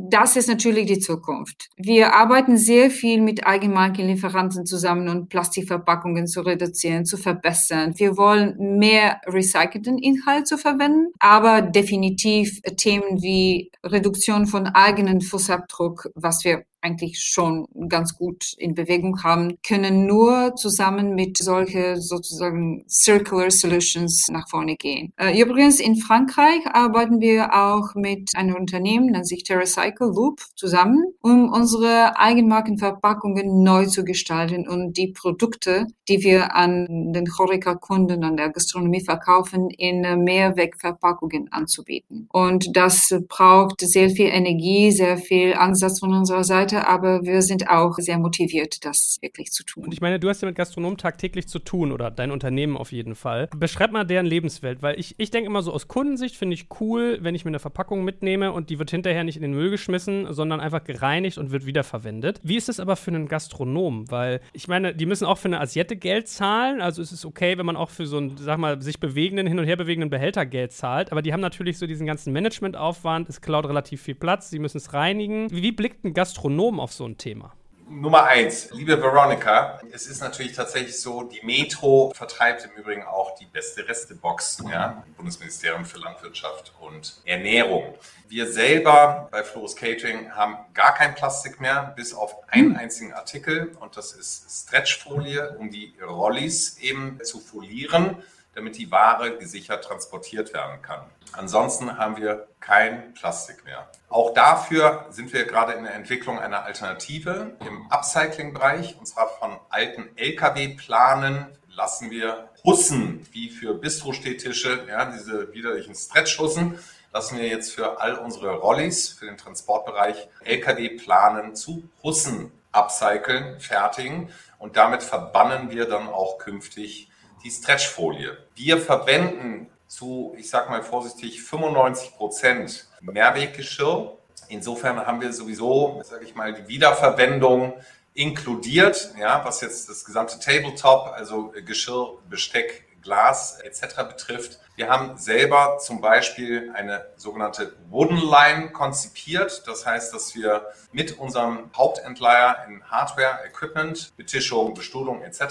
das 0.09 0.35
ist 0.35 0.47
natürlich 0.47 0.85
die 0.85 0.99
Zukunft. 0.99 1.69
Wir 1.77 2.15
arbeiten 2.15 2.57
sehr 2.57 2.89
viel 2.89 3.08
mit 3.17 3.45
Eigenmarkenlieferanten 3.45 4.65
zusammen 4.65 5.09
und 5.09 5.29
Plastikverpackungen 5.29 6.27
zu 6.27 6.41
reduzieren, 6.41 7.05
zu 7.05 7.17
verbessern. 7.17 7.93
Wir 7.97 8.17
wollen 8.17 8.77
mehr 8.77 9.21
recycelten 9.25 9.97
Inhalt 9.97 10.47
zu 10.47 10.57
verwenden, 10.57 11.11
aber 11.19 11.61
definitiv 11.61 12.61
Themen 12.77 13.21
wie 13.21 13.71
Reduktion 13.83 14.47
von 14.47 14.67
eigenen 14.67 15.21
Fußabdruck, 15.21 16.09
was 16.15 16.43
wir 16.43 16.63
eigentlich 16.81 17.19
schon 17.19 17.65
ganz 17.87 18.17
gut 18.17 18.53
in 18.57 18.73
Bewegung 18.73 19.23
haben, 19.23 19.57
können 19.67 20.05
nur 20.05 20.55
zusammen 20.55 21.15
mit 21.15 21.37
solche 21.37 21.97
sozusagen 21.97 22.83
Circular 22.87 23.51
Solutions 23.51 24.27
nach 24.29 24.47
vorne 24.49 24.75
gehen. 24.75 25.13
Äh, 25.17 25.41
übrigens 25.41 25.79
in 25.79 25.95
Frankreich 25.95 26.65
arbeiten 26.65 27.19
wir 27.19 27.53
auch 27.53 27.95
mit 27.95 28.31
einem 28.35 28.55
Unternehmen, 28.55 29.07
nennt 29.07 29.27
sich 29.27 29.43
TerraCycle 29.43 30.11
Loop, 30.13 30.41
zusammen, 30.55 31.13
um 31.21 31.49
unsere 31.49 32.17
Eigenmarkenverpackungen 32.17 33.63
neu 33.63 33.85
zu 33.85 34.03
gestalten 34.03 34.67
und 34.67 34.97
die 34.97 35.11
Produkte, 35.11 35.87
die 36.07 36.23
wir 36.23 36.55
an 36.55 37.13
den 37.13 37.25
Horeca-Kunden, 37.37 38.23
an 38.23 38.37
der 38.37 38.49
Gastronomie 38.49 39.03
verkaufen, 39.03 39.69
in 39.69 40.01
Mehrwegverpackungen 40.23 41.51
anzubieten. 41.51 42.27
Und 42.31 42.75
das 42.75 43.15
braucht 43.27 43.81
sehr 43.81 44.09
viel 44.09 44.27
Energie, 44.27 44.91
sehr 44.91 45.17
viel 45.17 45.53
Ansatz 45.53 45.99
von 45.99 46.13
unserer 46.13 46.43
Seite 46.43 46.68
weiter, 46.71 46.87
aber 46.87 47.23
wir 47.23 47.41
sind 47.41 47.69
auch 47.69 47.95
sehr 47.97 48.17
motiviert, 48.17 48.85
das 48.85 49.17
wirklich 49.21 49.51
zu 49.51 49.63
tun. 49.63 49.85
Und 49.85 49.93
ich 49.93 50.01
meine, 50.01 50.19
du 50.19 50.29
hast 50.29 50.41
ja 50.41 50.47
mit 50.47 50.55
Gastronomen 50.55 50.97
tagtäglich 50.97 51.47
zu 51.47 51.59
tun 51.59 51.91
oder 51.91 52.11
dein 52.11 52.31
Unternehmen 52.31 52.77
auf 52.77 52.91
jeden 52.91 53.15
Fall. 53.15 53.49
Beschreib 53.55 53.91
mal 53.91 54.05
deren 54.05 54.25
Lebenswelt, 54.25 54.81
weil 54.81 54.99
ich, 54.99 55.15
ich 55.17 55.31
denke 55.31 55.47
immer 55.47 55.61
so 55.61 55.73
aus 55.73 55.87
Kundensicht 55.87 56.35
finde 56.35 56.53
ich 56.55 56.67
cool, 56.79 57.19
wenn 57.21 57.35
ich 57.35 57.45
mir 57.45 57.49
eine 57.49 57.59
Verpackung 57.59 58.03
mitnehme 58.03 58.51
und 58.51 58.69
die 58.69 58.79
wird 58.79 58.91
hinterher 58.91 59.23
nicht 59.23 59.35
in 59.35 59.41
den 59.41 59.53
Müll 59.53 59.69
geschmissen, 59.69 60.31
sondern 60.33 60.59
einfach 60.59 60.83
gereinigt 60.83 61.37
und 61.37 61.51
wird 61.51 61.65
wiederverwendet. 61.65 62.39
Wie 62.43 62.57
ist 62.57 62.69
es 62.69 62.79
aber 62.79 62.95
für 62.95 63.11
einen 63.11 63.27
Gastronom? 63.27 64.09
Weil 64.11 64.41
ich 64.53 64.67
meine, 64.67 64.93
die 64.93 65.05
müssen 65.05 65.25
auch 65.25 65.37
für 65.37 65.47
eine 65.47 65.59
Asiette 65.59 65.95
Geld 65.95 66.27
zahlen, 66.27 66.81
also 66.81 67.01
ist 67.01 67.11
es 67.11 67.25
okay, 67.25 67.57
wenn 67.57 67.65
man 67.65 67.75
auch 67.75 67.89
für 67.89 68.05
so 68.05 68.17
einen, 68.17 68.37
sag 68.37 68.57
mal, 68.57 68.81
sich 68.81 68.99
bewegenden, 68.99 69.47
hin 69.47 69.59
und 69.59 69.65
her 69.65 69.77
bewegenden 69.77 70.09
Behälter 70.09 70.45
Geld 70.45 70.71
zahlt, 70.71 71.11
aber 71.11 71.21
die 71.21 71.33
haben 71.33 71.41
natürlich 71.41 71.77
so 71.77 71.87
diesen 71.87 72.05
ganzen 72.05 72.33
Managementaufwand, 72.33 73.29
es 73.29 73.41
klaut 73.41 73.65
relativ 73.65 74.01
viel 74.01 74.15
Platz, 74.15 74.49
sie 74.49 74.59
müssen 74.59 74.77
es 74.77 74.93
reinigen. 74.93 75.49
Wie, 75.51 75.61
wie 75.61 75.71
blickt 75.71 76.03
ein 76.03 76.13
Gastronom 76.13 76.58
Gastronom 76.59 76.79
auf 76.79 76.91
so 76.91 77.05
ein 77.05 77.17
Thema? 77.17 77.53
Nummer 77.89 78.25
eins, 78.25 78.69
liebe 78.71 79.01
Veronica, 79.01 79.81
es 79.91 80.05
ist 80.05 80.21
natürlich 80.21 80.53
tatsächlich 80.53 80.99
so, 80.99 81.23
die 81.23 81.43
Metro 81.43 82.11
vertreibt 82.13 82.65
im 82.65 82.71
Übrigen 82.79 83.03
auch 83.03 83.33
die 83.39 83.45
beste 83.45 83.87
Restebox, 83.87 84.63
ja, 84.69 85.03
Bundesministerium 85.17 85.85
für 85.85 85.97
Landwirtschaft 85.97 86.73
und 86.81 87.19
Ernährung. 87.25 87.95
Wir 88.27 88.51
selber 88.51 89.27
bei 89.31 89.43
Flores 89.43 89.75
Catering 89.75 90.31
haben 90.31 90.57
gar 90.75 90.93
kein 90.93 91.15
Plastik 91.15 91.59
mehr, 91.59 91.93
bis 91.95 92.13
auf 92.13 92.35
einen 92.49 92.75
einzigen 92.75 93.13
Artikel 93.13 93.75
und 93.79 93.97
das 93.97 94.11
ist 94.11 94.67
Stretchfolie, 94.67 95.55
um 95.57 95.71
die 95.71 95.95
Rollis 95.99 96.77
eben 96.77 97.19
zu 97.23 97.39
folieren 97.39 98.17
damit 98.59 98.77
die 98.77 98.91
Ware 98.91 99.37
gesichert 99.37 99.85
transportiert 99.85 100.53
werden 100.53 100.81
kann. 100.81 101.01
Ansonsten 101.31 101.97
haben 101.97 102.17
wir 102.17 102.47
kein 102.59 103.13
Plastik 103.13 103.63
mehr. 103.63 103.89
Auch 104.09 104.33
dafür 104.33 105.05
sind 105.09 105.31
wir 105.31 105.45
gerade 105.45 105.73
in 105.73 105.83
der 105.83 105.95
Entwicklung 105.95 106.39
einer 106.39 106.63
Alternative 106.63 107.55
im 107.65 107.89
Upcycling-Bereich. 107.89 108.97
Und 108.99 109.05
zwar 109.05 109.29
von 109.39 109.57
alten 109.69 110.09
Lkw-Planen 110.17 111.45
lassen 111.69 112.11
wir 112.11 112.49
Hussen, 112.65 113.25
wie 113.31 113.49
für 113.49 113.73
Bistro-Stehtische, 113.73 114.85
ja, 114.89 115.05
diese 115.05 115.53
widerlichen 115.53 115.95
Stretch-Hussen, 115.95 116.77
lassen 117.13 117.37
wir 117.37 117.47
jetzt 117.47 117.73
für 117.73 118.01
all 118.01 118.15
unsere 118.15 118.55
Rollis, 118.55 119.09
für 119.09 119.25
den 119.25 119.37
Transportbereich, 119.37 120.27
Lkw-Planen 120.43 121.55
zu 121.55 121.87
Hussen 122.03 122.51
upcyclen, 122.71 123.59
fertigen. 123.59 124.29
Und 124.57 124.75
damit 124.75 125.01
verbannen 125.01 125.71
wir 125.71 125.85
dann 125.85 126.07
auch 126.09 126.37
künftig 126.37 127.08
die 127.43 127.51
Stretchfolie. 127.51 128.37
Wir 128.55 128.79
verwenden 128.79 129.67
zu, 129.87 130.35
ich 130.37 130.49
sag 130.49 130.69
mal 130.69 130.83
vorsichtig, 130.83 131.41
95 131.41 132.15
Prozent 132.15 132.87
Mehrweggeschirr. 133.01 134.17
Insofern 134.47 135.05
haben 135.05 135.21
wir 135.21 135.33
sowieso, 135.33 136.01
sage 136.03 136.25
ich 136.25 136.35
mal, 136.35 136.53
die 136.53 136.67
Wiederverwendung 136.67 137.73
inkludiert, 138.13 139.13
ja, 139.19 139.43
was 139.45 139.61
jetzt 139.61 139.89
das 139.89 140.05
gesamte 140.05 140.39
Tabletop, 140.39 141.07
also 141.13 141.53
Geschirr, 141.65 142.17
Besteck, 142.29 142.85
Glas 143.01 143.59
etc. 143.61 144.03
betrifft. 144.09 144.59
Wir 144.79 144.87
haben 144.87 145.17
selber 145.17 145.77
zum 145.81 145.99
Beispiel 145.99 146.71
eine 146.73 147.05
sogenannte 147.17 147.73
Wooden 147.89 148.15
Line 148.15 148.69
konzipiert. 148.69 149.63
Das 149.67 149.85
heißt, 149.85 150.13
dass 150.13 150.35
wir 150.35 150.67
mit 150.93 151.19
unserem 151.19 151.69
Hauptentleiher 151.75 152.65
in 152.65 152.81
Hardware, 152.89 153.39
Equipment, 153.45 154.13
Betischung, 154.15 154.73
Bestuhlung 154.73 155.21
etc. 155.21 155.41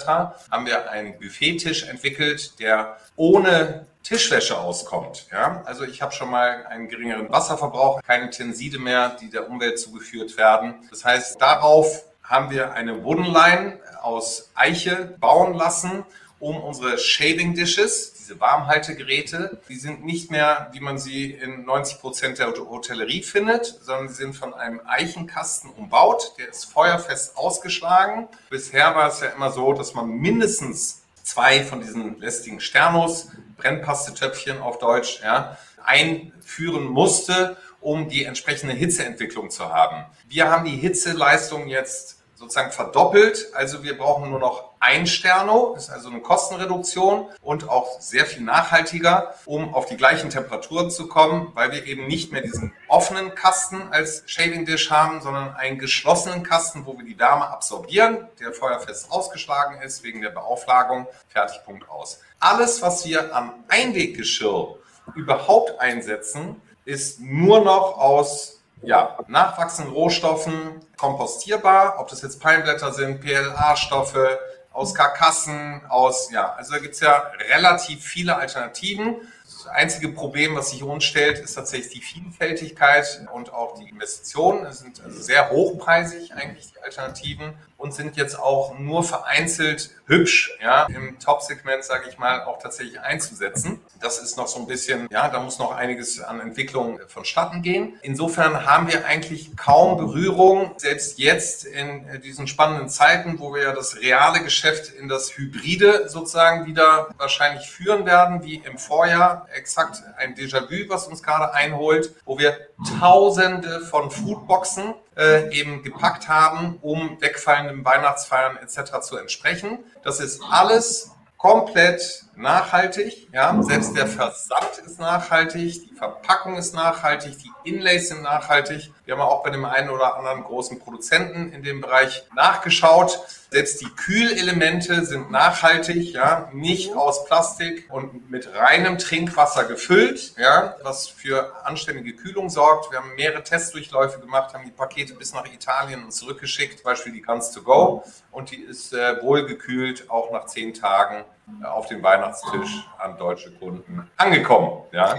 haben 0.49 0.65
wir 0.65 0.89
einen 0.89 1.19
Buffettisch 1.19 1.83
entwickelt, 1.83 2.59
der 2.59 2.97
ohne 3.17 3.85
Tischwäsche 4.01 4.57
auskommt. 4.57 5.27
Ja? 5.31 5.61
Also 5.63 5.83
ich 5.83 6.01
habe 6.01 6.11
schon 6.11 6.31
mal 6.31 6.65
einen 6.65 6.87
geringeren 6.89 7.29
Wasserverbrauch, 7.29 8.01
keine 8.01 8.31
Tenside 8.31 8.79
mehr, 8.79 9.09
die 9.21 9.29
der 9.29 9.47
Umwelt 9.47 9.77
zugeführt 9.77 10.37
werden. 10.37 10.87
Das 10.89 11.05
heißt, 11.05 11.39
darauf 11.39 12.03
haben 12.23 12.49
wir 12.49 12.73
eine 12.73 13.03
Wooden 13.03 13.25
Line 13.25 13.79
aus 14.01 14.49
Eiche 14.55 15.15
bauen 15.19 15.53
lassen 15.53 16.03
um 16.39 16.57
unsere 16.57 16.97
Shading 16.97 17.53
Dishes, 17.53 18.18
diese 18.29 18.39
Warmhaltegeräte. 18.39 19.59
Die 19.69 19.75
sind 19.75 20.05
nicht 20.05 20.29
mehr, 20.29 20.69
wie 20.71 20.79
man 20.79 20.99
sie 20.99 21.31
in 21.31 21.65
90 21.65 21.99
Prozent 21.99 22.37
der 22.37 22.53
Hotellerie 22.53 23.23
findet, 23.23 23.79
sondern 23.81 24.07
sie 24.07 24.15
sind 24.15 24.35
von 24.35 24.53
einem 24.53 24.81
Eichenkasten 24.85 25.71
umbaut. 25.71 26.33
Der 26.37 26.49
ist 26.49 26.65
feuerfest 26.65 27.37
ausgeschlagen. 27.37 28.27
Bisher 28.51 28.95
war 28.95 29.07
es 29.07 29.21
ja 29.21 29.29
immer 29.29 29.51
so, 29.51 29.73
dass 29.73 29.95
man 29.95 30.09
mindestens 30.09 31.01
zwei 31.23 31.63
von 31.63 31.81
diesen 31.81 32.19
lästigen 32.19 32.59
Sternos, 32.59 33.29
Brennpastetöpfchen 33.57 34.61
auf 34.61 34.77
Deutsch, 34.77 35.21
ja, 35.23 35.57
einführen 35.83 36.85
musste, 36.85 37.57
um 37.81 38.09
die 38.09 38.25
entsprechende 38.25 38.75
Hitzeentwicklung 38.75 39.49
zu 39.49 39.69
haben. 39.69 40.05
Wir 40.27 40.51
haben 40.51 40.65
die 40.65 40.77
Hitzeleistung 40.77 41.67
jetzt 41.67 42.18
sozusagen 42.39 42.71
verdoppelt. 42.71 43.49
Also 43.53 43.83
wir 43.83 43.97
brauchen 43.97 44.29
nur 44.29 44.39
noch 44.39 44.69
ein 44.79 45.07
Sterno, 45.07 45.75
ist 45.75 45.89
also 45.89 46.09
eine 46.09 46.21
Kostenreduktion 46.21 47.27
und 47.41 47.67
auch 47.67 47.99
sehr 47.99 48.25
viel 48.25 48.43
nachhaltiger, 48.43 49.35
um 49.45 49.73
auf 49.73 49.87
die 49.87 49.97
gleichen 49.97 50.29
Temperaturen 50.29 50.89
zu 50.89 51.09
kommen, 51.09 51.51
weil 51.53 51.73
wir 51.73 51.85
eben 51.85 52.07
nicht 52.07 52.31
mehr 52.31 52.41
diesen 52.41 52.71
offenen 52.87 53.35
Kasten 53.35 53.81
als 53.91 54.23
Shaving 54.25 54.65
Dish 54.65 54.89
haben, 54.89 55.21
sondern 55.21 55.53
einen 55.55 55.79
geschlossenen 55.79 56.43
Kasten, 56.43 56.85
wo 56.85 56.97
wir 56.97 57.05
die 57.05 57.19
Wärme 57.19 57.47
absorbieren, 57.49 58.29
der 58.39 58.53
feuerfest 58.53 59.11
ausgeschlagen 59.11 59.81
ist 59.81 60.03
wegen 60.03 60.21
der 60.21 60.29
Beauflagung. 60.29 61.07
Fertig, 61.27 61.59
Punkt 61.65 61.89
aus. 61.89 62.21
Alles, 62.39 62.81
was 62.81 63.05
wir 63.05 63.35
am 63.35 63.65
Einweggeschirr 63.67 64.75
überhaupt 65.13 65.77
einsetzen, 65.81 66.61
ist 66.85 67.19
nur 67.19 67.59
noch 67.65 67.97
aus 67.97 68.58
ja, 68.81 69.17
nachwachsenden 69.27 69.93
Rohstoffen 69.93 70.79
kompostierbar, 70.97 71.99
ob 71.99 72.07
das 72.09 72.21
jetzt 72.21 72.41
Palmblätter 72.41 72.93
sind, 72.93 73.21
PLA-Stoffe, 73.21 74.39
aus 74.71 74.93
Karkassen, 74.93 75.81
aus, 75.89 76.31
ja, 76.31 76.53
also 76.53 76.73
da 76.73 76.79
gibt 76.79 76.93
es 76.93 77.01
ja 77.01 77.31
relativ 77.49 78.03
viele 78.03 78.37
Alternativen. 78.37 79.17
Das 79.43 79.67
einzige 79.67 80.09
Problem, 80.09 80.55
was 80.55 80.69
sich 80.69 80.83
uns 80.83 81.03
stellt, 81.03 81.39
ist 81.39 81.55
tatsächlich 81.55 81.93
die 81.93 82.01
Vielfältigkeit 82.01 83.27
und 83.33 83.51
auch 83.51 83.77
die 83.77 83.89
Investitionen. 83.89 84.65
Es 84.65 84.79
sind 84.79 85.03
also 85.03 85.19
sehr 85.19 85.49
hochpreisig 85.49 86.33
eigentlich 86.33 86.71
die 86.71 86.78
Alternativen 86.83 87.53
und 87.77 87.93
sind 87.93 88.17
jetzt 88.17 88.37
auch 88.37 88.77
nur 88.77 89.03
vereinzelt 89.03 89.91
hübsch, 90.05 90.51
ja, 90.61 90.85
im 90.87 91.17
Top-Segment, 91.19 91.83
sage 91.83 92.09
ich 92.09 92.17
mal, 92.17 92.43
auch 92.43 92.59
tatsächlich 92.59 92.99
einzusetzen. 92.99 93.79
Das 94.01 94.19
ist 94.19 94.37
noch 94.37 94.47
so 94.47 94.59
ein 94.59 94.67
bisschen, 94.67 95.07
ja, 95.11 95.29
da 95.29 95.39
muss 95.39 95.59
noch 95.59 95.71
einiges 95.71 96.19
an 96.19 96.41
Entwicklung 96.41 96.99
vonstatten 97.07 97.61
gehen. 97.61 97.97
Insofern 98.01 98.65
haben 98.65 98.91
wir 98.91 99.05
eigentlich 99.05 99.55
kaum 99.55 99.97
Berührung, 99.97 100.73
selbst 100.77 101.19
jetzt 101.19 101.65
in 101.65 102.21
diesen 102.21 102.47
spannenden 102.47 102.89
Zeiten, 102.89 103.39
wo 103.39 103.53
wir 103.53 103.63
ja 103.63 103.71
das 103.71 104.01
reale 104.01 104.43
Geschäft 104.43 104.91
in 104.91 105.07
das 105.07 105.37
Hybride 105.37 106.09
sozusagen 106.09 106.65
wieder 106.65 107.09
wahrscheinlich 107.17 107.69
führen 107.69 108.05
werden, 108.05 108.43
wie 108.43 108.55
im 108.55 108.77
Vorjahr, 108.77 109.47
exakt 109.55 110.03
ein 110.17 110.35
Déjà-vu, 110.35 110.89
was 110.89 111.07
uns 111.07 111.23
gerade 111.23 111.53
einholt, 111.53 112.13
wo 112.25 112.37
wir 112.37 112.57
Tausende 112.99 113.81
von 113.81 114.09
Foodboxen 114.09 114.93
äh, 115.17 115.53
eben 115.53 115.83
gepackt 115.83 116.29
haben, 116.29 116.68
um 116.81 117.19
wegfallenden 117.21 117.83
Weihnachtsfeiern 117.85 118.57
etc. 118.57 119.01
zu 119.01 119.17
entsprechen. 119.17 119.79
Das 120.03 120.19
ist 120.19 120.41
alles 120.49 121.11
komplett 121.37 122.25
nachhaltig. 122.39 123.27
Ja, 123.31 123.55
selbst 123.61 123.95
der 123.95 124.07
Versand 124.07 124.77
ist 124.85 124.99
nachhaltig, 124.99 125.89
die 125.89 125.95
Verpackung 125.95 126.57
ist 126.57 126.73
nachhaltig, 126.73 127.37
die 127.37 127.51
Inlays 127.69 128.09
sind 128.09 128.23
nachhaltig. 128.23 128.91
Wir 129.05 129.15
haben 129.15 129.21
auch 129.21 129.43
bei 129.43 129.49
dem 129.49 129.65
einen 129.65 129.89
oder 129.89 130.15
anderen 130.15 130.43
großen 130.43 130.79
Produzenten 130.79 131.51
in 131.51 131.63
dem 131.63 131.81
Bereich 131.81 132.25
nachgeschaut. 132.35 133.19
Selbst 133.51 133.81
die 133.81 133.89
Kühlelemente 133.89 135.05
sind 135.05 135.31
nachhaltig, 135.31 136.13
ja, 136.13 136.49
nicht 136.53 136.95
aus 136.95 137.25
Plastik 137.25 137.87
und 137.89 138.29
mit 138.29 138.53
reinem 138.53 138.97
Trinkwasser 138.99 139.65
gefüllt, 139.65 140.35
ja, 140.37 140.75
was 140.83 141.07
für 141.07 141.51
anständige 141.65 142.15
Kühlung 142.15 142.49
sorgt. 142.49 142.91
Wir 142.91 142.99
haben 142.99 143.15
mehrere 143.15 143.43
Testdurchläufe 143.43 144.19
gemacht, 144.19 144.53
haben 144.53 144.65
die 144.65 144.71
Pakete 144.71 145.15
bis 145.15 145.33
nach 145.33 145.45
Italien 145.45 146.03
und 146.03 146.11
zurückgeschickt, 146.11 146.79
zum 146.79 146.83
Beispiel 146.83 147.11
die 147.11 147.21
Guns 147.21 147.51
to 147.51 147.63
Go 147.63 148.03
und 148.31 148.51
die 148.51 148.61
ist 148.61 148.93
äh, 148.93 149.21
wohlgekühlt 149.21 150.09
auch 150.09 150.31
nach 150.31 150.45
zehn 150.45 150.73
Tagen 150.73 151.25
auf 151.63 151.87
dem 151.87 152.01
Weihnachtstisch 152.03 152.87
an 152.97 153.17
deutsche 153.17 153.51
Kunden 153.51 154.09
angekommen. 154.17 154.83
Ja. 154.91 155.15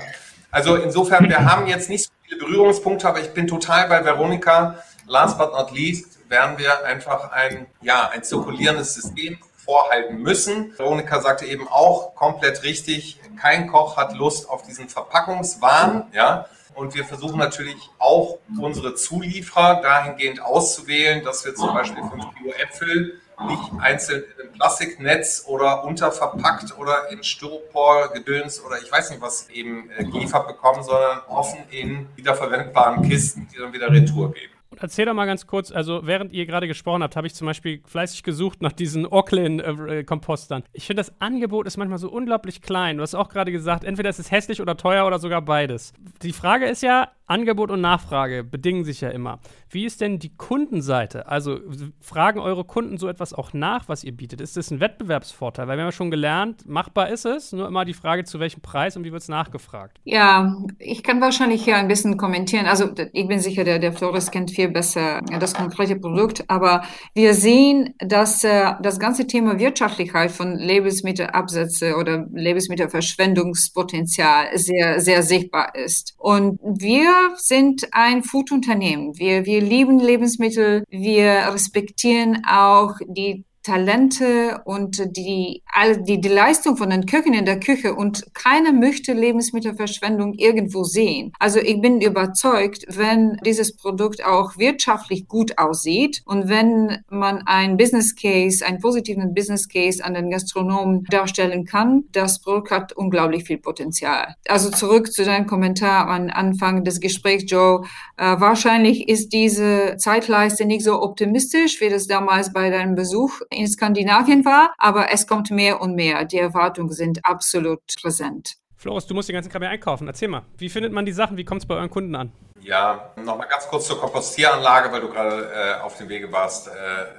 Also 0.51 0.77
insofern, 0.77 1.29
wir 1.29 1.45
haben 1.45 1.67
jetzt 1.67 1.89
nicht 1.89 2.05
so 2.05 2.11
viele 2.23 2.41
Berührungspunkte, 2.41 3.09
aber 3.09 3.21
ich 3.21 3.33
bin 3.33 3.47
total 3.47 3.89
bei 3.89 4.05
Veronika. 4.05 4.77
Last 5.07 5.39
but 5.39 5.53
not 5.53 5.73
least 5.73 6.19
werden 6.29 6.59
wir 6.59 6.85
einfach 6.85 7.33
ein, 7.33 7.67
ja, 7.81 8.11
ein 8.13 8.23
zirkulierendes 8.23 8.95
System 8.95 9.39
vorhalten 9.57 10.19
müssen. 10.19 10.77
Veronika 10.79 11.21
sagte 11.21 11.47
eben 11.47 11.69
auch 11.69 12.15
komplett 12.15 12.63
richtig, 12.63 13.21
kein 13.41 13.69
Koch 13.69 13.97
hat 13.97 14.15
Lust 14.15 14.49
auf 14.49 14.63
diesen 14.63 14.89
Verpackungswahn, 14.89 16.07
ja. 16.13 16.47
Und 16.75 16.95
wir 16.95 17.05
versuchen 17.05 17.39
natürlich 17.39 17.91
auch 17.99 18.39
unsere 18.59 18.95
Zulieferer 18.95 19.83
dahingehend 19.83 20.41
auszuwählen, 20.41 21.23
dass 21.25 21.45
wir 21.45 21.55
zum 21.55 21.75
Beispiel 21.75 22.03
5 22.03 22.35
Kilo 22.37 22.53
Äpfel 22.53 23.21
nicht 23.47 23.73
einzeln 23.81 24.25
in 24.35 24.41
einem 24.41 24.53
Plastiknetz 24.53 25.45
oder 25.47 25.85
unterverpackt 25.85 26.77
oder 26.79 27.11
in 27.11 27.23
Styropor-Gedöns 27.23 28.63
oder 28.65 28.79
ich 28.83 28.91
weiß 28.91 29.11
nicht 29.11 29.23
was 29.23 29.49
eben 29.51 29.91
äh, 29.97 30.05
geliefert 30.05 30.47
bekommen, 30.47 30.83
sondern 30.83 31.21
offen 31.29 31.61
in 31.71 32.09
wiederverwendbaren 32.17 33.09
Kisten, 33.09 33.49
die 33.53 33.59
dann 33.59 33.73
wieder 33.73 33.91
Retour 33.91 34.33
geben. 34.33 34.53
Erzähl 34.81 35.05
doch 35.05 35.15
mal 35.15 35.27
ganz 35.27 35.47
kurz, 35.47 35.71
also 35.71 36.01
während 36.05 36.33
ihr 36.33 36.47
gerade 36.47 36.67
gesprochen 36.67 37.03
habt, 37.03 37.15
habe 37.15 37.27
ich 37.27 37.35
zum 37.35 37.47
Beispiel 37.47 37.83
fleißig 37.85 38.23
gesucht 38.23 38.63
nach 38.63 38.73
diesen 38.73 39.07
Auckland-Kompostern. 39.07 40.63
Ich 40.73 40.87
finde, 40.87 41.03
das 41.03 41.21
Angebot 41.21 41.67
ist 41.67 41.77
manchmal 41.77 41.99
so 41.99 42.11
unglaublich 42.11 42.63
klein. 42.63 42.97
Du 42.97 43.03
hast 43.03 43.15
auch 43.15 43.29
gerade 43.29 43.53
gesagt, 43.53 43.85
entweder 43.85 44.09
ist 44.09 44.19
es 44.19 44.31
hässlich 44.31 44.63
oder 44.63 44.79
teuer 44.79 45.07
oder 45.07 45.19
sogar 45.19 45.43
beides. 45.43 45.93
Die 46.23 46.33
Frage 46.33 46.67
ist 46.67 46.83
ja, 46.83 47.09
Angebot 47.31 47.71
und 47.71 47.81
Nachfrage 47.81 48.43
bedingen 48.43 48.85
sich 48.85 49.03
ja 49.03 49.11
immer. 49.11 49.39
Wie 49.69 49.85
ist 49.85 50.01
denn 50.01 50.19
die 50.19 50.35
Kundenseite? 50.37 51.29
Also 51.29 51.61
fragen 52.01 52.41
eure 52.41 52.65
Kunden 52.65 52.99
so 52.99 53.07
etwas 53.07 53.33
auch 53.33 53.53
nach, 53.53 53.89
was 53.89 54.03
ihr 54.03 54.11
bietet? 54.11 54.41
Ist 54.41 54.57
das 54.57 54.73
ein 54.73 54.81
Wettbewerbsvorteil? 54.81 55.69
Weil 55.69 55.77
wir 55.77 55.83
haben 55.83 55.89
ja 55.89 55.93
schon 55.93 56.11
gelernt, 56.11 56.69
machbar 56.69 57.09
ist 57.09 57.25
es, 57.27 57.53
nur 57.53 57.69
immer 57.69 57.85
die 57.85 57.95
Frage, 57.95 58.25
zu 58.25 58.41
welchem 58.41 58.63
Preis 58.63 58.97
und 58.97 59.05
wie 59.05 59.13
wird 59.13 59.23
es 59.23 59.29
nachgefragt? 59.29 60.01
Ja, 60.03 60.57
ich 60.79 61.05
kann 61.05 61.21
wahrscheinlich 61.21 61.63
hier 61.63 61.77
ein 61.77 61.87
bisschen 61.87 62.17
kommentieren. 62.17 62.67
Also 62.67 62.91
ich 63.13 63.29
bin 63.29 63.39
sicher, 63.39 63.63
der, 63.63 63.79
der 63.79 63.93
Flores 63.93 64.33
kennt 64.33 64.51
viel 64.51 64.70
besser 64.71 65.21
das 65.41 65.55
konkrete 65.55 65.97
Produkt, 65.97 66.45
aber 66.49 66.83
wir 67.15 67.35
sehen, 67.35 67.95
dass 67.99 68.45
äh, 68.45 68.73
das 68.83 68.99
ganze 68.99 69.27
Thema 69.27 69.59
Wirtschaftlichkeit 69.59 70.31
von 70.31 70.57
Lebensmittelabsätze 70.57 71.97
oder 71.97 72.27
Lebensmittelverschwendungspotenzial 72.33 74.57
sehr, 74.57 75.01
sehr 75.01 75.23
sichtbar 75.23 75.75
ist. 75.75 76.15
Und 76.19 76.59
wir 76.63 77.33
sind 77.37 77.89
ein 77.93 78.23
Foodunternehmen. 78.23 79.19
Wir, 79.19 79.47
wir 79.47 79.61
lieben 79.61 79.99
Lebensmittel. 79.99 80.85
Wir 80.89 81.49
respektieren 81.53 82.45
auch 82.47 82.95
die 83.07 83.45
Talente 83.63 84.63
und 84.65 85.17
die, 85.17 85.63
die, 86.09 86.21
die 86.21 86.29
Leistung 86.29 86.77
von 86.77 86.91
den 86.91 87.07
Köchen 87.07 87.35
in 87.35 87.45
der 87.45 87.61
Küche 87.61 87.95
und 87.95 88.35
keiner 88.35 88.73
möchte 88.73 89.13
Lebensmittelverschwendung 89.13 90.35
irgendwo 90.35 90.85
sehen. 90.85 91.33
Also 91.39 91.59
ich 91.59 91.81
bin 91.81 92.01
überzeugt, 92.01 92.85
wenn 92.89 93.37
dieses 93.45 93.77
Produkt 93.77 94.25
auch 94.25 94.57
wirtschaftlich 94.57 95.29
gut 95.29 95.59
aussieht 95.59 96.23
und 96.25 96.49
wenn 96.49 97.05
man 97.11 97.43
ein 97.47 97.77
Business 97.77 98.15
Case, 98.15 98.65
einen 98.65 98.81
positiven 98.81 99.35
Business 99.35 99.69
Case 99.69 100.03
an 100.03 100.15
den 100.15 100.31
Gastronomen 100.31 101.05
darstellen 101.11 101.67
kann, 101.67 102.05
das 102.13 102.41
Produkt 102.41 102.71
hat 102.71 102.93
unglaublich 102.95 103.45
viel 103.45 103.59
Potenzial. 103.59 104.35
Also 104.49 104.71
zurück 104.71 105.13
zu 105.13 105.25
deinem 105.25 105.47
Kommentar 105.47 106.09
am 106.09 106.31
Anfang 106.31 106.85
des 106.85 107.01
Gesprächs, 107.01 107.45
Joe. 107.47 107.83
Äh, 108.17 108.41
wahrscheinlich 108.41 109.09
ist 109.09 109.33
diese 109.33 109.97
Zeitleiste 109.99 110.65
nicht 110.65 110.85
so 110.85 111.03
optimistisch, 111.03 111.81
wie 111.81 111.89
das 111.91 112.07
damals 112.07 112.53
bei 112.53 112.71
deinem 112.71 112.95
Besuch 112.95 113.41
in 113.51 113.67
Skandinavien 113.69 114.45
war, 114.45 114.73
aber 114.79 115.13
es 115.13 115.27
kommt 115.27 115.51
mehr 115.51 115.81
und 115.81 115.95
mehr. 115.95 116.25
Die 116.25 116.39
Erwartungen 116.39 116.93
sind 116.93 117.21
absolut 117.25 117.81
präsent. 118.01 118.55
Floris, 118.77 119.07
du 119.07 119.15
musst 119.15 119.29
den 119.29 119.35
ganzen 119.35 119.51
Kram 119.51 119.63
einkaufen. 119.63 120.07
Erzähl 120.07 120.29
mal, 120.29 120.43
wie 120.57 120.71
findet 120.71 120.93
man 120.93 121.05
die 121.05 121.13
Sachen? 121.13 121.37
Wie 121.37 121.45
kommt 121.45 121.63
es 121.63 121.67
bei 121.67 121.75
euren 121.75 121.91
Kunden 121.91 122.15
an? 122.15 122.33
Ja, 122.63 123.13
nochmal 123.17 123.49
ganz 123.49 123.67
kurz 123.69 123.87
zur 123.87 123.99
Kompostieranlage, 123.99 124.93
weil 124.93 125.01
du 125.01 125.09
gerade 125.09 125.51
äh, 125.53 125.81
auf 125.83 125.97
dem 125.97 126.09
Wege 126.09 126.31
warst. 126.31 126.69
Äh, 126.69 126.71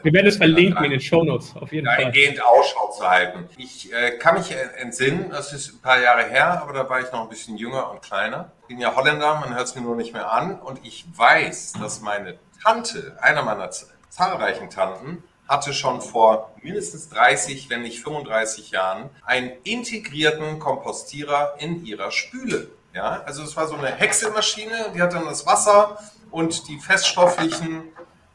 Wir 0.04 0.14
werden 0.14 0.28
es 0.28 0.38
verlinken 0.38 0.84
in 0.86 0.92
den 0.92 1.00
Shownotes, 1.00 1.56
auf 1.56 1.72
jeden 1.72 1.88
Fall. 1.88 1.98
Eingehend 2.06 2.44
Ausschau 2.44 2.92
zu 2.92 3.10
halten. 3.10 3.50
Ich 3.58 3.92
äh, 3.92 4.18
kann 4.18 4.36
mich 4.36 4.56
entsinnen, 4.78 5.30
das 5.32 5.52
ist 5.52 5.74
ein 5.74 5.82
paar 5.82 6.00
Jahre 6.00 6.24
her, 6.26 6.62
aber 6.62 6.74
da 6.74 6.88
war 6.88 7.00
ich 7.00 7.12
noch 7.12 7.24
ein 7.24 7.30
bisschen 7.30 7.58
jünger 7.58 7.90
und 7.90 8.02
kleiner. 8.04 8.52
Ich 8.62 8.68
bin 8.68 8.80
ja 8.80 8.96
Holländer, 8.96 9.40
man 9.40 9.56
hört 9.56 9.66
es 9.66 9.76
mir 9.76 9.82
nur 9.82 9.96
nicht 9.96 10.14
mehr 10.14 10.32
an. 10.32 10.60
Und 10.60 10.80
ich 10.84 11.06
weiß, 11.16 11.74
dass 11.74 12.02
meine 12.02 12.38
Tante, 12.64 13.18
einer 13.20 13.42
meiner 13.42 13.70
zahlreichen 14.10 14.70
Tanten, 14.70 15.24
hatte 15.52 15.74
schon 15.74 16.00
vor 16.02 16.54
mindestens 16.62 17.10
30, 17.10 17.70
wenn 17.70 17.82
nicht 17.82 18.02
35 18.02 18.72
Jahren 18.72 19.10
einen 19.26 19.52
integrierten 19.64 20.60
Kompostierer 20.60 21.56
in 21.60 21.86
ihrer 21.86 22.10
Spüle. 22.12 22.70
Ja, 22.94 23.22
also 23.26 23.44
es 23.44 23.56
war 23.58 23.68
so 23.68 23.76
eine 23.76 23.88
Häckselmaschine, 23.88 24.92
die 24.96 25.02
hat 25.02 25.14
dann 25.14 25.26
das 25.26 25.46
Wasser 25.46 25.98
und 26.30 26.70
die 26.70 26.80
feststofflichen 26.80 27.84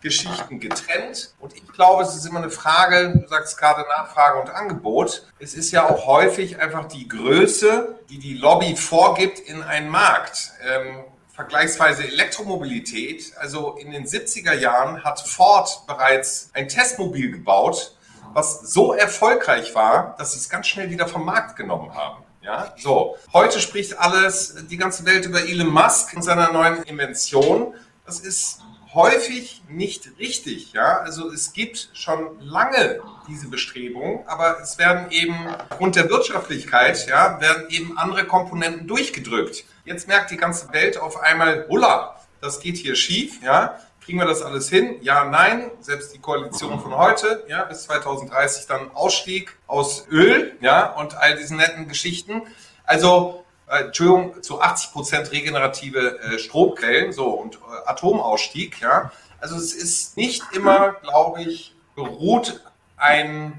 Geschichten 0.02 0.61
getrennt. 0.61 1.35
Und 1.40 1.55
ich 1.55 1.66
glaube, 1.72 2.02
es 2.02 2.14
ist 2.14 2.26
immer 2.26 2.40
eine 2.40 2.50
Frage, 2.50 3.18
du 3.18 3.26
sagst 3.29 3.59
gerade 3.59 3.81
Nachfrage 3.88 4.40
und 4.40 4.50
Angebot. 4.50 5.26
Es 5.38 5.55
ist 5.55 5.72
ja 5.72 5.88
auch 5.88 6.07
häufig 6.07 6.61
einfach 6.61 6.87
die 6.87 7.09
Größe, 7.09 7.98
die 8.11 8.18
die 8.18 8.35
Lobby 8.35 8.76
vorgibt 8.76 9.40
in 9.40 9.62
einen 9.62 9.88
Markt. 9.88 10.52
Ähm, 10.68 11.05
vergleichsweise 11.37 12.05
Elektromobilität. 12.05 13.35
Also 13.37 13.77
in 13.77 13.90
den 13.90 14.07
70er 14.07 14.55
Jahren 14.55 15.05
hat 15.05 15.20
Ford 15.20 15.83
bereits 15.87 16.51
ein 16.55 16.66
Testmobil 16.68 17.31
gebaut, 17.31 17.94
was 18.33 18.72
so 18.72 18.94
erfolgreich 18.94 19.75
war, 19.75 20.16
dass 20.18 20.33
sie 20.33 20.38
es 20.38 20.49
ganz 20.49 20.66
schnell 20.66 20.90
wieder 20.90 21.07
vom 21.07 21.25
Markt 21.25 21.57
genommen 21.57 21.94
haben. 21.94 22.25
Ja, 22.40 22.72
so. 22.79 23.16
Heute 23.33 23.61
spricht 23.61 23.99
alles, 23.99 24.55
die 24.70 24.77
ganze 24.77 25.05
Welt 25.05 25.27
über 25.27 25.40
Elon 25.40 25.68
Musk 25.68 26.14
und 26.14 26.22
seiner 26.22 26.53
neuen 26.53 26.83
Invention. 26.85 27.75
Das 28.07 28.20
ist 28.20 28.61
häufig 28.96 29.62
nicht 29.68 30.09
richtig. 30.18 30.72
Ja, 30.72 30.98
also 30.98 31.30
es 31.30 31.52
gibt 31.52 31.90
schon 31.92 32.40
lange 32.40 33.00
diese 33.28 33.48
Bestrebungen, 33.48 34.26
aber 34.26 34.61
es 34.61 34.78
werden 34.78 35.12
eben 35.12 35.48
aufgrund 35.70 35.94
der 35.94 36.11
Wirtschaftlichkeit, 36.11 37.06
ja, 37.06 37.40
werden 37.40 37.66
eben 37.68 37.96
andere 37.96 38.24
Komponenten 38.24 38.88
durchgedrückt. 38.88 39.64
Jetzt 39.85 40.09
merkt 40.09 40.32
die 40.32 40.37
ganze 40.37 40.72
Welt 40.72 40.98
auf 40.98 41.18
einmal, 41.18 41.66
hulla, 41.68 42.16
das 42.40 42.59
geht 42.59 42.76
hier 42.76 42.96
schief, 42.96 43.40
ja. 43.42 43.78
Kriegen 44.04 44.18
wir 44.20 44.26
das 44.26 44.42
alles 44.42 44.68
hin? 44.68 44.98
Ja, 45.02 45.24
nein. 45.24 45.68
Selbst 45.80 46.14
die 46.14 46.20
Koalition 46.20 46.80
von 46.80 46.96
heute, 46.96 47.44
ja, 47.48 47.64
bis 47.64 47.85
2030 47.85 48.66
dann 48.66 48.92
Ausstieg 48.92 49.56
aus 49.66 50.06
Öl, 50.11 50.56
ja, 50.61 50.92
und 50.92 51.16
all 51.16 51.37
diesen 51.37 51.56
netten 51.56 51.88
Geschichten. 51.88 52.42
Also, 52.85 53.44
äh, 53.68 53.85
Entschuldigung, 53.85 54.42
zu 54.42 54.61
80 54.61 54.92
Prozent 54.92 55.33
regenerative 55.33 56.18
äh, 56.20 56.38
Stromquellen, 56.38 57.12
so, 57.12 57.29
und 57.31 57.57
äh, 57.57 57.59
Atomausstieg, 57.87 58.81
ja. 58.81 59.12
Also, 59.40 59.57
es 59.57 59.74
ist 59.74 60.16
nicht 60.16 60.42
immer, 60.52 60.92
glaube 61.02 61.42
ich, 61.42 61.74
beruht 61.94 62.62
ein 62.96 63.59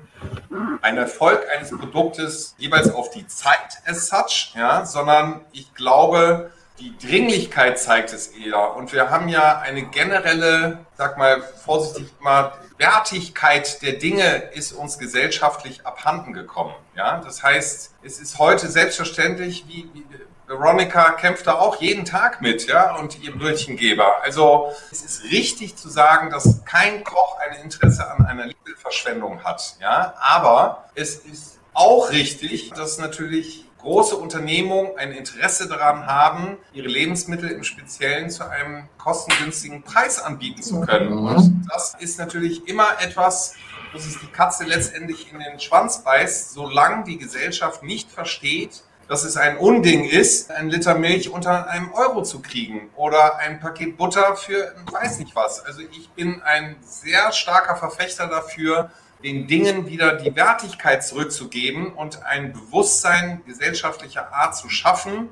ein 0.81 0.97
Erfolg 0.97 1.45
eines 1.55 1.69
Produktes 1.69 2.55
jeweils 2.57 2.91
auf 2.91 3.11
die 3.11 3.27
Zeit 3.27 3.81
as 3.85 4.07
such, 4.07 4.55
ja, 4.55 4.85
sondern 4.85 5.41
ich 5.51 5.73
glaube, 5.73 6.51
die 6.79 6.95
Dringlichkeit 6.97 7.79
zeigt 7.79 8.13
es 8.13 8.27
eher. 8.27 8.75
Und 8.75 8.93
wir 8.93 9.09
haben 9.09 9.29
ja 9.29 9.59
eine 9.59 9.83
generelle, 9.83 10.79
sag 10.95 11.17
mal 11.17 11.41
vorsichtig 11.41 12.13
mal, 12.19 12.53
Wertigkeit 12.77 13.81
der 13.81 13.93
Dinge 13.93 14.49
ist 14.53 14.71
uns 14.71 14.99
gesellschaftlich 14.99 15.85
abhanden 15.85 16.33
gekommen. 16.33 16.75
Ja, 16.95 17.19
das 17.21 17.43
heißt, 17.43 17.95
es 18.03 18.19
ist 18.19 18.39
heute 18.39 18.67
selbstverständlich, 18.67 19.65
wie, 19.67 19.89
wie 19.93 20.05
Veronica 20.47 21.11
kämpft 21.11 21.45
da 21.47 21.55
auch 21.55 21.81
jeden 21.81 22.05
Tag 22.05 22.41
mit, 22.41 22.67
ja, 22.67 22.95
und 22.95 23.21
ihr 23.21 23.37
Brötchengeber. 23.37 24.23
Also 24.23 24.71
es 24.91 25.03
ist 25.03 25.23
richtig 25.25 25.75
zu 25.75 25.89
sagen, 25.89 26.29
dass 26.29 26.63
kein 26.63 27.03
Koch 27.03 27.37
ein 27.39 27.61
Interesse 27.63 28.09
an 28.09 28.25
einer 28.25 28.45
Lebensmittelverschwendung 28.45 29.43
hat, 29.43 29.75
ja, 29.81 30.13
aber 30.19 30.89
es 30.95 31.15
ist 31.15 31.59
auch 31.73 32.11
richtig, 32.11 32.71
dass 32.71 32.97
natürlich 32.97 33.65
große 33.87 34.17
Unternehmungen 34.17 34.97
ein 34.97 35.13
Interesse 35.13 35.69
daran 35.69 36.07
haben, 36.07 36.57
ihre 36.73 36.89
Lebensmittel 36.89 37.49
im 37.49 37.63
Speziellen 37.63 38.29
zu 38.29 38.43
einem 38.43 38.89
kostengünstigen 38.97 39.81
Preis 39.81 40.21
anbieten 40.21 40.61
zu 40.61 40.81
können. 40.81 41.15
Mhm. 41.15 41.25
Und 41.25 41.67
das 41.71 41.95
ist 41.97 42.19
natürlich 42.19 42.67
immer 42.67 42.87
etwas, 42.99 43.55
wo 43.93 43.97
sich 43.97 44.19
die 44.19 44.27
Katze 44.27 44.65
letztendlich 44.65 45.31
in 45.31 45.39
den 45.39 45.61
Schwanz 45.61 46.03
beißt, 46.03 46.51
solange 46.51 47.05
die 47.05 47.17
Gesellschaft 47.17 47.81
nicht 47.81 48.11
versteht, 48.11 48.83
dass 49.07 49.23
es 49.23 49.37
ein 49.37 49.57
Unding 49.57 50.03
ist, 50.03 50.51
ein 50.51 50.69
Liter 50.69 50.95
Milch 50.95 51.29
unter 51.29 51.69
einem 51.69 51.93
Euro 51.93 52.23
zu 52.23 52.41
kriegen 52.41 52.89
oder 52.97 53.37
ein 53.37 53.61
Paket 53.61 53.95
Butter 53.95 54.35
für 54.35 54.75
weiß 54.91 55.19
nicht 55.19 55.33
was. 55.33 55.65
Also 55.65 55.79
ich 55.79 56.09
bin 56.09 56.41
ein 56.41 56.75
sehr 56.81 57.31
starker 57.31 57.77
Verfechter 57.77 58.27
dafür, 58.27 58.91
den 59.23 59.47
Dingen 59.47 59.87
wieder 59.87 60.13
die 60.13 60.35
Wertigkeit 60.35 61.03
zurückzugeben 61.03 61.93
und 61.93 62.23
ein 62.23 62.53
Bewusstsein 62.53 63.41
gesellschaftlicher 63.45 64.31
Art 64.33 64.55
zu 64.55 64.69
schaffen, 64.69 65.29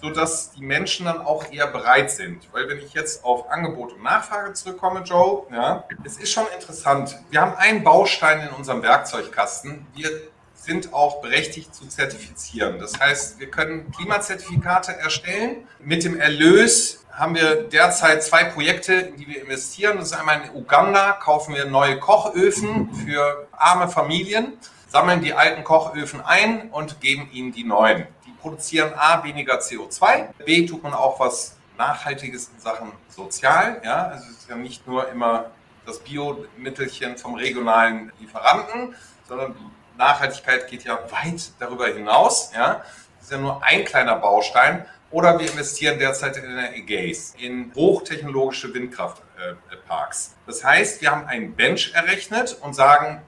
sodass 0.00 0.52
die 0.52 0.62
Menschen 0.62 1.06
dann 1.06 1.20
auch 1.20 1.50
eher 1.52 1.66
bereit 1.66 2.10
sind. 2.10 2.48
Weil 2.52 2.68
wenn 2.68 2.78
ich 2.78 2.94
jetzt 2.94 3.24
auf 3.24 3.50
Angebot 3.50 3.92
und 3.94 4.02
Nachfrage 4.02 4.52
zurückkomme, 4.52 5.02
Joe, 5.02 5.46
ja, 5.52 5.84
es 6.04 6.18
ist 6.18 6.32
schon 6.32 6.46
interessant. 6.54 7.16
Wir 7.30 7.40
haben 7.40 7.56
einen 7.56 7.84
Baustein 7.84 8.40
in 8.40 8.54
unserem 8.54 8.82
Werkzeugkasten. 8.82 9.86
Wir 9.94 10.10
sind 10.54 10.92
auch 10.92 11.20
berechtigt 11.20 11.74
zu 11.74 11.86
zertifizieren. 11.86 12.78
Das 12.78 12.98
heißt, 12.98 13.38
wir 13.38 13.50
können 13.50 13.90
Klimazertifikate 13.92 14.92
erstellen. 14.92 15.66
Mit 15.78 16.04
dem 16.04 16.18
Erlös 16.18 17.04
haben 17.18 17.34
wir 17.34 17.64
derzeit 17.64 18.22
zwei 18.22 18.44
Projekte, 18.44 18.94
in 18.94 19.16
die 19.16 19.26
wir 19.26 19.42
investieren. 19.42 19.98
Das 19.98 20.12
ist 20.12 20.12
einmal 20.12 20.42
in 20.42 20.54
Uganda, 20.54 21.12
kaufen 21.12 21.54
wir 21.54 21.64
neue 21.64 21.98
Kochöfen 21.98 22.94
für 22.94 23.48
arme 23.50 23.88
Familien, 23.88 24.56
sammeln 24.86 25.20
die 25.20 25.34
alten 25.34 25.64
Kochöfen 25.64 26.20
ein 26.24 26.70
und 26.70 27.00
geben 27.00 27.28
ihnen 27.32 27.50
die 27.50 27.64
neuen. 27.64 28.06
Die 28.24 28.30
produzieren 28.40 28.92
A, 28.96 29.24
weniger 29.24 29.58
CO2, 29.58 30.28
B, 30.44 30.64
tut 30.64 30.84
man 30.84 30.94
auch 30.94 31.18
was 31.18 31.56
Nachhaltiges 31.76 32.50
in 32.54 32.60
Sachen 32.60 32.92
Sozial. 33.08 33.80
Ja? 33.84 34.06
Also 34.06 34.26
es 34.30 34.38
ist 34.38 34.48
ja 34.48 34.54
nicht 34.54 34.86
nur 34.86 35.08
immer 35.08 35.50
das 35.86 35.98
Biomittelchen 35.98 37.18
vom 37.18 37.34
regionalen 37.34 38.12
Lieferanten, 38.20 38.94
sondern 39.26 39.56
Nachhaltigkeit 39.96 40.68
geht 40.68 40.84
ja 40.84 41.00
weit 41.10 41.50
darüber 41.58 41.88
hinaus. 41.88 42.52
Ja? 42.54 42.84
Das 43.16 43.24
ist 43.24 43.32
ja 43.32 43.38
nur 43.38 43.60
ein 43.64 43.84
kleiner 43.84 44.14
Baustein. 44.14 44.86
Oder 45.10 45.38
wir 45.38 45.50
investieren 45.50 45.98
derzeit 45.98 46.36
in 46.36 46.58
Ägäis, 46.58 47.34
in 47.38 47.72
hochtechnologische 47.74 48.72
Windkraftparks. 48.74 50.36
Das 50.46 50.62
heißt, 50.62 51.00
wir 51.00 51.10
haben 51.10 51.26
einen 51.26 51.54
Bench 51.54 51.92
errechnet 51.94 52.58
und 52.60 52.74
sagen, 52.74 53.22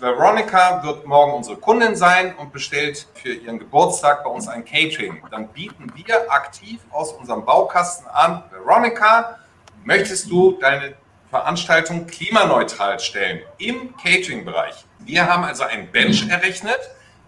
Veronica 0.00 0.82
wird 0.82 1.06
morgen 1.06 1.34
unsere 1.34 1.56
Kundin 1.56 1.94
sein 1.94 2.34
und 2.34 2.52
bestellt 2.52 3.06
für 3.14 3.32
ihren 3.32 3.58
Geburtstag 3.58 4.24
bei 4.24 4.30
uns 4.30 4.48
ein 4.48 4.64
Catering. 4.64 5.22
Dann 5.30 5.48
bieten 5.48 5.92
wir 5.94 6.32
aktiv 6.32 6.80
aus 6.90 7.12
unserem 7.12 7.44
Baukasten 7.44 8.06
an, 8.08 8.42
Veronica, 8.50 9.38
möchtest 9.84 10.30
du 10.30 10.52
deine 10.58 10.94
Veranstaltung 11.30 12.06
klimaneutral 12.06 12.98
stellen 12.98 13.42
im 13.58 13.94
Catering-Bereich? 13.96 14.86
Wir 15.00 15.28
haben 15.28 15.44
also 15.44 15.64
ein 15.64 15.90
Bench 15.92 16.28
errechnet, 16.28 16.80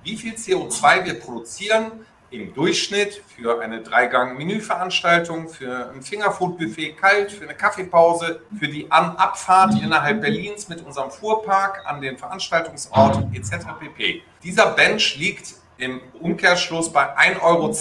wie 0.02 0.16
viel 0.16 0.34
CO2 0.34 1.04
wir 1.04 1.20
produzieren 1.20 2.06
im 2.36 2.54
Durchschnitt 2.54 3.22
für 3.36 3.60
eine 3.60 3.82
Dreigang-Menü-Veranstaltung, 3.82 5.48
für 5.48 5.90
ein 5.94 6.02
Fingerfood-Buffet 6.02 6.92
kalt, 6.92 7.32
für 7.32 7.44
eine 7.44 7.54
Kaffeepause, 7.54 8.40
für 8.58 8.68
die 8.68 8.90
An-Abfahrt 8.90 9.74
innerhalb 9.82 10.20
Berlins 10.20 10.68
mit 10.68 10.84
unserem 10.84 11.10
Fuhrpark 11.10 11.82
an 11.86 12.00
den 12.00 12.18
Veranstaltungsort 12.18 13.24
etc. 13.34 13.66
pp. 13.80 14.22
Dieser 14.42 14.66
Bench 14.72 15.16
liegt 15.16 15.54
im 15.78 16.00
Umkehrschluss 16.20 16.92
bei 16.92 17.16
1,20 17.16 17.42
Euro 17.42 17.74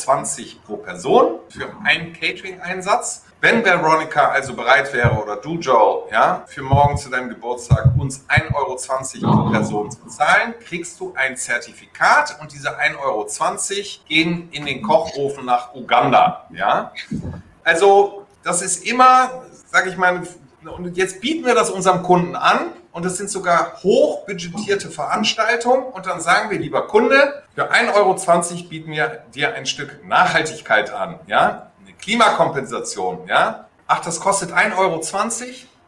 pro 0.66 0.78
Person 0.78 1.40
für 1.50 1.72
einen 1.84 2.14
Catering-Einsatz. 2.14 3.25
Wenn 3.46 3.64
Veronica 3.64 4.30
also 4.30 4.56
bereit 4.56 4.92
wäre 4.92 5.22
oder 5.22 5.36
du, 5.36 5.60
Joel, 5.60 6.12
ja, 6.12 6.44
für 6.48 6.64
morgen 6.64 6.98
zu 6.98 7.12
deinem 7.12 7.30
Geburtstag 7.30 7.92
uns 7.96 8.26
1,20 8.28 9.24
Euro 9.24 9.44
pro 9.44 9.52
Person 9.52 9.92
zu 9.92 10.00
bezahlen, 10.00 10.56
kriegst 10.62 11.00
du 11.00 11.14
ein 11.16 11.38
Zertifikat 11.38 12.38
und 12.42 12.52
diese 12.52 12.70
1,20 12.70 12.98
Euro 13.04 13.28
gehen 14.08 14.50
in 14.50 14.66
den 14.66 14.82
Kochofen 14.82 15.46
nach 15.46 15.76
Uganda. 15.76 16.48
Ja? 16.56 16.92
Also, 17.64 18.26
das 18.42 18.64
ist 18.64 18.84
immer, 18.84 19.44
sage 19.68 19.92
ich 19.92 19.98
mal, 19.98 20.24
und 20.64 20.98
jetzt 20.98 21.22
bieten 21.22 21.46
wir 21.46 21.54
das 21.54 21.70
unserem 21.70 22.02
Kunden 22.02 22.36
an 22.36 22.72
und 22.94 23.06
das 23.06 23.18
sind 23.18 23.30
sogar 23.30 23.74
hochbudgetierte 23.84 24.90
Veranstaltungen 24.90 25.84
und 25.84 26.08
dann 26.08 26.20
sagen 26.20 26.50
wir, 26.50 26.58
lieber 26.58 26.88
Kunde, 26.88 27.44
für 27.54 27.72
1,20 27.72 27.94
Euro 27.94 28.16
bieten 28.70 28.92
wir 28.92 29.24
dir 29.36 29.54
ein 29.54 29.68
Stück 29.68 30.04
Nachhaltigkeit 30.04 30.92
an, 30.92 31.20
ja, 31.28 31.70
Klimakompensation, 32.02 33.28
ja. 33.28 33.68
Ach, 33.88 34.00
das 34.00 34.20
kostet 34.20 34.52
1,20 34.52 34.78
Euro? 34.78 35.02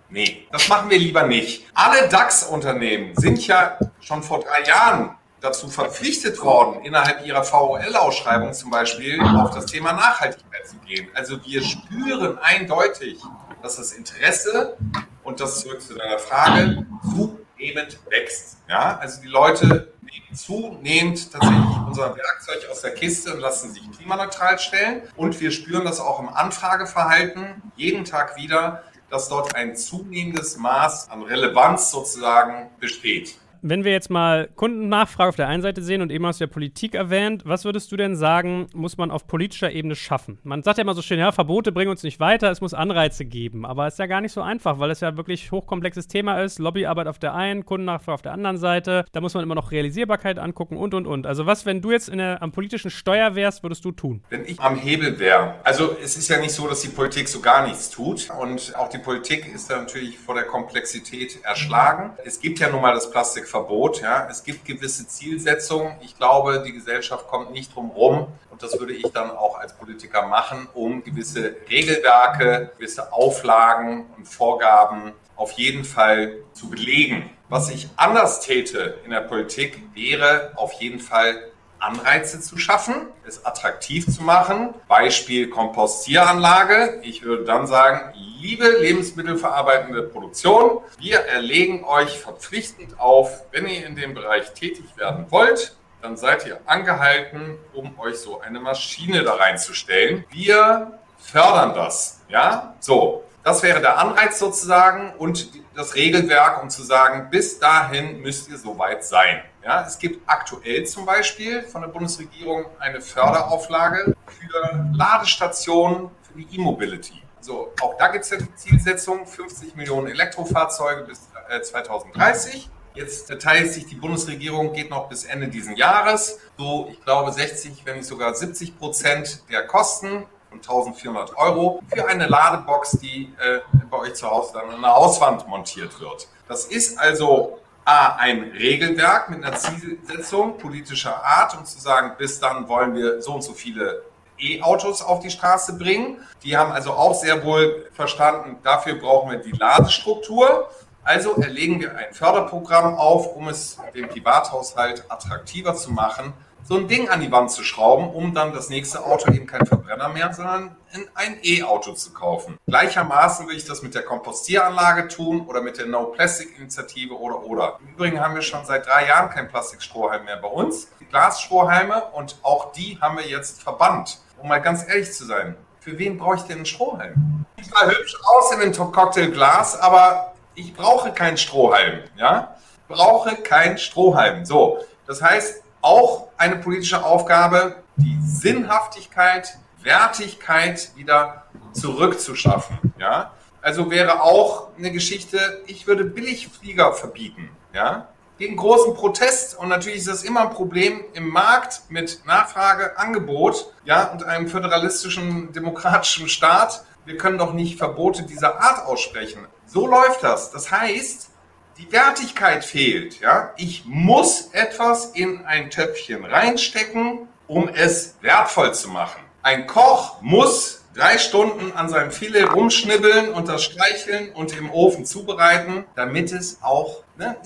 Nee, 0.09 0.47
das 0.51 0.69
machen 0.69 0.89
wir 0.89 0.97
lieber 0.97 1.23
nicht. 1.23 1.65
Alle 1.73 2.07
DAX-Unternehmen 2.07 3.15
sind 3.15 3.45
ja 3.45 3.77
schon 3.99 4.23
vor 4.23 4.39
drei 4.39 4.63
Jahren 4.63 5.17
dazu 5.41 5.67
verpflichtet 5.67 6.41
worden, 6.41 6.83
innerhalb 6.83 7.25
ihrer 7.25 7.43
VOL-Ausschreibung 7.43 8.53
zum 8.53 8.71
Beispiel 8.71 9.21
auf 9.21 9.51
das 9.51 9.65
Thema 9.65 9.93
Nachhaltigkeit 9.93 10.67
zu 10.67 10.77
gehen. 10.77 11.09
Also 11.13 11.43
wir 11.45 11.61
spüren 11.61 12.37
eindeutig, 12.39 13.19
dass 13.61 13.77
das 13.77 13.91
Interesse 13.91 14.77
und 15.23 15.39
das 15.39 15.61
zurück 15.61 15.81
zu 15.81 15.93
deiner 15.95 16.19
Frage 16.19 16.85
zunehmend 17.03 17.99
wächst. 18.09 18.57
Ja, 18.67 18.97
also 18.97 19.21
die 19.21 19.27
Leute 19.27 19.93
nehmen 20.19 20.35
zunehmend 20.35 21.31
tatsächlich 21.31 21.77
unser 21.85 22.15
Werkzeug 22.15 22.69
aus 22.71 22.81
der 22.81 22.93
Kiste 22.93 23.33
und 23.33 23.39
lassen 23.39 23.71
sich 23.71 23.83
klimaneutral 23.91 24.59
stellen. 24.59 25.03
Und 25.15 25.39
wir 25.39 25.51
spüren 25.51 25.85
das 25.85 25.99
auch 25.99 26.19
im 26.19 26.29
Anfrageverhalten 26.29 27.61
jeden 27.75 28.05
Tag 28.05 28.37
wieder, 28.37 28.83
dass 29.09 29.29
dort 29.29 29.55
ein 29.55 29.75
zunehmendes 29.75 30.57
Maß 30.57 31.09
an 31.09 31.21
Relevanz 31.21 31.91
sozusagen 31.91 32.69
besteht. 32.79 33.35
Wenn 33.61 33.83
wir 33.83 33.91
jetzt 33.91 34.09
mal 34.09 34.49
Kundennachfrage 34.55 35.29
auf 35.29 35.35
der 35.35 35.47
einen 35.47 35.61
Seite 35.61 35.81
sehen 35.81 36.01
und 36.01 36.11
eben 36.11 36.25
aus 36.25 36.37
der 36.37 36.47
Politik 36.47 36.95
erwähnt, 36.95 37.43
was 37.45 37.65
würdest 37.65 37.91
du 37.91 37.97
denn 37.97 38.15
sagen, 38.15 38.67
muss 38.73 38.97
man 38.97 39.11
auf 39.11 39.27
politischer 39.27 39.71
Ebene 39.71 39.95
schaffen? 39.95 40.39
Man 40.43 40.63
sagt 40.63 40.77
ja 40.77 40.83
immer 40.83 40.93
so 40.93 41.01
schön, 41.01 41.19
ja, 41.19 41.31
Verbote 41.31 41.71
bringen 41.71 41.91
uns 41.91 42.03
nicht 42.03 42.19
weiter, 42.19 42.51
es 42.51 42.61
muss 42.61 42.73
Anreize 42.73 43.25
geben. 43.25 43.65
Aber 43.65 43.87
es 43.87 43.95
ist 43.95 43.99
ja 43.99 44.05
gar 44.05 44.21
nicht 44.21 44.31
so 44.31 44.41
einfach, 44.41 44.79
weil 44.79 44.91
es 44.91 44.99
ja 44.99 45.17
wirklich 45.17 45.51
hochkomplexes 45.51 46.07
Thema 46.07 46.41
ist. 46.41 46.59
Lobbyarbeit 46.59 47.07
auf 47.07 47.19
der 47.19 47.33
einen, 47.33 47.65
Kundennachfrage 47.65 48.13
auf 48.13 48.21
der 48.21 48.33
anderen 48.33 48.57
Seite. 48.57 49.05
Da 49.11 49.21
muss 49.21 49.33
man 49.33 49.43
immer 49.43 49.55
noch 49.55 49.71
Realisierbarkeit 49.71 50.39
angucken 50.39 50.77
und, 50.77 50.93
und, 50.93 51.07
und. 51.07 51.25
Also 51.25 51.45
was, 51.45 51.65
wenn 51.65 51.81
du 51.81 51.91
jetzt 51.91 52.13
der, 52.13 52.41
am 52.41 52.51
politischen 52.51 52.91
Steuer 52.91 53.35
wärst, 53.35 53.63
würdest 53.63 53.83
du 53.85 53.91
tun? 53.91 54.23
Wenn 54.29 54.45
ich 54.45 54.59
am 54.59 54.77
Hebel 54.77 55.19
wäre. 55.19 55.55
Also 55.63 55.95
es 56.03 56.17
ist 56.17 56.29
ja 56.29 56.39
nicht 56.39 56.51
so, 56.51 56.67
dass 56.67 56.81
die 56.81 56.89
Politik 56.89 57.27
so 57.27 57.39
gar 57.39 57.65
nichts 57.65 57.89
tut. 57.89 58.29
Und 58.39 58.75
auch 58.75 58.89
die 58.89 58.99
Politik 58.99 59.53
ist 59.53 59.69
da 59.69 59.77
natürlich 59.77 60.17
vor 60.17 60.35
der 60.35 60.43
Komplexität 60.43 61.43
erschlagen. 61.43 62.11
Es 62.23 62.39
gibt 62.39 62.59
ja 62.59 62.69
nun 62.69 62.81
mal 62.81 62.93
das 62.93 63.09
Plastik 63.09 63.46
Verbot. 63.47 64.01
Ja. 64.01 64.27
Es 64.29 64.43
gibt 64.43 64.65
gewisse 64.65 65.07
Zielsetzungen. 65.07 65.95
Ich 66.01 66.17
glaube, 66.17 66.63
die 66.65 66.73
Gesellschaft 66.73 67.27
kommt 67.27 67.51
nicht 67.51 67.75
drum 67.75 67.89
rum. 67.91 68.27
Und 68.51 68.63
das 68.63 68.79
würde 68.79 68.93
ich 68.93 69.11
dann 69.11 69.31
auch 69.31 69.57
als 69.57 69.73
Politiker 69.73 70.27
machen, 70.27 70.67
um 70.73 71.03
gewisse 71.03 71.55
Regelwerke, 71.69 72.71
gewisse 72.77 73.13
Auflagen 73.13 74.05
und 74.17 74.27
Vorgaben 74.27 75.13
auf 75.35 75.51
jeden 75.51 75.83
Fall 75.85 76.37
zu 76.53 76.69
belegen. 76.69 77.29
Was 77.49 77.69
ich 77.69 77.87
anders 77.95 78.41
täte 78.41 78.97
in 79.05 79.11
der 79.11 79.21
Politik, 79.21 79.81
wäre 79.93 80.51
auf 80.55 80.73
jeden 80.73 80.99
Fall 80.99 81.51
Anreize 81.79 82.41
zu 82.41 82.57
schaffen, 82.57 83.07
es 83.25 83.45
attraktiv 83.45 84.05
zu 84.07 84.23
machen. 84.23 84.73
Beispiel 84.87 85.49
Kompostieranlage. 85.49 86.99
Ich 87.03 87.23
würde 87.23 87.45
dann 87.45 87.67
sagen, 87.67 88.13
liebe 88.15 88.67
lebensmittelverarbeitende 88.67 90.03
Produktion, 90.03 90.79
wir 90.99 91.19
erlegen 91.19 91.83
euch 91.83 92.19
verpflichtend 92.19 92.99
auf, 92.99 93.43
wenn 93.51 93.67
ihr 93.67 93.85
in 93.85 93.95
dem 93.95 94.13
Bereich 94.13 94.53
tätig 94.53 94.85
werden 94.95 95.25
wollt, 95.29 95.75
dann 96.01 96.17
seid 96.17 96.45
ihr 96.45 96.59
angehalten, 96.65 97.57
um 97.73 97.97
euch 97.99 98.17
so 98.17 98.39
eine 98.39 98.59
Maschine 98.59 99.23
da 99.23 99.33
reinzustellen. 99.33 100.25
Wir 100.29 100.99
fördern 101.17 101.73
das. 101.73 102.21
Ja, 102.29 102.75
so. 102.79 103.23
Das 103.47 103.63
wäre 103.63 103.79
der 103.79 103.97
Anreiz 103.97 104.39
sozusagen 104.39 105.13
und 105.19 105.51
das 105.73 105.95
Regelwerk, 105.95 106.61
um 106.61 106.69
zu 106.69 106.83
sagen, 106.83 107.29
bis 107.29 107.59
dahin 107.59 108.19
müsst 108.19 108.49
ihr 108.49 108.57
soweit 108.57 109.05
sein. 109.05 109.41
Ja, 109.63 109.85
es 109.87 109.97
gibt 109.97 110.29
aktuell 110.29 110.85
zum 110.85 111.05
Beispiel 111.05 111.63
von 111.63 111.81
der 111.81 111.87
Bundesregierung 111.87 112.65
eine 112.77 112.99
Förderauflage 112.99 114.17
für 114.25 114.89
Ladestationen 114.93 116.09
für 116.23 116.37
die 116.37 116.57
E-Mobility. 116.57 117.23
So, 117.39 117.71
auch 117.79 117.95
da 117.97 118.09
gibt 118.09 118.25
es 118.25 118.31
ja 118.31 118.37
die 118.37 118.53
Zielsetzung, 118.55 119.25
50 119.25 119.77
Millionen 119.77 120.07
Elektrofahrzeuge 120.07 121.03
bis 121.03 121.21
2030. 121.61 122.65
Äh, 122.65 122.69
Jetzt 122.97 123.31
teilt 123.39 123.71
sich 123.71 123.85
die 123.85 123.95
Bundesregierung, 123.95 124.73
geht 124.73 124.89
noch 124.89 125.07
bis 125.07 125.23
Ende 125.23 125.47
dieses 125.47 125.77
Jahres. 125.77 126.39
So, 126.57 126.89
ich 126.91 126.99
glaube, 127.01 127.31
60, 127.31 127.85
wenn 127.85 127.97
nicht 127.97 128.07
sogar 128.07 128.33
70 128.33 128.77
Prozent 128.77 129.43
der 129.51 129.67
Kosten 129.67 130.25
von 130.49 130.59
1400 130.59 131.35
Euro 131.37 131.81
für 131.93 132.07
eine 132.07 132.27
Ladebox, 132.27 132.91
die 132.99 133.33
äh, 133.39 133.59
bei 133.89 133.97
euch 133.97 134.15
zu 134.15 134.29
Hause 134.29 134.53
dann 134.53 134.69
an 134.69 134.81
der 134.81 134.95
Hauswand 134.95 135.47
montiert 135.47 135.99
wird. 135.99 136.27
Das 136.47 136.65
ist 136.65 136.97
also 136.97 137.59
A, 137.85 138.15
ein 138.17 138.51
Regelwerk 138.51 139.29
mit 139.29 139.43
einer 139.43 139.55
Zielsetzung 139.55 140.57
politischer 140.57 141.23
Art, 141.23 141.57
um 141.57 141.65
zu 141.65 141.79
sagen, 141.79 142.13
bis 142.17 142.39
dann 142.39 142.67
wollen 142.67 142.93
wir 142.95 143.21
so 143.21 143.33
und 143.33 143.41
so 143.41 143.53
viele 143.53 144.03
E-Autos 144.37 145.01
auf 145.01 145.19
die 145.19 145.29
Straße 145.29 145.77
bringen. 145.77 146.17
Die 146.43 146.57
haben 146.57 146.71
also 146.71 146.91
auch 146.91 147.15
sehr 147.15 147.43
wohl 147.43 147.89
verstanden, 147.93 148.57
dafür 148.63 148.95
brauchen 148.95 149.31
wir 149.31 149.39
die 149.39 149.51
Ladestruktur. 149.51 150.69
Also 151.03 151.35
erlegen 151.35 151.79
wir 151.79 151.95
ein 151.95 152.13
Förderprogramm 152.13 152.95
auf, 152.95 153.33
um 153.35 153.47
es 153.47 153.77
dem 153.95 154.09
Privathaushalt 154.09 155.05
attraktiver 155.07 155.73
zu 155.73 155.91
machen, 155.93 156.33
so 156.67 156.75
ein 156.75 156.87
Ding 156.89 157.07
an 157.07 157.21
die 157.21 157.31
Wand 157.31 157.49
zu 157.49 157.63
schrauben, 157.63 158.09
um 158.09 158.33
dann 158.33 158.53
das 158.53 158.69
nächste 158.69 159.05
Auto 159.05 159.31
eben 159.31 159.47
kein 159.47 159.65
Verbrenner 159.65 160.09
mehr, 160.09 160.33
sondern 160.33 160.75
ein 161.15 161.37
E-Auto 161.41 161.93
zu 161.93 162.11
kaufen. 162.11 162.57
Gleichermaßen 162.67 163.47
will 163.47 163.55
ich 163.55 163.63
das 163.63 163.83
mit 163.83 163.95
der 163.95 164.03
Kompostieranlage 164.03 165.07
tun 165.07 165.45
oder 165.47 165.61
mit 165.61 165.77
der 165.77 165.85
No-Plastic-Initiative 165.85 167.17
oder 167.17 167.41
oder. 167.43 167.79
Im 167.79 167.93
Übrigen 167.93 168.19
haben 168.19 168.35
wir 168.35 168.41
schon 168.41 168.65
seit 168.65 168.85
drei 168.85 169.07
Jahren 169.07 169.29
kein 169.29 169.47
Plastikstrohhalm 169.47 170.25
mehr 170.25 170.37
bei 170.37 170.49
uns. 170.49 170.89
Die 170.99 171.05
Glasstrohhalme 171.05 172.03
und 172.13 172.35
auch 172.43 172.73
die 172.73 172.99
haben 172.99 173.17
wir 173.17 173.25
jetzt 173.25 173.63
verbannt. 173.63 174.19
Um 174.41 174.49
mal 174.49 174.61
ganz 174.61 174.85
ehrlich 174.87 175.13
zu 175.13 175.25
sein, 175.25 175.55
für 175.79 175.97
wen 175.97 176.17
brauche 176.17 176.35
ich 176.35 176.41
denn 176.41 176.57
einen 176.57 176.65
Strohhalm? 176.65 177.45
Sieht 177.55 177.67
zwar 177.67 177.87
hübsch 177.87 178.17
aus 178.25 178.51
in 178.51 178.61
einem 178.61 178.73
Cocktailglas, 178.73 179.79
aber 179.79 180.33
ich 180.53 180.73
brauche 180.73 181.13
keinen 181.13 181.37
Strohhalm. 181.37 182.01
Ja? 182.17 182.57
Brauche 182.89 183.37
keinen 183.37 183.77
Strohhalm. 183.77 184.43
So, 184.43 184.79
das 185.07 185.21
heißt, 185.21 185.63
auch 185.87 186.27
eine 186.37 186.57
politische 186.57 187.03
Aufgabe, 187.03 187.77
die 187.95 188.17
Sinnhaftigkeit, 188.21 189.57
Wertigkeit 189.81 190.91
wieder 190.95 191.45
zurückzuschaffen. 191.71 192.93
Ja? 192.99 193.31
Also 193.61 193.89
wäre 193.89 194.21
auch 194.21 194.69
eine 194.77 194.91
Geschichte, 194.91 195.63
ich 195.65 195.87
würde 195.87 196.03
Billigflieger 196.03 196.93
verbieten. 196.93 197.49
Ja? 197.73 198.09
Gegen 198.37 198.57
großen 198.57 198.93
Protest 198.95 199.57
und 199.57 199.69
natürlich 199.69 199.99
ist 199.99 200.09
das 200.09 200.23
immer 200.23 200.41
ein 200.41 200.49
Problem 200.51 201.05
im 201.13 201.29
Markt 201.29 201.83
mit 201.89 202.21
Nachfrage, 202.25 202.97
Angebot 202.99 203.73
ja, 203.83 204.11
und 204.11 204.25
einem 204.25 204.47
föderalistischen, 204.47 205.53
demokratischen 205.53 206.29
Staat. 206.29 206.83
Wir 207.05 207.17
können 207.17 207.37
doch 207.37 207.53
nicht 207.53 207.79
Verbote 207.79 208.23
dieser 208.23 208.61
Art 208.61 208.85
aussprechen. 208.85 209.47
So 209.65 209.87
läuft 209.87 210.21
das. 210.21 210.51
Das 210.51 210.69
heißt, 210.69 211.29
die 211.77 211.91
Wertigkeit 211.91 212.65
fehlt. 212.65 213.19
Ja? 213.19 213.53
Ich 213.57 213.83
muss 213.85 214.49
etwas 214.53 215.11
in 215.11 215.45
ein 215.45 215.69
Töpfchen 215.69 216.25
reinstecken, 216.25 217.27
um 217.47 217.69
es 217.69 218.15
wertvoll 218.21 218.73
zu 218.73 218.89
machen. 218.89 219.21
Ein 219.41 219.67
Koch 219.67 220.21
muss 220.21 220.76
drei 220.97 221.17
Stunden 221.19 221.71
an 221.73 221.89
seinem 221.89 222.11
Filet 222.11 222.45
rumschnibbeln 222.45 223.29
und 223.29 223.47
das 223.47 223.63
streicheln 223.63 224.31
und 224.33 224.57
im 224.57 224.71
Ofen 224.71 225.05
zubereiten, 225.05 225.85
damit 225.95 226.31
es 226.31 226.59
auch, 226.63 227.03
ne, 227.17 227.37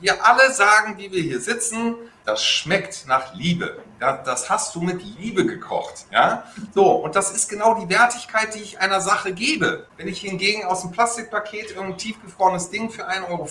wir 0.00 0.26
alle 0.26 0.52
sagen, 0.52 0.96
wie 0.98 1.12
wir 1.12 1.22
hier 1.22 1.40
sitzen, 1.40 1.94
das 2.24 2.44
schmeckt 2.44 3.04
nach 3.06 3.34
Liebe. 3.34 3.78
Ja, 4.00 4.16
das 4.16 4.50
hast 4.50 4.74
du 4.74 4.80
mit 4.80 5.02
Liebe 5.02 5.46
gekocht. 5.46 6.06
Ja? 6.10 6.44
So, 6.74 6.90
und 6.90 7.14
das 7.14 7.30
ist 7.30 7.48
genau 7.48 7.74
die 7.74 7.88
Wertigkeit, 7.88 8.54
die 8.54 8.58
ich 8.60 8.80
einer 8.80 9.00
Sache 9.00 9.32
gebe. 9.32 9.86
Wenn 9.96 10.08
ich 10.08 10.20
hingegen 10.20 10.64
aus 10.64 10.82
dem 10.82 10.90
Plastikpaket 10.90 11.70
irgendein 11.70 11.98
tiefgefrorenes 11.98 12.70
Ding 12.70 12.90
für 12.90 13.08
1,50 13.08 13.28
Euro, 13.30 13.48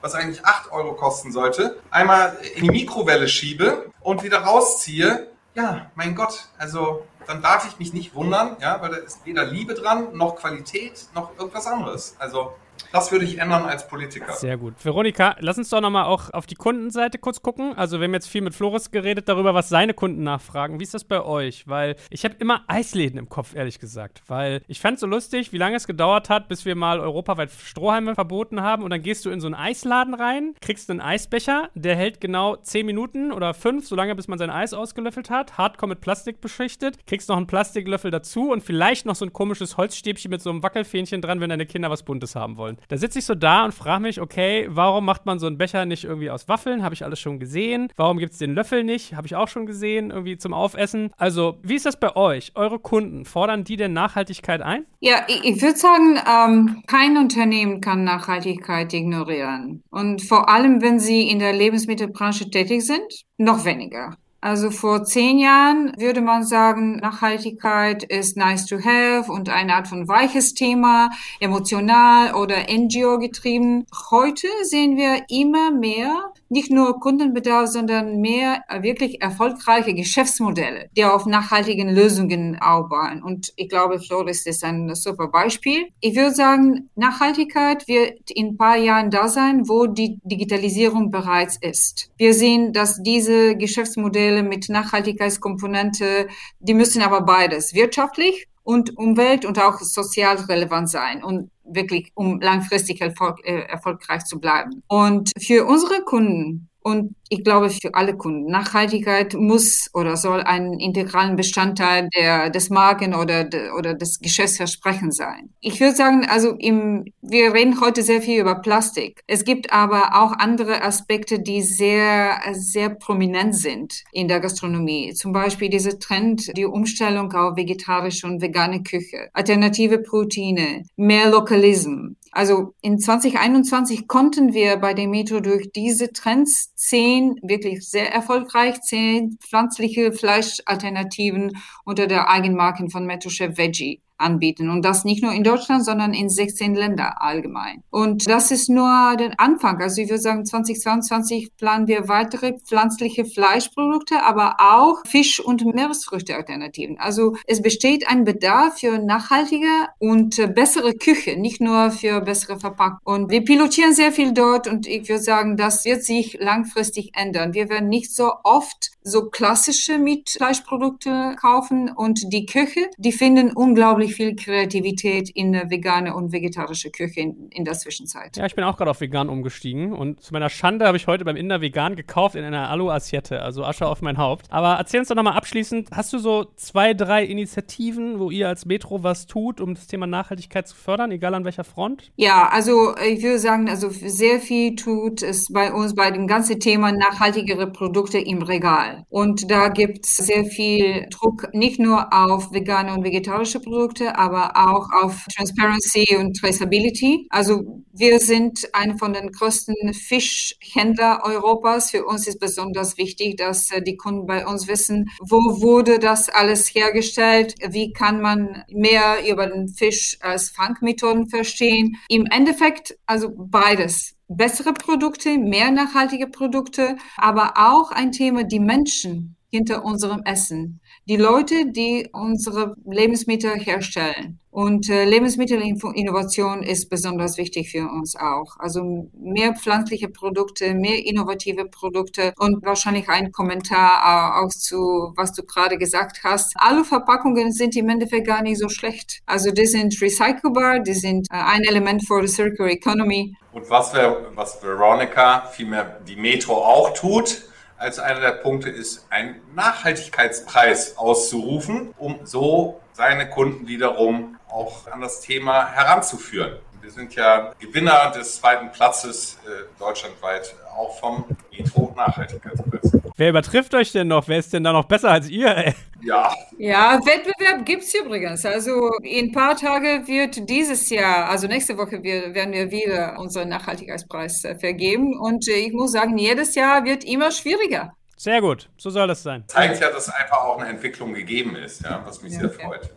was 0.00 0.14
eigentlich 0.14 0.44
8 0.44 0.72
Euro 0.72 0.94
kosten 0.94 1.30
sollte, 1.30 1.78
einmal 1.90 2.38
in 2.54 2.64
die 2.64 2.70
Mikrowelle 2.70 3.28
schiebe 3.28 3.90
und 4.00 4.22
wieder 4.22 4.38
rausziehe, 4.38 5.28
ja, 5.54 5.90
mein 5.94 6.14
Gott, 6.14 6.46
also 6.58 7.06
dann 7.26 7.42
darf 7.42 7.66
ich 7.68 7.78
mich 7.78 7.92
nicht 7.92 8.14
wundern, 8.14 8.56
ja, 8.60 8.80
weil 8.80 8.90
da 8.90 8.96
ist 8.96 9.24
weder 9.26 9.44
Liebe 9.44 9.74
dran, 9.74 10.16
noch 10.16 10.36
Qualität, 10.36 11.06
noch 11.14 11.36
irgendwas 11.38 11.66
anderes. 11.66 12.16
Also 12.18 12.54
das 12.92 13.12
würde 13.12 13.24
ich 13.24 13.38
ändern 13.38 13.64
als 13.64 13.86
Politiker. 13.88 14.32
Sehr 14.32 14.56
gut. 14.56 14.74
Veronika, 14.82 15.36
lass 15.40 15.58
uns 15.58 15.70
doch 15.70 15.80
nochmal 15.80 16.04
auch 16.04 16.32
auf 16.32 16.46
die 16.46 16.54
Kundenseite 16.54 17.18
kurz 17.18 17.42
gucken. 17.42 17.74
Also 17.76 18.00
wir 18.00 18.04
haben 18.06 18.14
jetzt 18.14 18.28
viel 18.28 18.42
mit 18.42 18.54
Floris 18.54 18.90
geredet 18.90 19.28
darüber, 19.28 19.54
was 19.54 19.68
seine 19.68 19.94
Kunden 19.94 20.22
nachfragen. 20.22 20.80
Wie 20.80 20.84
ist 20.84 20.94
das 20.94 21.04
bei 21.04 21.22
euch? 21.22 21.66
Weil 21.66 21.96
ich 22.10 22.24
habe 22.24 22.36
immer 22.38 22.64
Eisläden 22.68 23.18
im 23.18 23.28
Kopf, 23.28 23.54
ehrlich 23.54 23.78
gesagt. 23.78 24.22
Weil 24.26 24.62
ich 24.66 24.80
fand 24.80 24.94
es 24.94 25.00
so 25.00 25.06
lustig, 25.06 25.52
wie 25.52 25.58
lange 25.58 25.76
es 25.76 25.86
gedauert 25.86 26.30
hat, 26.30 26.48
bis 26.48 26.64
wir 26.64 26.74
mal 26.74 27.00
europaweit 27.00 27.50
Strohhalme 27.50 28.14
verboten 28.14 28.62
haben. 28.62 28.82
Und 28.82 28.90
dann 28.90 29.02
gehst 29.02 29.24
du 29.24 29.30
in 29.30 29.40
so 29.40 29.46
einen 29.46 29.54
Eisladen 29.54 30.14
rein, 30.14 30.54
kriegst 30.60 30.90
einen 30.90 31.00
Eisbecher, 31.00 31.70
der 31.74 31.96
hält 31.96 32.20
genau 32.20 32.56
10 32.56 32.86
Minuten 32.86 33.32
oder 33.32 33.54
5, 33.54 33.86
solange 33.86 34.14
bis 34.14 34.28
man 34.28 34.38
sein 34.38 34.50
Eis 34.50 34.74
ausgelöffelt 34.74 35.30
hat. 35.30 35.58
Hardcore 35.58 35.90
mit 35.90 36.00
Plastik 36.00 36.40
beschichtet. 36.40 37.06
Kriegst 37.06 37.28
noch 37.28 37.36
einen 37.36 37.46
Plastiklöffel 37.46 38.10
dazu 38.10 38.50
und 38.50 38.62
vielleicht 38.62 39.06
noch 39.06 39.14
so 39.14 39.24
ein 39.24 39.32
komisches 39.32 39.76
Holzstäbchen 39.76 40.30
mit 40.30 40.42
so 40.42 40.50
einem 40.50 40.62
Wackelfähnchen 40.62 41.20
dran, 41.20 41.40
wenn 41.40 41.50
deine 41.50 41.66
Kinder 41.66 41.90
was 41.90 42.02
Buntes 42.02 42.34
haben 42.34 42.56
wollen. 42.56 42.65
Da 42.88 42.96
sitze 42.96 43.18
ich 43.18 43.24
so 43.24 43.34
da 43.34 43.64
und 43.64 43.72
frage 43.72 44.02
mich, 44.02 44.20
okay, 44.20 44.66
warum 44.70 45.04
macht 45.04 45.26
man 45.26 45.38
so 45.38 45.46
einen 45.46 45.58
Becher 45.58 45.84
nicht 45.86 46.04
irgendwie 46.04 46.30
aus 46.30 46.48
Waffeln? 46.48 46.82
Habe 46.82 46.94
ich 46.94 47.04
alles 47.04 47.20
schon 47.20 47.38
gesehen. 47.38 47.88
Warum 47.96 48.18
gibt 48.18 48.32
es 48.32 48.38
den 48.38 48.54
Löffel 48.54 48.84
nicht? 48.84 49.14
Habe 49.14 49.26
ich 49.26 49.36
auch 49.36 49.48
schon 49.48 49.66
gesehen, 49.66 50.10
irgendwie 50.10 50.36
zum 50.36 50.52
Aufessen. 50.52 51.10
Also, 51.16 51.58
wie 51.62 51.74
ist 51.74 51.86
das 51.86 51.98
bei 51.98 52.14
euch? 52.16 52.52
Eure 52.54 52.78
Kunden, 52.78 53.24
fordern 53.24 53.64
die 53.64 53.76
denn 53.76 53.92
Nachhaltigkeit 53.92 54.62
ein? 54.62 54.86
Ja, 55.00 55.24
ich, 55.28 55.44
ich 55.44 55.62
würde 55.62 55.76
sagen, 55.76 56.18
ähm, 56.26 56.82
kein 56.86 57.16
Unternehmen 57.16 57.80
kann 57.80 58.04
Nachhaltigkeit 58.04 58.92
ignorieren. 58.92 59.82
Und 59.90 60.22
vor 60.22 60.48
allem, 60.48 60.82
wenn 60.82 60.98
sie 60.98 61.28
in 61.28 61.38
der 61.38 61.52
Lebensmittelbranche 61.52 62.50
tätig 62.50 62.84
sind, 62.84 63.24
noch 63.38 63.64
weniger. 63.64 64.16
Also 64.40 64.70
vor 64.70 65.04
zehn 65.04 65.38
Jahren 65.38 65.92
würde 65.98 66.20
man 66.20 66.44
sagen, 66.44 66.96
Nachhaltigkeit 66.96 68.04
ist 68.04 68.36
nice 68.36 68.66
to 68.66 68.76
have 68.76 69.32
und 69.32 69.48
eine 69.48 69.74
Art 69.74 69.88
von 69.88 70.06
weiches 70.08 70.54
Thema, 70.54 71.10
emotional 71.40 72.34
oder 72.34 72.56
NGO 72.70 73.18
getrieben. 73.18 73.86
Heute 74.10 74.48
sehen 74.62 74.96
wir 74.96 75.24
immer 75.28 75.70
mehr 75.70 76.32
nicht 76.48 76.70
nur 76.70 77.00
Kundenbedarf, 77.00 77.68
sondern 77.68 78.20
mehr 78.20 78.62
wirklich 78.80 79.22
erfolgreiche 79.22 79.94
Geschäftsmodelle, 79.94 80.88
die 80.96 81.04
auf 81.04 81.26
nachhaltigen 81.26 81.88
Lösungen 81.88 82.58
aufbauen. 82.60 83.22
Und 83.22 83.52
ich 83.56 83.68
glaube, 83.68 83.98
Flores 84.00 84.46
ist 84.46 84.64
ein 84.64 84.94
super 84.94 85.28
Beispiel. 85.28 85.88
Ich 86.00 86.16
würde 86.16 86.34
sagen, 86.34 86.90
Nachhaltigkeit 86.94 87.88
wird 87.88 88.30
in 88.30 88.48
ein 88.48 88.56
paar 88.56 88.76
Jahren 88.76 89.10
da 89.10 89.28
sein, 89.28 89.68
wo 89.68 89.86
die 89.86 90.18
Digitalisierung 90.24 91.10
bereits 91.10 91.56
ist. 91.60 92.10
Wir 92.16 92.34
sehen, 92.34 92.72
dass 92.72 93.02
diese 93.02 93.56
Geschäftsmodelle 93.56 94.42
mit 94.42 94.68
Nachhaltigkeitskomponente, 94.68 96.28
die 96.60 96.74
müssen 96.74 97.02
aber 97.02 97.22
beides, 97.22 97.74
wirtschaftlich 97.74 98.48
und 98.66 98.98
Umwelt 98.98 99.44
und 99.44 99.60
auch 99.60 99.78
sozial 99.78 100.36
relevant 100.36 100.90
sein. 100.90 101.22
Und 101.22 101.50
wirklich, 101.62 102.10
um 102.14 102.40
langfristig 102.40 103.00
erfolg, 103.00 103.38
äh, 103.44 103.60
erfolgreich 103.60 104.24
zu 104.24 104.40
bleiben. 104.40 104.82
Und 104.88 105.30
für 105.38 105.66
unsere 105.66 106.02
Kunden 106.02 106.68
und 106.80 107.14
ich 107.28 107.44
glaube 107.44 107.70
für 107.70 107.94
alle 107.94 108.16
Kunden, 108.16 108.50
Nachhaltigkeit 108.50 109.34
muss 109.34 109.90
oder 109.94 110.16
soll 110.16 110.42
ein 110.42 110.74
integralen 110.74 111.36
Bestandteil 111.36 112.08
der, 112.16 112.50
des 112.50 112.70
Marken 112.70 113.14
oder, 113.14 113.44
de, 113.44 113.70
oder 113.70 113.94
des 113.94 114.20
Geschäftsversprechens 114.20 115.16
sein. 115.16 115.50
Ich 115.60 115.80
würde 115.80 115.94
sagen, 115.94 116.26
also 116.28 116.54
im, 116.58 117.04
wir 117.22 117.52
reden 117.54 117.80
heute 117.80 118.02
sehr 118.02 118.22
viel 118.22 118.40
über 118.40 118.56
Plastik. 118.56 119.20
Es 119.26 119.44
gibt 119.44 119.72
aber 119.72 120.14
auch 120.14 120.32
andere 120.38 120.82
Aspekte, 120.82 121.40
die 121.40 121.62
sehr, 121.62 122.40
sehr 122.52 122.90
prominent 122.90 123.54
sind 123.54 124.04
in 124.12 124.28
der 124.28 124.40
Gastronomie. 124.40 125.14
Zum 125.14 125.32
Beispiel 125.32 125.68
dieser 125.68 125.98
Trend, 125.98 126.56
die 126.56 126.64
Umstellung 126.64 127.32
auf 127.32 127.56
vegetarische 127.56 128.26
und 128.26 128.42
vegane 128.42 128.82
Küche, 128.82 129.28
alternative 129.32 129.98
Proteine, 129.98 130.84
mehr 130.96 131.30
Lokalism. 131.30 132.16
Also 132.36 132.74
in 132.82 132.98
2021 132.98 134.08
konnten 134.08 134.52
wir 134.52 134.76
bei 134.76 134.92
der 134.92 135.08
Metro 135.08 135.40
durch 135.40 135.70
diese 135.72 136.12
Trends 136.12 136.74
zehn 136.74 137.15
wirklich 137.42 137.88
sehr 137.88 138.12
erfolgreich 138.12 138.80
zehn 138.82 139.38
pflanzliche 139.40 140.12
Fleischalternativen 140.12 141.52
unter 141.84 142.06
der 142.06 142.28
Eigenmarke 142.28 142.88
von 142.90 143.06
Metro 143.06 143.30
Chef 143.30 143.56
Veggie 143.58 144.00
anbieten. 144.18 144.70
Und 144.70 144.82
das 144.82 145.04
nicht 145.04 145.22
nur 145.22 145.32
in 145.32 145.44
Deutschland, 145.44 145.84
sondern 145.84 146.12
in 146.12 146.28
16 146.28 146.74
Ländern 146.74 147.12
allgemein. 147.16 147.82
Und 147.90 148.28
das 148.28 148.50
ist 148.50 148.68
nur 148.68 149.16
der 149.18 149.38
Anfang. 149.38 149.80
Also 149.80 150.00
ich 150.00 150.08
würde 150.08 150.22
sagen, 150.22 150.44
2022 150.44 151.56
planen 151.56 151.86
wir 151.86 152.08
weitere 152.08 152.58
pflanzliche 152.58 153.24
Fleischprodukte, 153.24 154.22
aber 154.24 154.56
auch 154.58 155.02
Fisch- 155.06 155.40
und 155.40 155.64
Meeresfrüchte-Alternativen. 155.64 156.98
Also 156.98 157.36
es 157.46 157.62
besteht 157.62 158.08
ein 158.08 158.24
Bedarf 158.24 158.80
für 158.80 158.98
nachhaltige 158.98 159.88
und 159.98 160.54
bessere 160.54 160.94
Küche, 160.94 161.36
nicht 161.38 161.60
nur 161.60 161.90
für 161.90 162.20
bessere 162.20 162.58
Verpackung. 162.58 162.98
Und 163.04 163.30
wir 163.30 163.44
pilotieren 163.44 163.94
sehr 163.94 164.12
viel 164.12 164.32
dort 164.32 164.66
und 164.66 164.86
ich 164.86 165.08
würde 165.08 165.22
sagen, 165.22 165.56
das 165.56 165.84
wird 165.84 166.04
sich 166.04 166.38
langfristig 166.40 167.10
ändern. 167.14 167.54
Wir 167.54 167.68
werden 167.68 167.88
nicht 167.88 168.14
so 168.14 168.32
oft 168.44 168.90
so 169.02 169.28
klassische 169.30 169.98
Mietfleischprodukte 169.98 171.36
kaufen 171.40 171.90
und 171.90 172.32
die 172.32 172.46
Küche, 172.46 172.88
die 172.98 173.12
finden 173.12 173.52
unglaublich 173.52 174.05
unglaublich 174.06 174.16
viel 174.16 174.36
Kreativität 174.36 175.30
in 175.30 175.52
der 175.52 175.70
vegane 175.70 176.14
und 176.14 176.32
vegetarische 176.32 176.90
Küche 176.90 177.20
in, 177.20 177.48
in 177.50 177.64
der 177.64 177.74
Zwischenzeit. 177.74 178.36
Ja, 178.36 178.46
ich 178.46 178.54
bin 178.54 178.64
auch 178.64 178.76
gerade 178.76 178.90
auf 178.90 179.00
vegan 179.00 179.28
umgestiegen 179.28 179.92
und 179.92 180.20
zu 180.22 180.32
meiner 180.32 180.50
Schande 180.50 180.86
habe 180.86 180.96
ich 180.96 181.06
heute 181.06 181.24
beim 181.24 181.36
Inder 181.36 181.60
vegan 181.60 181.96
gekauft 181.96 182.34
in 182.34 182.44
einer 182.44 182.70
Alu-Assiette, 182.70 183.42
also 183.42 183.64
Asche 183.64 183.86
auf 183.86 184.02
mein 184.02 184.18
Haupt. 184.18 184.46
Aber 184.50 184.74
erzähl 184.74 185.00
uns 185.00 185.08
doch 185.08 185.16
nochmal 185.16 185.36
abschließend, 185.36 185.90
hast 185.92 186.12
du 186.12 186.18
so 186.18 186.46
zwei, 186.56 186.94
drei 186.94 187.24
Initiativen, 187.24 188.18
wo 188.18 188.30
ihr 188.30 188.48
als 188.48 188.66
Metro 188.66 189.02
was 189.02 189.26
tut, 189.26 189.60
um 189.60 189.74
das 189.74 189.86
Thema 189.86 190.06
Nachhaltigkeit 190.06 190.66
zu 190.68 190.76
fördern, 190.76 191.10
egal 191.10 191.34
an 191.34 191.44
welcher 191.44 191.64
Front? 191.64 192.10
Ja, 192.16 192.48
also 192.48 192.94
ich 192.96 193.22
würde 193.22 193.38
sagen, 193.38 193.68
also 193.68 193.88
sehr 193.90 194.40
viel 194.40 194.76
tut 194.76 195.22
es 195.22 195.48
bei 195.52 195.72
uns 195.72 195.94
bei 195.94 196.10
dem 196.10 196.26
ganzen 196.26 196.60
Thema 196.60 196.92
nachhaltigere 196.92 197.66
Produkte 197.70 198.18
im 198.18 198.42
Regal. 198.42 199.04
Und 199.08 199.50
da 199.50 199.68
gibt 199.68 200.04
es 200.04 200.16
sehr 200.16 200.44
viel 200.44 201.06
Druck, 201.10 201.48
nicht 201.52 201.78
nur 201.78 202.12
auf 202.12 202.52
vegane 202.52 202.94
und 202.94 203.04
vegetarische 203.04 203.60
Produkte, 203.60 203.95
Produkte, 203.96 204.18
aber 204.18 204.52
auch 204.56 204.88
auf 205.02 205.26
Transparency 205.34 206.16
und 206.18 206.38
Traceability. 206.38 207.26
Also 207.30 207.82
wir 207.92 208.18
sind 208.20 208.68
einer 208.74 208.98
von 208.98 209.12
den 209.12 209.32
größten 209.32 209.94
Fischhändler 209.94 211.20
Europas. 211.24 211.90
Für 211.90 212.04
uns 212.04 212.26
ist 212.26 212.38
besonders 212.38 212.98
wichtig, 212.98 213.36
dass 213.38 213.70
äh, 213.70 213.82
die 213.82 213.96
Kunden 213.96 214.26
bei 214.26 214.46
uns 214.46 214.68
wissen, 214.68 215.08
wo 215.20 215.36
wurde 215.62 215.98
das 215.98 216.28
alles 216.28 216.68
hergestellt, 216.74 217.54
wie 217.68 217.92
kann 217.92 218.20
man 218.20 218.64
mehr 218.70 219.28
über 219.28 219.46
den 219.46 219.68
Fisch 219.68 220.18
als 220.20 220.50
Fangmethoden 220.50 221.28
verstehen. 221.28 221.96
Im 222.08 222.26
Endeffekt 222.26 222.96
also 223.06 223.30
beides 223.34 224.14
bessere 224.28 224.72
Produkte, 224.72 225.38
mehr 225.38 225.70
nachhaltige 225.70 226.26
Produkte, 226.26 226.96
aber 227.16 227.54
auch 227.56 227.92
ein 227.92 228.10
Thema, 228.10 228.42
die 228.42 228.58
Menschen 228.58 229.36
hinter 229.50 229.84
unserem 229.84 230.22
Essen 230.24 230.80
die 231.08 231.16
Leute, 231.16 231.70
die 231.70 232.08
unsere 232.12 232.74
Lebensmittel 232.84 233.54
herstellen. 233.54 234.40
Und 234.50 234.88
äh, 234.88 235.04
Lebensmittelinnovation 235.04 236.62
ist 236.62 236.88
besonders 236.88 237.36
wichtig 237.36 237.70
für 237.70 237.88
uns 237.88 238.16
auch. 238.16 238.56
Also 238.58 239.10
mehr 239.12 239.54
pflanzliche 239.54 240.08
Produkte, 240.08 240.74
mehr 240.74 241.04
innovative 241.04 241.66
Produkte 241.66 242.32
und 242.38 242.64
wahrscheinlich 242.64 243.08
ein 243.08 243.32
Kommentar 243.32 244.42
auch 244.42 244.48
zu, 244.48 245.12
was 245.14 245.32
du 245.32 245.42
gerade 245.42 245.76
gesagt 245.76 246.20
hast. 246.24 246.54
Aluverpackungen 246.56 247.52
sind 247.52 247.76
im 247.76 247.88
Endeffekt 247.90 248.26
gar 248.26 248.42
nicht 248.42 248.58
so 248.58 248.68
schlecht. 248.68 249.20
Also 249.26 249.50
die 249.50 249.66
sind 249.66 250.00
recycelbar, 250.00 250.80
die 250.80 250.94
sind 250.94 251.28
äh, 251.30 251.36
ein 251.36 251.62
Element 251.62 252.06
für 252.06 252.22
die 252.22 252.28
Circular 252.28 252.70
Economy. 252.70 253.36
Und 253.52 253.68
was, 253.70 253.92
was 254.34 254.62
Veronica, 254.62 255.46
vielmehr 255.52 256.00
die 256.06 256.16
Metro 256.16 256.54
auch 256.54 256.94
tut, 256.94 257.42
als 257.78 257.98
einer 257.98 258.20
der 258.20 258.32
Punkte 258.32 258.70
ist, 258.70 259.06
einen 259.10 259.40
Nachhaltigkeitspreis 259.54 260.96
auszurufen, 260.96 261.94
um 261.98 262.20
so 262.24 262.80
seine 262.92 263.28
Kunden 263.28 263.68
wiederum 263.68 264.36
auch 264.48 264.86
an 264.86 265.00
das 265.00 265.20
Thema 265.20 265.72
heranzuführen. 265.72 266.58
Wir 266.86 266.92
sind 266.92 267.16
ja 267.16 267.52
Gewinner 267.58 268.12
des 268.12 268.36
zweiten 268.36 268.70
Platzes 268.70 269.38
äh, 269.44 269.64
deutschlandweit 269.76 270.54
auch 270.78 270.96
vom 271.00 271.24
Metro 271.50 271.92
Nachhaltigkeitspreis. 271.96 272.92
Wer 273.16 273.30
übertrifft 273.30 273.74
euch 273.74 273.90
denn 273.90 274.06
noch? 274.06 274.28
Wer 274.28 274.38
ist 274.38 274.52
denn 274.52 274.62
da 274.62 274.72
noch 274.72 274.84
besser 274.84 275.10
als 275.10 275.28
ihr? 275.28 275.48
Ey? 275.48 275.74
Ja. 276.02 276.32
Ja, 276.58 277.00
Wettbewerb 277.04 277.66
gibt 277.66 277.82
es 277.82 277.92
übrigens. 277.92 278.46
Also 278.46 278.92
in 279.02 279.30
ein 279.30 279.32
paar 279.32 279.56
Tagen 279.56 280.06
wird 280.06 280.48
dieses 280.48 280.88
Jahr, 280.88 281.28
also 281.28 281.48
nächste 281.48 281.76
Woche 281.76 282.04
wir, 282.04 282.32
werden 282.36 282.54
wir 282.54 282.70
wieder 282.70 283.18
unseren 283.18 283.48
Nachhaltigkeitspreis 283.48 284.44
äh, 284.44 284.54
vergeben. 284.54 285.18
Und 285.18 285.48
äh, 285.48 285.54
ich 285.54 285.72
muss 285.72 285.90
sagen, 285.90 286.16
jedes 286.16 286.54
Jahr 286.54 286.84
wird 286.84 287.02
immer 287.02 287.32
schwieriger. 287.32 287.94
Sehr 288.16 288.40
gut, 288.40 288.68
so 288.76 288.90
soll 288.90 289.08
das 289.08 289.24
sein. 289.24 289.42
Zeigt 289.48 289.80
ja, 289.80 289.90
dass 289.90 290.08
einfach 290.08 290.44
auch 290.44 290.58
eine 290.58 290.70
Entwicklung 290.70 291.14
gegeben 291.14 291.56
ist, 291.56 291.82
ja, 291.82 292.00
was 292.06 292.22
mich 292.22 292.32
ja, 292.32 292.40
sehr 292.40 292.50
freut. 292.50 292.84
Ja. 292.84 292.90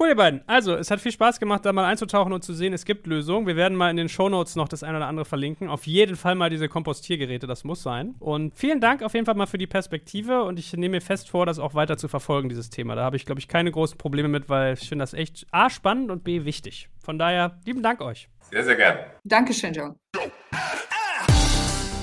Cool, 0.00 0.08
ihr 0.08 0.16
beiden. 0.16 0.40
Also, 0.46 0.76
es 0.76 0.90
hat 0.90 0.98
viel 0.98 1.12
Spaß 1.12 1.40
gemacht, 1.40 1.66
da 1.66 1.74
mal 1.74 1.84
einzutauchen 1.84 2.32
und 2.32 2.42
zu 2.42 2.54
sehen, 2.54 2.72
es 2.72 2.86
gibt 2.86 3.06
Lösungen. 3.06 3.46
Wir 3.46 3.56
werden 3.56 3.76
mal 3.76 3.90
in 3.90 3.98
den 3.98 4.08
Shownotes 4.08 4.56
noch 4.56 4.66
das 4.66 4.82
eine 4.82 4.96
oder 4.96 5.06
andere 5.06 5.26
verlinken. 5.26 5.68
Auf 5.68 5.86
jeden 5.86 6.16
Fall 6.16 6.36
mal 6.36 6.48
diese 6.48 6.70
Kompostiergeräte, 6.70 7.46
das 7.46 7.64
muss 7.64 7.82
sein. 7.82 8.14
Und 8.18 8.56
vielen 8.56 8.80
Dank 8.80 9.02
auf 9.02 9.12
jeden 9.12 9.26
Fall 9.26 9.34
mal 9.34 9.44
für 9.44 9.58
die 9.58 9.66
Perspektive 9.66 10.44
und 10.44 10.58
ich 10.58 10.72
nehme 10.72 10.96
mir 10.96 11.00
fest 11.02 11.28
vor, 11.28 11.44
das 11.44 11.58
auch 11.58 11.74
weiter 11.74 11.98
zu 11.98 12.08
verfolgen, 12.08 12.48
dieses 12.48 12.70
Thema. 12.70 12.94
Da 12.94 13.02
habe 13.02 13.16
ich, 13.16 13.26
glaube 13.26 13.40
ich, 13.40 13.48
keine 13.48 13.70
großen 13.70 13.98
Probleme 13.98 14.28
mit, 14.28 14.48
weil 14.48 14.72
ich 14.72 14.88
finde 14.88 15.02
das 15.02 15.12
echt 15.12 15.46
A, 15.50 15.68
spannend 15.68 16.10
und 16.10 16.24
B, 16.24 16.46
wichtig. 16.46 16.88
Von 17.04 17.18
daher, 17.18 17.58
lieben 17.66 17.82
Dank 17.82 18.00
euch. 18.00 18.30
Sehr, 18.50 18.64
sehr 18.64 18.76
gerne. 18.76 19.04
Dankeschön, 19.24 19.74
John. 19.74 19.96